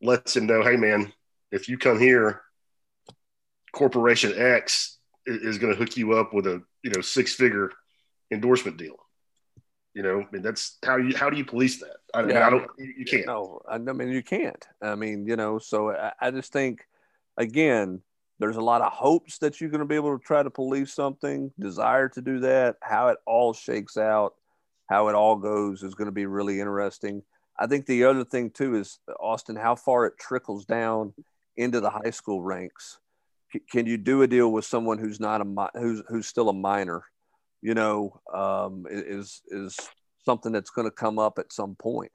lets 0.02 0.36
him 0.36 0.46
know, 0.46 0.62
hey 0.62 0.76
man, 0.76 1.12
if 1.50 1.68
you 1.68 1.78
come 1.78 1.98
here, 1.98 2.42
Corporation 3.72 4.32
X 4.36 4.95
is, 5.26 5.58
going 5.58 5.72
to 5.72 5.78
hook 5.78 5.96
you 5.96 6.14
up 6.14 6.32
with 6.32 6.46
a 6.46 6.62
you 6.82 6.90
know 6.94 7.00
six 7.00 7.34
figure 7.34 7.70
endorsement 8.30 8.76
deal. 8.76 8.96
You 9.94 10.02
know, 10.02 10.20
I 10.20 10.26
mean, 10.30 10.42
that's 10.42 10.78
how 10.84 10.96
you 10.96 11.16
how 11.16 11.30
do 11.30 11.36
you 11.36 11.44
police 11.44 11.80
that? 11.80 11.96
I, 12.14 12.26
yeah, 12.26 12.46
I 12.46 12.50
don't. 12.50 12.66
You 12.78 13.04
can't. 13.04 13.26
No, 13.26 13.60
I 13.68 13.78
mean 13.78 14.08
you 14.08 14.22
can't. 14.22 14.64
I 14.82 14.94
mean, 14.94 15.26
you 15.26 15.36
know, 15.36 15.58
so 15.58 15.90
I, 15.90 16.12
I 16.20 16.30
just 16.30 16.52
think, 16.52 16.84
again, 17.36 18.02
there's 18.38 18.56
a 18.56 18.62
lot 18.62 18.82
of 18.82 18.92
hopes 18.92 19.38
that 19.38 19.60
you're 19.60 19.70
going 19.70 19.80
to 19.80 19.86
be 19.86 19.94
able 19.94 20.18
to 20.18 20.24
try 20.24 20.42
to 20.42 20.50
police 20.50 20.92
something, 20.92 21.50
desire 21.58 22.08
to 22.10 22.20
do 22.20 22.40
that. 22.40 22.76
How 22.82 23.08
it 23.08 23.18
all 23.26 23.54
shakes 23.54 23.96
out, 23.96 24.34
how 24.90 25.08
it 25.08 25.14
all 25.14 25.36
goes, 25.36 25.82
is 25.82 25.94
going 25.94 26.06
to 26.06 26.12
be 26.12 26.26
really 26.26 26.60
interesting. 26.60 27.22
I 27.58 27.66
think 27.66 27.86
the 27.86 28.04
other 28.04 28.24
thing 28.24 28.50
too 28.50 28.76
is 28.76 28.98
Austin, 29.18 29.56
how 29.56 29.76
far 29.76 30.04
it 30.04 30.18
trickles 30.18 30.66
down 30.66 31.14
into 31.56 31.80
the 31.80 31.90
high 31.90 32.10
school 32.10 32.42
ranks. 32.42 32.98
Can 33.70 33.86
you 33.86 33.96
do 33.96 34.22
a 34.22 34.26
deal 34.26 34.50
with 34.52 34.64
someone 34.64 34.98
who's 34.98 35.20
not 35.20 35.40
a 35.40 35.70
who's 35.74 36.02
who's 36.08 36.26
still 36.26 36.48
a 36.48 36.52
minor? 36.52 37.04
you 37.66 37.74
know, 37.74 38.20
um, 38.32 38.86
is 38.88 39.42
is 39.48 39.76
something 40.24 40.52
that's 40.52 40.70
going 40.70 40.86
to 40.86 40.94
come 40.94 41.18
up 41.18 41.38
at 41.38 41.52
some 41.52 41.74
point. 41.74 42.12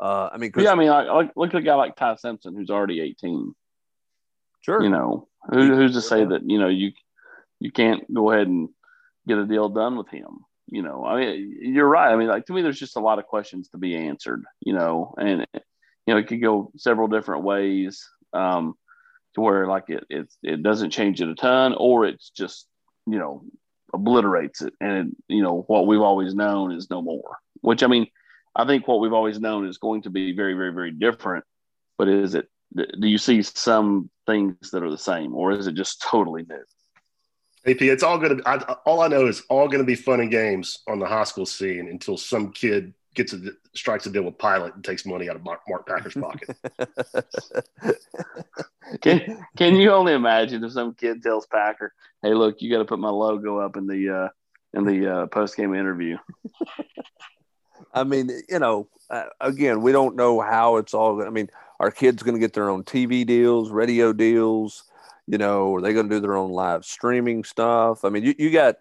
Uh, 0.00 0.30
I 0.32 0.38
mean, 0.38 0.50
yeah, 0.56 0.72
I 0.72 0.74
mean, 0.74 0.88
like, 0.88 1.30
look 1.36 1.54
at 1.54 1.60
a 1.60 1.62
guy 1.62 1.74
like 1.74 1.94
Ty 1.94 2.16
Simpson 2.16 2.56
who's 2.56 2.70
already 2.70 3.00
eighteen. 3.00 3.54
Sure, 4.62 4.82
you 4.82 4.90
know, 4.90 5.28
who, 5.48 5.76
who's 5.76 5.94
to 5.94 6.02
say 6.02 6.24
that 6.24 6.42
you 6.44 6.58
know 6.58 6.68
you 6.68 6.90
you 7.60 7.70
can't 7.70 8.12
go 8.12 8.32
ahead 8.32 8.48
and 8.48 8.68
get 9.28 9.38
a 9.38 9.46
deal 9.46 9.68
done 9.68 9.96
with 9.96 10.08
him? 10.08 10.40
You 10.66 10.82
know, 10.82 11.04
I 11.04 11.20
mean, 11.20 11.56
you're 11.60 11.88
right. 11.88 12.12
I 12.12 12.16
mean, 12.16 12.28
like 12.28 12.46
to 12.46 12.52
me, 12.52 12.62
there's 12.62 12.78
just 12.78 12.96
a 12.96 13.00
lot 13.00 13.20
of 13.20 13.26
questions 13.26 13.68
to 13.68 13.78
be 13.78 13.94
answered. 13.94 14.42
You 14.60 14.72
know, 14.72 15.14
and 15.18 15.46
you 15.54 16.14
know, 16.14 16.16
it 16.16 16.26
could 16.26 16.42
go 16.42 16.72
several 16.76 17.06
different 17.06 17.44
ways. 17.44 18.08
Um, 18.32 18.74
to 19.34 19.40
where 19.40 19.66
like 19.66 19.84
it, 19.88 20.04
it 20.10 20.28
it 20.42 20.62
doesn't 20.62 20.90
change 20.90 21.20
it 21.20 21.28
a 21.28 21.34
ton, 21.34 21.74
or 21.76 22.04
it's 22.06 22.30
just 22.30 22.66
you 23.06 23.18
know 23.18 23.44
obliterates 23.92 24.62
it. 24.62 24.74
And, 24.80 25.16
you 25.28 25.42
know, 25.42 25.64
what 25.66 25.86
we've 25.86 26.00
always 26.00 26.34
known 26.34 26.72
is 26.72 26.90
no 26.90 27.02
more, 27.02 27.38
which 27.60 27.82
I 27.82 27.86
mean, 27.86 28.06
I 28.54 28.66
think 28.66 28.88
what 28.88 29.00
we've 29.00 29.12
always 29.12 29.40
known 29.40 29.66
is 29.66 29.78
going 29.78 30.02
to 30.02 30.10
be 30.10 30.34
very, 30.34 30.54
very, 30.54 30.72
very 30.72 30.90
different. 30.90 31.44
But 31.98 32.08
is 32.08 32.34
it, 32.34 32.48
do 32.74 33.08
you 33.08 33.18
see 33.18 33.42
some 33.42 34.10
things 34.26 34.70
that 34.70 34.82
are 34.82 34.90
the 34.90 34.98
same 34.98 35.34
or 35.34 35.52
is 35.52 35.66
it 35.66 35.74
just 35.74 36.02
totally 36.02 36.44
new? 36.48 36.64
AP, 37.66 37.82
it's 37.82 38.02
all 38.02 38.16
going 38.18 38.38
to 38.38 38.78
all 38.86 39.02
I 39.02 39.08
know 39.08 39.26
is 39.26 39.42
all 39.50 39.68
going 39.68 39.80
to 39.80 39.86
be 39.86 39.94
fun 39.94 40.20
and 40.20 40.30
games 40.30 40.78
on 40.88 40.98
the 40.98 41.04
high 41.04 41.24
school 41.24 41.44
scene 41.44 41.88
until 41.90 42.16
some 42.16 42.52
kid 42.52 42.94
gets 43.14 43.32
a 43.32 43.40
strikes 43.74 44.06
a 44.06 44.10
deal 44.10 44.22
with 44.22 44.38
Pilot 44.38 44.74
and 44.74 44.84
takes 44.84 45.04
money 45.04 45.28
out 45.28 45.36
of 45.36 45.42
Mark, 45.42 45.60
Mark 45.68 45.86
Packer's 45.86 46.14
pocket. 46.14 46.56
can 49.00 49.44
Can 49.56 49.76
you 49.76 49.92
only 49.92 50.12
imagine 50.12 50.64
if 50.64 50.72
some 50.72 50.94
kid 50.94 51.22
tells 51.22 51.46
Packer, 51.46 51.92
"Hey, 52.22 52.34
look, 52.34 52.60
you 52.60 52.70
got 52.70 52.78
to 52.78 52.84
put 52.84 52.98
my 52.98 53.10
logo 53.10 53.58
up 53.58 53.76
in 53.76 53.86
the 53.86 54.08
uh, 54.10 54.28
in 54.78 54.84
the 54.84 55.14
uh, 55.14 55.26
post 55.26 55.56
game 55.56 55.74
interview." 55.74 56.16
I 57.94 58.04
mean, 58.04 58.30
you 58.48 58.58
know, 58.60 58.88
uh, 59.08 59.24
again, 59.40 59.82
we 59.82 59.90
don't 59.90 60.14
know 60.14 60.40
how 60.40 60.76
it's 60.76 60.94
all. 60.94 61.22
I 61.22 61.30
mean, 61.30 61.48
our 61.80 61.90
kids 61.90 62.22
going 62.22 62.34
to 62.34 62.40
get 62.40 62.52
their 62.52 62.70
own 62.70 62.84
TV 62.84 63.26
deals, 63.26 63.70
radio 63.70 64.12
deals. 64.12 64.84
You 65.26 65.38
know, 65.38 65.74
are 65.74 65.80
they 65.80 65.92
going 65.92 66.08
to 66.08 66.14
do 66.16 66.20
their 66.20 66.36
own 66.36 66.50
live 66.50 66.84
streaming 66.84 67.44
stuff? 67.44 68.04
I 68.04 68.10
mean, 68.10 68.24
you, 68.24 68.34
you 68.38 68.50
got. 68.50 68.76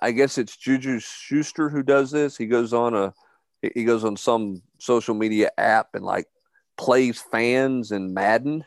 I 0.00 0.12
guess 0.12 0.38
it's 0.38 0.56
Juju 0.56 0.98
Schuster 0.98 1.68
who 1.68 1.82
does 1.82 2.10
this. 2.10 2.38
He 2.38 2.46
goes 2.46 2.72
on 2.72 2.94
a 2.94 3.12
he 3.74 3.84
goes 3.84 4.04
on 4.04 4.16
some 4.16 4.62
social 4.78 5.14
media 5.14 5.50
app 5.58 5.94
and 5.94 6.04
like 6.04 6.26
plays 6.76 7.22
fans 7.30 7.92
in 7.92 8.14
Madden, 8.14 8.64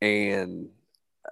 and 0.00 0.68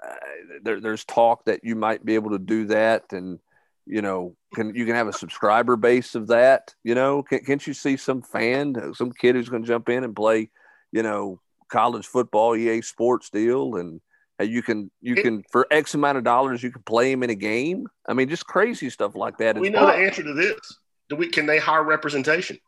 uh, 0.01 0.15
there, 0.63 0.81
there's 0.81 1.05
talk 1.05 1.45
that 1.47 1.61
you 1.65 1.75
might 1.75 2.05
be 2.05 2.15
able 2.15 2.31
to 2.31 2.39
do 2.39 2.67
that, 2.67 3.13
and 3.13 3.39
you 3.87 4.03
know, 4.03 4.37
can 4.55 4.75
you 4.75 4.85
can 4.85 4.95
have 4.95 5.09
a 5.09 5.13
subscriber 5.13 5.77
base 5.77 6.15
of 6.15 6.29
that? 6.29 6.75
You 6.85 6.95
know, 6.95 7.23
can, 7.23 7.41
can't 7.41 7.67
you 7.67 7.75
see 7.75 7.97
some 7.97 8.23
fan, 8.23 8.75
some 8.95 9.13
kid 9.13 9.35
who's 9.35 9.49
going 9.49 9.63
to 9.63 9.69
jump 9.69 9.89
in 9.89 10.05
and 10.05 10.15
play, 10.15 10.51
you 10.93 11.03
know, 11.03 11.41
college 11.69 12.07
football 12.07 12.55
EA 12.55 12.83
Sports 12.83 13.31
deal, 13.31 13.77
and 13.77 14.01
you 14.41 14.63
can 14.63 14.91
you 15.01 15.15
can 15.17 15.43
for 15.51 15.67
X 15.71 15.95
amount 15.95 16.19
of 16.19 16.25
dollars 16.25 16.63
you 16.63 16.71
can 16.71 16.83
play 16.83 17.11
him 17.11 17.23
in 17.23 17.31
a 17.31 17.35
game. 17.35 17.87
I 18.07 18.13
mean, 18.13 18.29
just 18.29 18.47
crazy 18.47 18.91
stuff 18.91 19.17
like 19.17 19.39
that. 19.39 19.59
We 19.59 19.71
know 19.71 19.87
the 19.87 19.95
answer 19.95 20.23
to 20.23 20.35
this. 20.35 20.59
Do 21.09 21.17
we? 21.17 21.29
Can 21.29 21.47
they 21.47 21.59
hire 21.59 21.83
representation? 21.83 22.59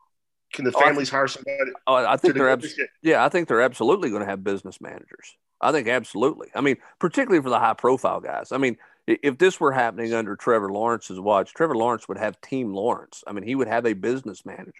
Can 0.53 0.65
the 0.65 0.73
oh, 0.75 0.79
families 0.79 1.09
oh, 1.09 1.17
hire 1.17 1.27
somebody? 1.27 1.71
Oh, 1.87 1.95
I 1.95 2.17
think 2.17 2.33
they're 2.33 2.49
abs- 2.49 2.79
yeah, 3.01 3.23
I 3.23 3.29
think 3.29 3.47
they're 3.47 3.61
absolutely 3.61 4.09
going 4.09 4.21
to 4.21 4.29
have 4.29 4.43
business 4.43 4.81
managers. 4.81 5.37
I 5.61 5.71
think 5.71 5.87
absolutely. 5.87 6.49
I 6.55 6.61
mean, 6.61 6.77
particularly 6.99 7.41
for 7.41 7.49
the 7.49 7.59
high 7.59 7.75
profile 7.75 8.19
guys. 8.19 8.51
I 8.51 8.57
mean, 8.57 8.77
if 9.07 9.37
this 9.37 9.59
were 9.59 9.71
happening 9.71 10.13
under 10.13 10.35
Trevor 10.35 10.71
Lawrence's 10.71 11.19
watch, 11.19 11.53
Trevor 11.53 11.75
Lawrence 11.75 12.07
would 12.07 12.17
have 12.17 12.39
Team 12.41 12.73
Lawrence. 12.73 13.23
I 13.27 13.33
mean, 13.33 13.43
he 13.43 13.55
would 13.55 13.67
have 13.67 13.85
a 13.85 13.93
business 13.93 14.45
manager. 14.45 14.71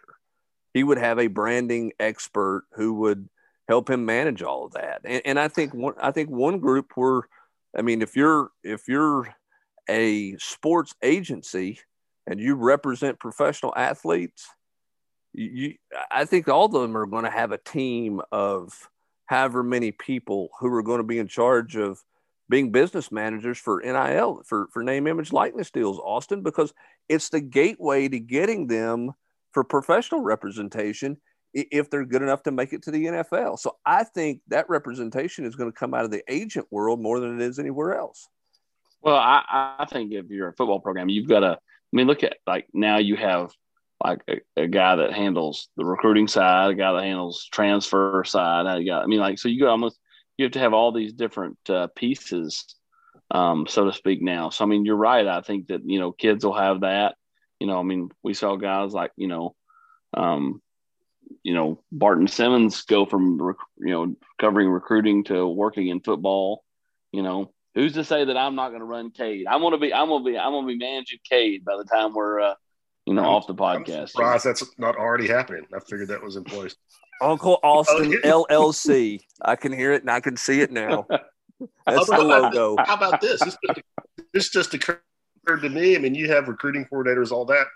He 0.73 0.83
would 0.83 0.97
have 0.97 1.19
a 1.19 1.27
branding 1.27 1.93
expert 1.99 2.65
who 2.73 2.93
would 2.95 3.29
help 3.67 3.89
him 3.89 4.05
manage 4.05 4.41
all 4.41 4.65
of 4.65 4.73
that. 4.73 5.01
And, 5.05 5.21
and 5.25 5.39
I 5.39 5.47
think 5.47 5.73
one, 5.73 5.93
I 6.01 6.11
think 6.11 6.29
one 6.29 6.59
group 6.59 6.97
were, 6.97 7.27
I 7.77 7.81
mean, 7.81 8.01
if 8.01 8.15
you're 8.15 8.51
if 8.63 8.87
you're 8.87 9.33
a 9.89 10.37
sports 10.37 10.93
agency 11.01 11.79
and 12.27 12.39
you 12.39 12.55
represent 12.55 13.19
professional 13.19 13.73
athletes, 13.75 14.47
you, 15.33 15.75
I 16.09 16.25
think 16.25 16.47
all 16.47 16.65
of 16.65 16.71
them 16.71 16.97
are 16.97 17.05
going 17.05 17.23
to 17.23 17.31
have 17.31 17.51
a 17.51 17.57
team 17.57 18.21
of 18.31 18.89
however 19.25 19.63
many 19.63 19.91
people 19.91 20.49
who 20.59 20.73
are 20.73 20.83
going 20.83 20.99
to 20.99 21.07
be 21.07 21.19
in 21.19 21.27
charge 21.27 21.75
of 21.75 22.03
being 22.49 22.71
business 22.71 23.11
managers 23.11 23.57
for 23.57 23.81
NIL, 23.81 24.41
for, 24.45 24.67
for 24.73 24.83
name, 24.83 25.07
image, 25.07 25.31
likeness 25.31 25.71
deals, 25.71 25.99
Austin, 26.03 26.43
because 26.43 26.73
it's 27.07 27.29
the 27.29 27.39
gateway 27.39 28.09
to 28.09 28.19
getting 28.19 28.67
them 28.67 29.11
for 29.51 29.63
professional 29.63 30.21
representation 30.21 31.17
if 31.53 31.89
they're 31.89 32.05
good 32.05 32.21
enough 32.21 32.43
to 32.43 32.51
make 32.51 32.73
it 32.73 32.83
to 32.83 32.91
the 32.91 33.05
NFL. 33.05 33.59
So 33.59 33.77
I 33.85 34.03
think 34.03 34.41
that 34.49 34.69
representation 34.69 35.45
is 35.45 35.55
going 35.55 35.71
to 35.71 35.77
come 35.77 35.93
out 35.93 36.05
of 36.05 36.11
the 36.11 36.23
agent 36.27 36.67
world 36.71 37.01
more 37.01 37.19
than 37.19 37.39
it 37.39 37.45
is 37.45 37.59
anywhere 37.59 37.97
else. 37.97 38.27
Well, 39.01 39.15
I, 39.15 39.75
I 39.79 39.85
think 39.85 40.13
if 40.13 40.29
you're 40.29 40.49
a 40.49 40.53
football 40.53 40.79
program, 40.79 41.09
you've 41.09 41.27
got 41.27 41.39
to, 41.39 41.57
I 41.91 41.95
mean, 41.95 42.07
look 42.07 42.23
at 42.23 42.37
like 42.47 42.67
now 42.73 42.97
you 42.97 43.15
have 43.15 43.51
like 44.03 44.21
a, 44.27 44.61
a, 44.63 44.67
guy 44.67 44.95
that 44.95 45.13
handles 45.13 45.69
the 45.77 45.85
recruiting 45.85 46.27
side, 46.27 46.71
a 46.71 46.75
guy 46.75 46.93
that 46.93 47.03
handles 47.03 47.47
transfer 47.51 48.23
side. 48.25 48.65
I 48.65 48.83
got, 48.83 49.03
I 49.03 49.05
mean, 49.05 49.19
like, 49.19 49.37
so 49.37 49.47
you 49.47 49.67
almost, 49.67 49.99
you 50.37 50.45
have 50.45 50.53
to 50.53 50.59
have 50.59 50.73
all 50.73 50.91
these 50.91 51.13
different 51.13 51.57
uh, 51.69 51.87
pieces, 51.95 52.65
um, 53.29 53.67
so 53.67 53.85
to 53.85 53.93
speak 53.93 54.21
now. 54.21 54.49
So, 54.49 54.63
I 54.63 54.67
mean, 54.67 54.85
you're 54.85 54.95
right. 54.95 55.27
I 55.27 55.41
think 55.41 55.67
that, 55.67 55.81
you 55.85 55.99
know, 55.99 56.11
kids 56.11 56.43
will 56.43 56.57
have 56.57 56.81
that, 56.81 57.15
you 57.59 57.67
know, 57.67 57.79
I 57.79 57.83
mean, 57.83 58.09
we 58.23 58.33
saw 58.33 58.55
guys 58.55 58.93
like, 58.93 59.11
you 59.17 59.27
know, 59.27 59.55
um, 60.15 60.61
you 61.43 61.53
know, 61.53 61.81
Barton 61.91 62.27
Simmons 62.27 62.81
go 62.83 63.05
from, 63.05 63.55
you 63.77 63.91
know, 63.91 64.15
covering 64.39 64.69
recruiting 64.69 65.25
to 65.25 65.47
working 65.47 65.87
in 65.87 66.01
football, 66.01 66.63
you 67.11 67.21
know, 67.21 67.53
who's 67.75 67.93
to 67.93 68.03
say 68.03 68.25
that 68.25 68.37
I'm 68.37 68.55
not 68.55 68.69
going 68.69 68.81
to 68.81 68.85
run 68.85 69.11
Cade? 69.11 69.45
I'm 69.47 69.61
going 69.61 69.73
to 69.73 69.77
be, 69.77 69.93
I'm 69.93 70.07
going 70.07 70.23
to 70.23 70.31
be, 70.31 70.37
I'm 70.37 70.51
going 70.51 70.67
to 70.67 70.73
be 70.73 70.77
managing 70.77 71.19
Cade 71.29 71.65
by 71.65 71.77
the 71.77 71.85
time 71.85 72.13
we're, 72.13 72.39
uh, 72.39 72.53
you 73.05 73.13
know, 73.13 73.23
I'm, 73.23 73.29
off 73.29 73.47
the 73.47 73.55
podcast. 73.55 73.99
I'm 73.99 74.07
surprised 74.07 74.45
that's 74.45 74.63
not 74.77 74.95
already 74.95 75.27
happening. 75.27 75.65
I 75.73 75.79
figured 75.79 76.09
that 76.09 76.23
was 76.23 76.35
in 76.35 76.43
place. 76.43 76.75
Uncle 77.21 77.59
Austin 77.63 78.11
LLC. 78.23 79.21
I 79.41 79.55
can 79.55 79.71
hear 79.71 79.93
it 79.93 80.01
and 80.01 80.11
I 80.11 80.19
can 80.19 80.35
see 80.35 80.61
it 80.61 80.71
now. 80.71 81.05
That's 81.85 82.07
the 82.09 82.17
logo. 82.17 82.75
How 82.83 82.95
about 82.95 83.21
this? 83.21 83.39
This 83.39 83.55
just, 83.63 83.81
this 84.33 84.49
just 84.49 84.73
occurred 84.73 85.01
to 85.47 85.69
me. 85.69 85.95
I 85.95 85.99
mean, 85.99 86.15
you 86.15 86.31
have 86.31 86.47
recruiting 86.47 86.87
coordinators, 86.91 87.31
all 87.31 87.45
that. 87.45 87.67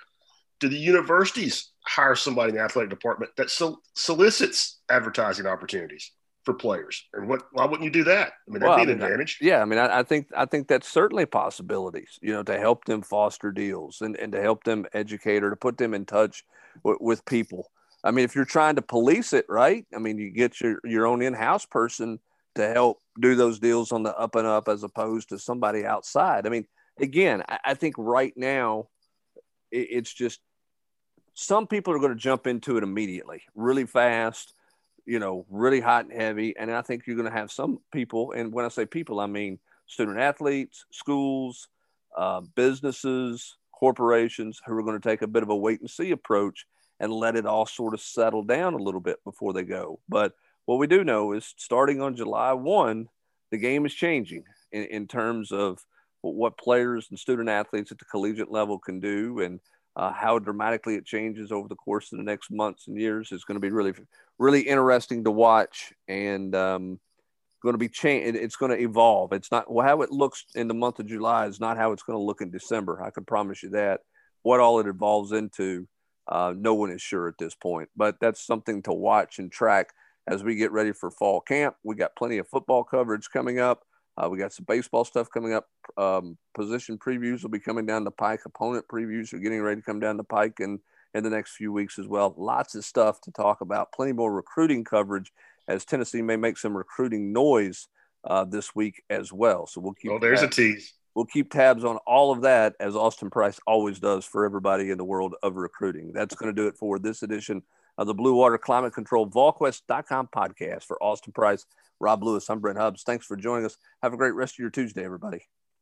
Do 0.59 0.69
the 0.69 0.77
universities 0.77 1.71
hire 1.85 2.15
somebody 2.15 2.49
in 2.49 2.55
the 2.55 2.61
athletic 2.61 2.89
department 2.89 3.33
that 3.37 3.51
sol- 3.51 3.79
solicits 3.93 4.79
advertising 4.89 5.45
opportunities? 5.45 6.11
For 6.45 6.53
players. 6.53 7.03
And 7.13 7.27
what 7.27 7.43
why 7.51 7.65
wouldn't 7.65 7.83
you 7.83 7.91
do 7.91 8.03
that? 8.05 8.33
I 8.47 8.51
mean, 8.51 8.59
that'd 8.59 8.69
well, 8.69 8.77
be 8.77 8.83
an 8.83 8.89
I 8.89 8.93
mean, 8.93 9.01
advantage. 9.03 9.39
yeah, 9.41 9.61
I 9.61 9.65
mean, 9.65 9.79
I, 9.79 9.99
I, 9.99 10.03
think 10.03 10.27
I 10.35 10.45
think 10.45 10.67
that's 10.67 10.87
certainly 10.87 11.25
possibilities. 11.25 12.19
You 12.21 12.33
know, 12.33 12.43
to 12.43 12.57
help 12.57 12.85
them 12.85 13.01
foster 13.01 13.51
deals 13.51 14.01
and, 14.01 14.15
and 14.15 14.31
to 14.31 14.41
help 14.41 14.63
them 14.63 14.85
educate 14.93 15.43
or 15.43 15.49
to 15.49 15.55
put 15.55 15.77
them 15.77 15.93
in 15.93 16.05
touch 16.05 16.45
w- 16.83 16.99
with 17.01 17.25
people. 17.25 17.69
I 18.03 18.11
mean, 18.11 18.23
if 18.23 18.35
you're 18.35 18.45
trying 18.45 18.75
to 18.75 18.83
police 18.83 19.33
it, 19.33 19.45
right? 19.49 19.85
I 19.93 19.97
mean, 19.97 20.19
you 20.19 20.29
get 20.29 20.61
your 20.61 20.79
your 20.83 21.07
own 21.07 21.21
in-house 21.21 21.65
person 21.65 22.19
to 22.55 22.71
help 22.71 22.99
do 23.19 23.35
those 23.35 23.59
deals 23.59 23.91
on 23.91 24.03
the 24.03 24.15
up 24.17 24.35
and 24.35 24.47
up 24.47 24.69
as 24.69 24.83
opposed 24.83 25.29
to 25.29 25.39
somebody 25.39 25.85
outside. 25.85 26.45
I 26.45 26.49
mean, 26.49 26.65
again, 26.99 27.43
I, 27.49 27.59
I 27.65 27.73
think 27.73 27.95
right 27.97 28.33
now 28.37 28.87
it, 29.71 29.87
it's 29.89 30.13
just 30.13 30.39
some 31.33 31.67
people 31.67 31.93
are 31.93 31.99
going 31.99 32.13
to 32.13 32.15
jump 32.15 32.47
into 32.47 32.77
it 32.77 32.83
immediately, 32.83 33.43
really 33.55 33.85
fast, 33.85 34.53
you 35.05 35.19
know, 35.19 35.45
really 35.49 35.79
hot 35.79 36.05
and 36.05 36.13
heavy. 36.13 36.55
And 36.57 36.71
I 36.71 36.81
think 36.81 37.05
you're 37.05 37.15
going 37.15 37.29
to 37.29 37.37
have 37.37 37.51
some 37.51 37.79
people, 37.91 38.31
and 38.31 38.51
when 38.51 38.65
I 38.65 38.69
say 38.69 38.85
people, 38.85 39.19
I 39.19 39.27
mean 39.27 39.59
student 39.87 40.17
athletes, 40.17 40.85
schools, 40.91 41.67
uh, 42.17 42.41
businesses, 42.55 43.57
corporations 43.71 44.61
who 44.65 44.73
are 44.73 44.83
going 44.83 44.99
to 44.99 45.09
take 45.09 45.21
a 45.21 45.27
bit 45.27 45.43
of 45.43 45.49
a 45.49 45.55
wait 45.55 45.81
and 45.81 45.89
see 45.89 46.11
approach 46.11 46.65
and 46.99 47.11
let 47.11 47.35
it 47.35 47.45
all 47.45 47.65
sort 47.65 47.93
of 47.93 48.01
settle 48.01 48.43
down 48.43 48.73
a 48.73 48.77
little 48.77 49.01
bit 49.01 49.23
before 49.23 49.53
they 49.53 49.63
go. 49.63 49.99
But 50.07 50.33
what 50.65 50.79
we 50.79 50.87
do 50.87 51.03
know 51.03 51.33
is 51.33 51.53
starting 51.57 52.01
on 52.01 52.15
July 52.15 52.53
1, 52.53 53.07
the 53.51 53.57
game 53.57 53.85
is 53.85 53.93
changing 53.93 54.43
in, 54.71 54.85
in 54.85 55.07
terms 55.07 55.51
of 55.51 55.79
what 56.21 56.57
players 56.57 57.07
and 57.09 57.19
student 57.19 57.49
athletes 57.49 57.91
at 57.91 57.99
the 57.99 58.05
collegiate 58.05 58.51
level 58.51 58.79
can 58.79 58.99
do 58.99 59.41
and 59.41 59.59
uh, 59.95 60.11
how 60.11 60.39
dramatically 60.39 60.95
it 60.95 61.05
changes 61.05 61.51
over 61.51 61.67
the 61.67 61.75
course 61.75 62.11
of 62.11 62.17
the 62.17 62.23
next 62.23 62.51
months 62.51 62.87
and 62.87 62.97
years 62.97 63.31
is 63.31 63.43
going 63.43 63.55
to 63.55 63.61
be 63.61 63.71
really, 63.71 63.93
really 64.37 64.61
interesting 64.61 65.23
to 65.23 65.31
watch 65.31 65.93
and 66.07 66.53
um, 66.55 66.99
going 67.63 67.73
to 67.73 67.79
be 67.79 67.89
changed. 67.89 68.37
It's 68.37 68.57
going 68.57 68.71
to 68.71 68.81
evolve. 68.81 69.31
It's 69.31 69.51
not 69.51 69.71
well, 69.71 69.85
how 69.85 70.01
it 70.01 70.11
looks 70.11 70.45
in 70.55 70.67
the 70.67 70.73
month 70.73 70.99
of 70.99 71.07
July 71.07 71.47
is 71.47 71.59
not 71.59 71.77
how 71.77 71.91
it's 71.91 72.03
going 72.03 72.17
to 72.17 72.23
look 72.23 72.41
in 72.41 72.51
December. 72.51 73.01
I 73.01 73.09
can 73.09 73.25
promise 73.25 73.63
you 73.63 73.69
that. 73.69 74.01
What 74.43 74.59
all 74.59 74.79
it 74.79 74.87
evolves 74.87 75.31
into, 75.31 75.87
uh, 76.27 76.53
no 76.55 76.75
one 76.75 76.91
is 76.91 77.01
sure 77.01 77.27
at 77.27 77.37
this 77.39 77.55
point. 77.55 77.89
But 77.95 78.19
that's 78.19 78.45
something 78.45 78.83
to 78.83 78.93
watch 78.93 79.39
and 79.39 79.51
track 79.51 79.89
as 80.27 80.43
we 80.43 80.55
get 80.55 80.71
ready 80.71 80.91
for 80.91 81.09
fall 81.09 81.41
camp. 81.41 81.75
We 81.83 81.95
got 81.95 82.15
plenty 82.15 82.37
of 82.37 82.47
football 82.47 82.83
coverage 82.83 83.29
coming 83.31 83.59
up. 83.59 83.83
Uh, 84.17 84.29
we 84.29 84.37
got 84.37 84.53
some 84.53 84.65
baseball 84.67 85.03
stuff 85.03 85.29
coming 85.29 85.53
up. 85.53 85.67
Um, 85.97 86.37
position 86.53 86.97
previews 86.97 87.43
will 87.43 87.49
be 87.49 87.59
coming 87.59 87.85
down 87.85 88.03
the 88.03 88.11
pike. 88.11 88.41
Opponent 88.45 88.85
previews 88.87 89.33
are 89.33 89.39
getting 89.39 89.61
ready 89.61 89.81
to 89.81 89.85
come 89.85 89.99
down 89.99 90.17
the 90.17 90.23
pike 90.23 90.59
and 90.59 90.79
in 91.13 91.23
the 91.23 91.29
next 91.29 91.55
few 91.55 91.71
weeks 91.71 91.97
as 91.97 92.07
well. 92.07 92.33
Lots 92.37 92.75
of 92.75 92.85
stuff 92.85 93.21
to 93.21 93.31
talk 93.31 93.61
about. 93.61 93.91
Plenty 93.93 94.13
more 94.13 94.33
recruiting 94.33 94.83
coverage 94.83 95.31
as 95.67 95.85
Tennessee 95.85 96.21
may 96.21 96.35
make 96.35 96.57
some 96.57 96.75
recruiting 96.75 97.33
noise 97.33 97.87
uh, 98.25 98.43
this 98.43 98.75
week 98.75 99.01
as 99.09 99.31
well. 99.31 99.67
So 99.67 99.81
we'll 99.81 99.93
keep. 99.93 100.11
Oh, 100.11 100.19
there's 100.19 100.41
tabs. 100.41 100.57
a 100.57 100.61
tease. 100.61 100.93
We'll 101.13 101.25
keep 101.25 101.49
tabs 101.49 101.85
on 101.85 101.97
all 102.05 102.31
of 102.31 102.41
that 102.41 102.75
as 102.79 102.95
Austin 102.95 103.29
Price 103.29 103.59
always 103.65 103.99
does 103.99 104.25
for 104.25 104.45
everybody 104.45 104.91
in 104.91 104.97
the 104.97 105.05
world 105.05 105.35
of 105.43 105.55
recruiting. 105.55 106.11
That's 106.11 106.35
going 106.35 106.53
to 106.53 106.61
do 106.61 106.67
it 106.67 106.75
for 106.77 106.99
this 106.99 107.23
edition 107.23 107.63
of 107.97 108.07
the 108.07 108.13
Blue 108.13 108.35
Water 108.35 108.57
Climate 108.57 108.93
Control 108.93 109.29
VolQuest.com 109.29 110.29
podcast 110.35 110.83
for 110.83 111.01
Austin 111.01 111.31
Price 111.31 111.65
Rob 111.99 112.23
Lewis, 112.23 112.49
I'm 112.49 112.59
Brent 112.59 112.77
Hubbs. 112.77 113.03
Thanks 113.03 113.25
for 113.25 113.37
joining 113.37 113.65
us. 113.65 113.77
Have 114.01 114.13
a 114.13 114.17
great 114.17 114.33
rest 114.33 114.55
of 114.55 114.59
your 114.59 114.69
Tuesday, 114.69 115.03
everybody. 115.03 115.47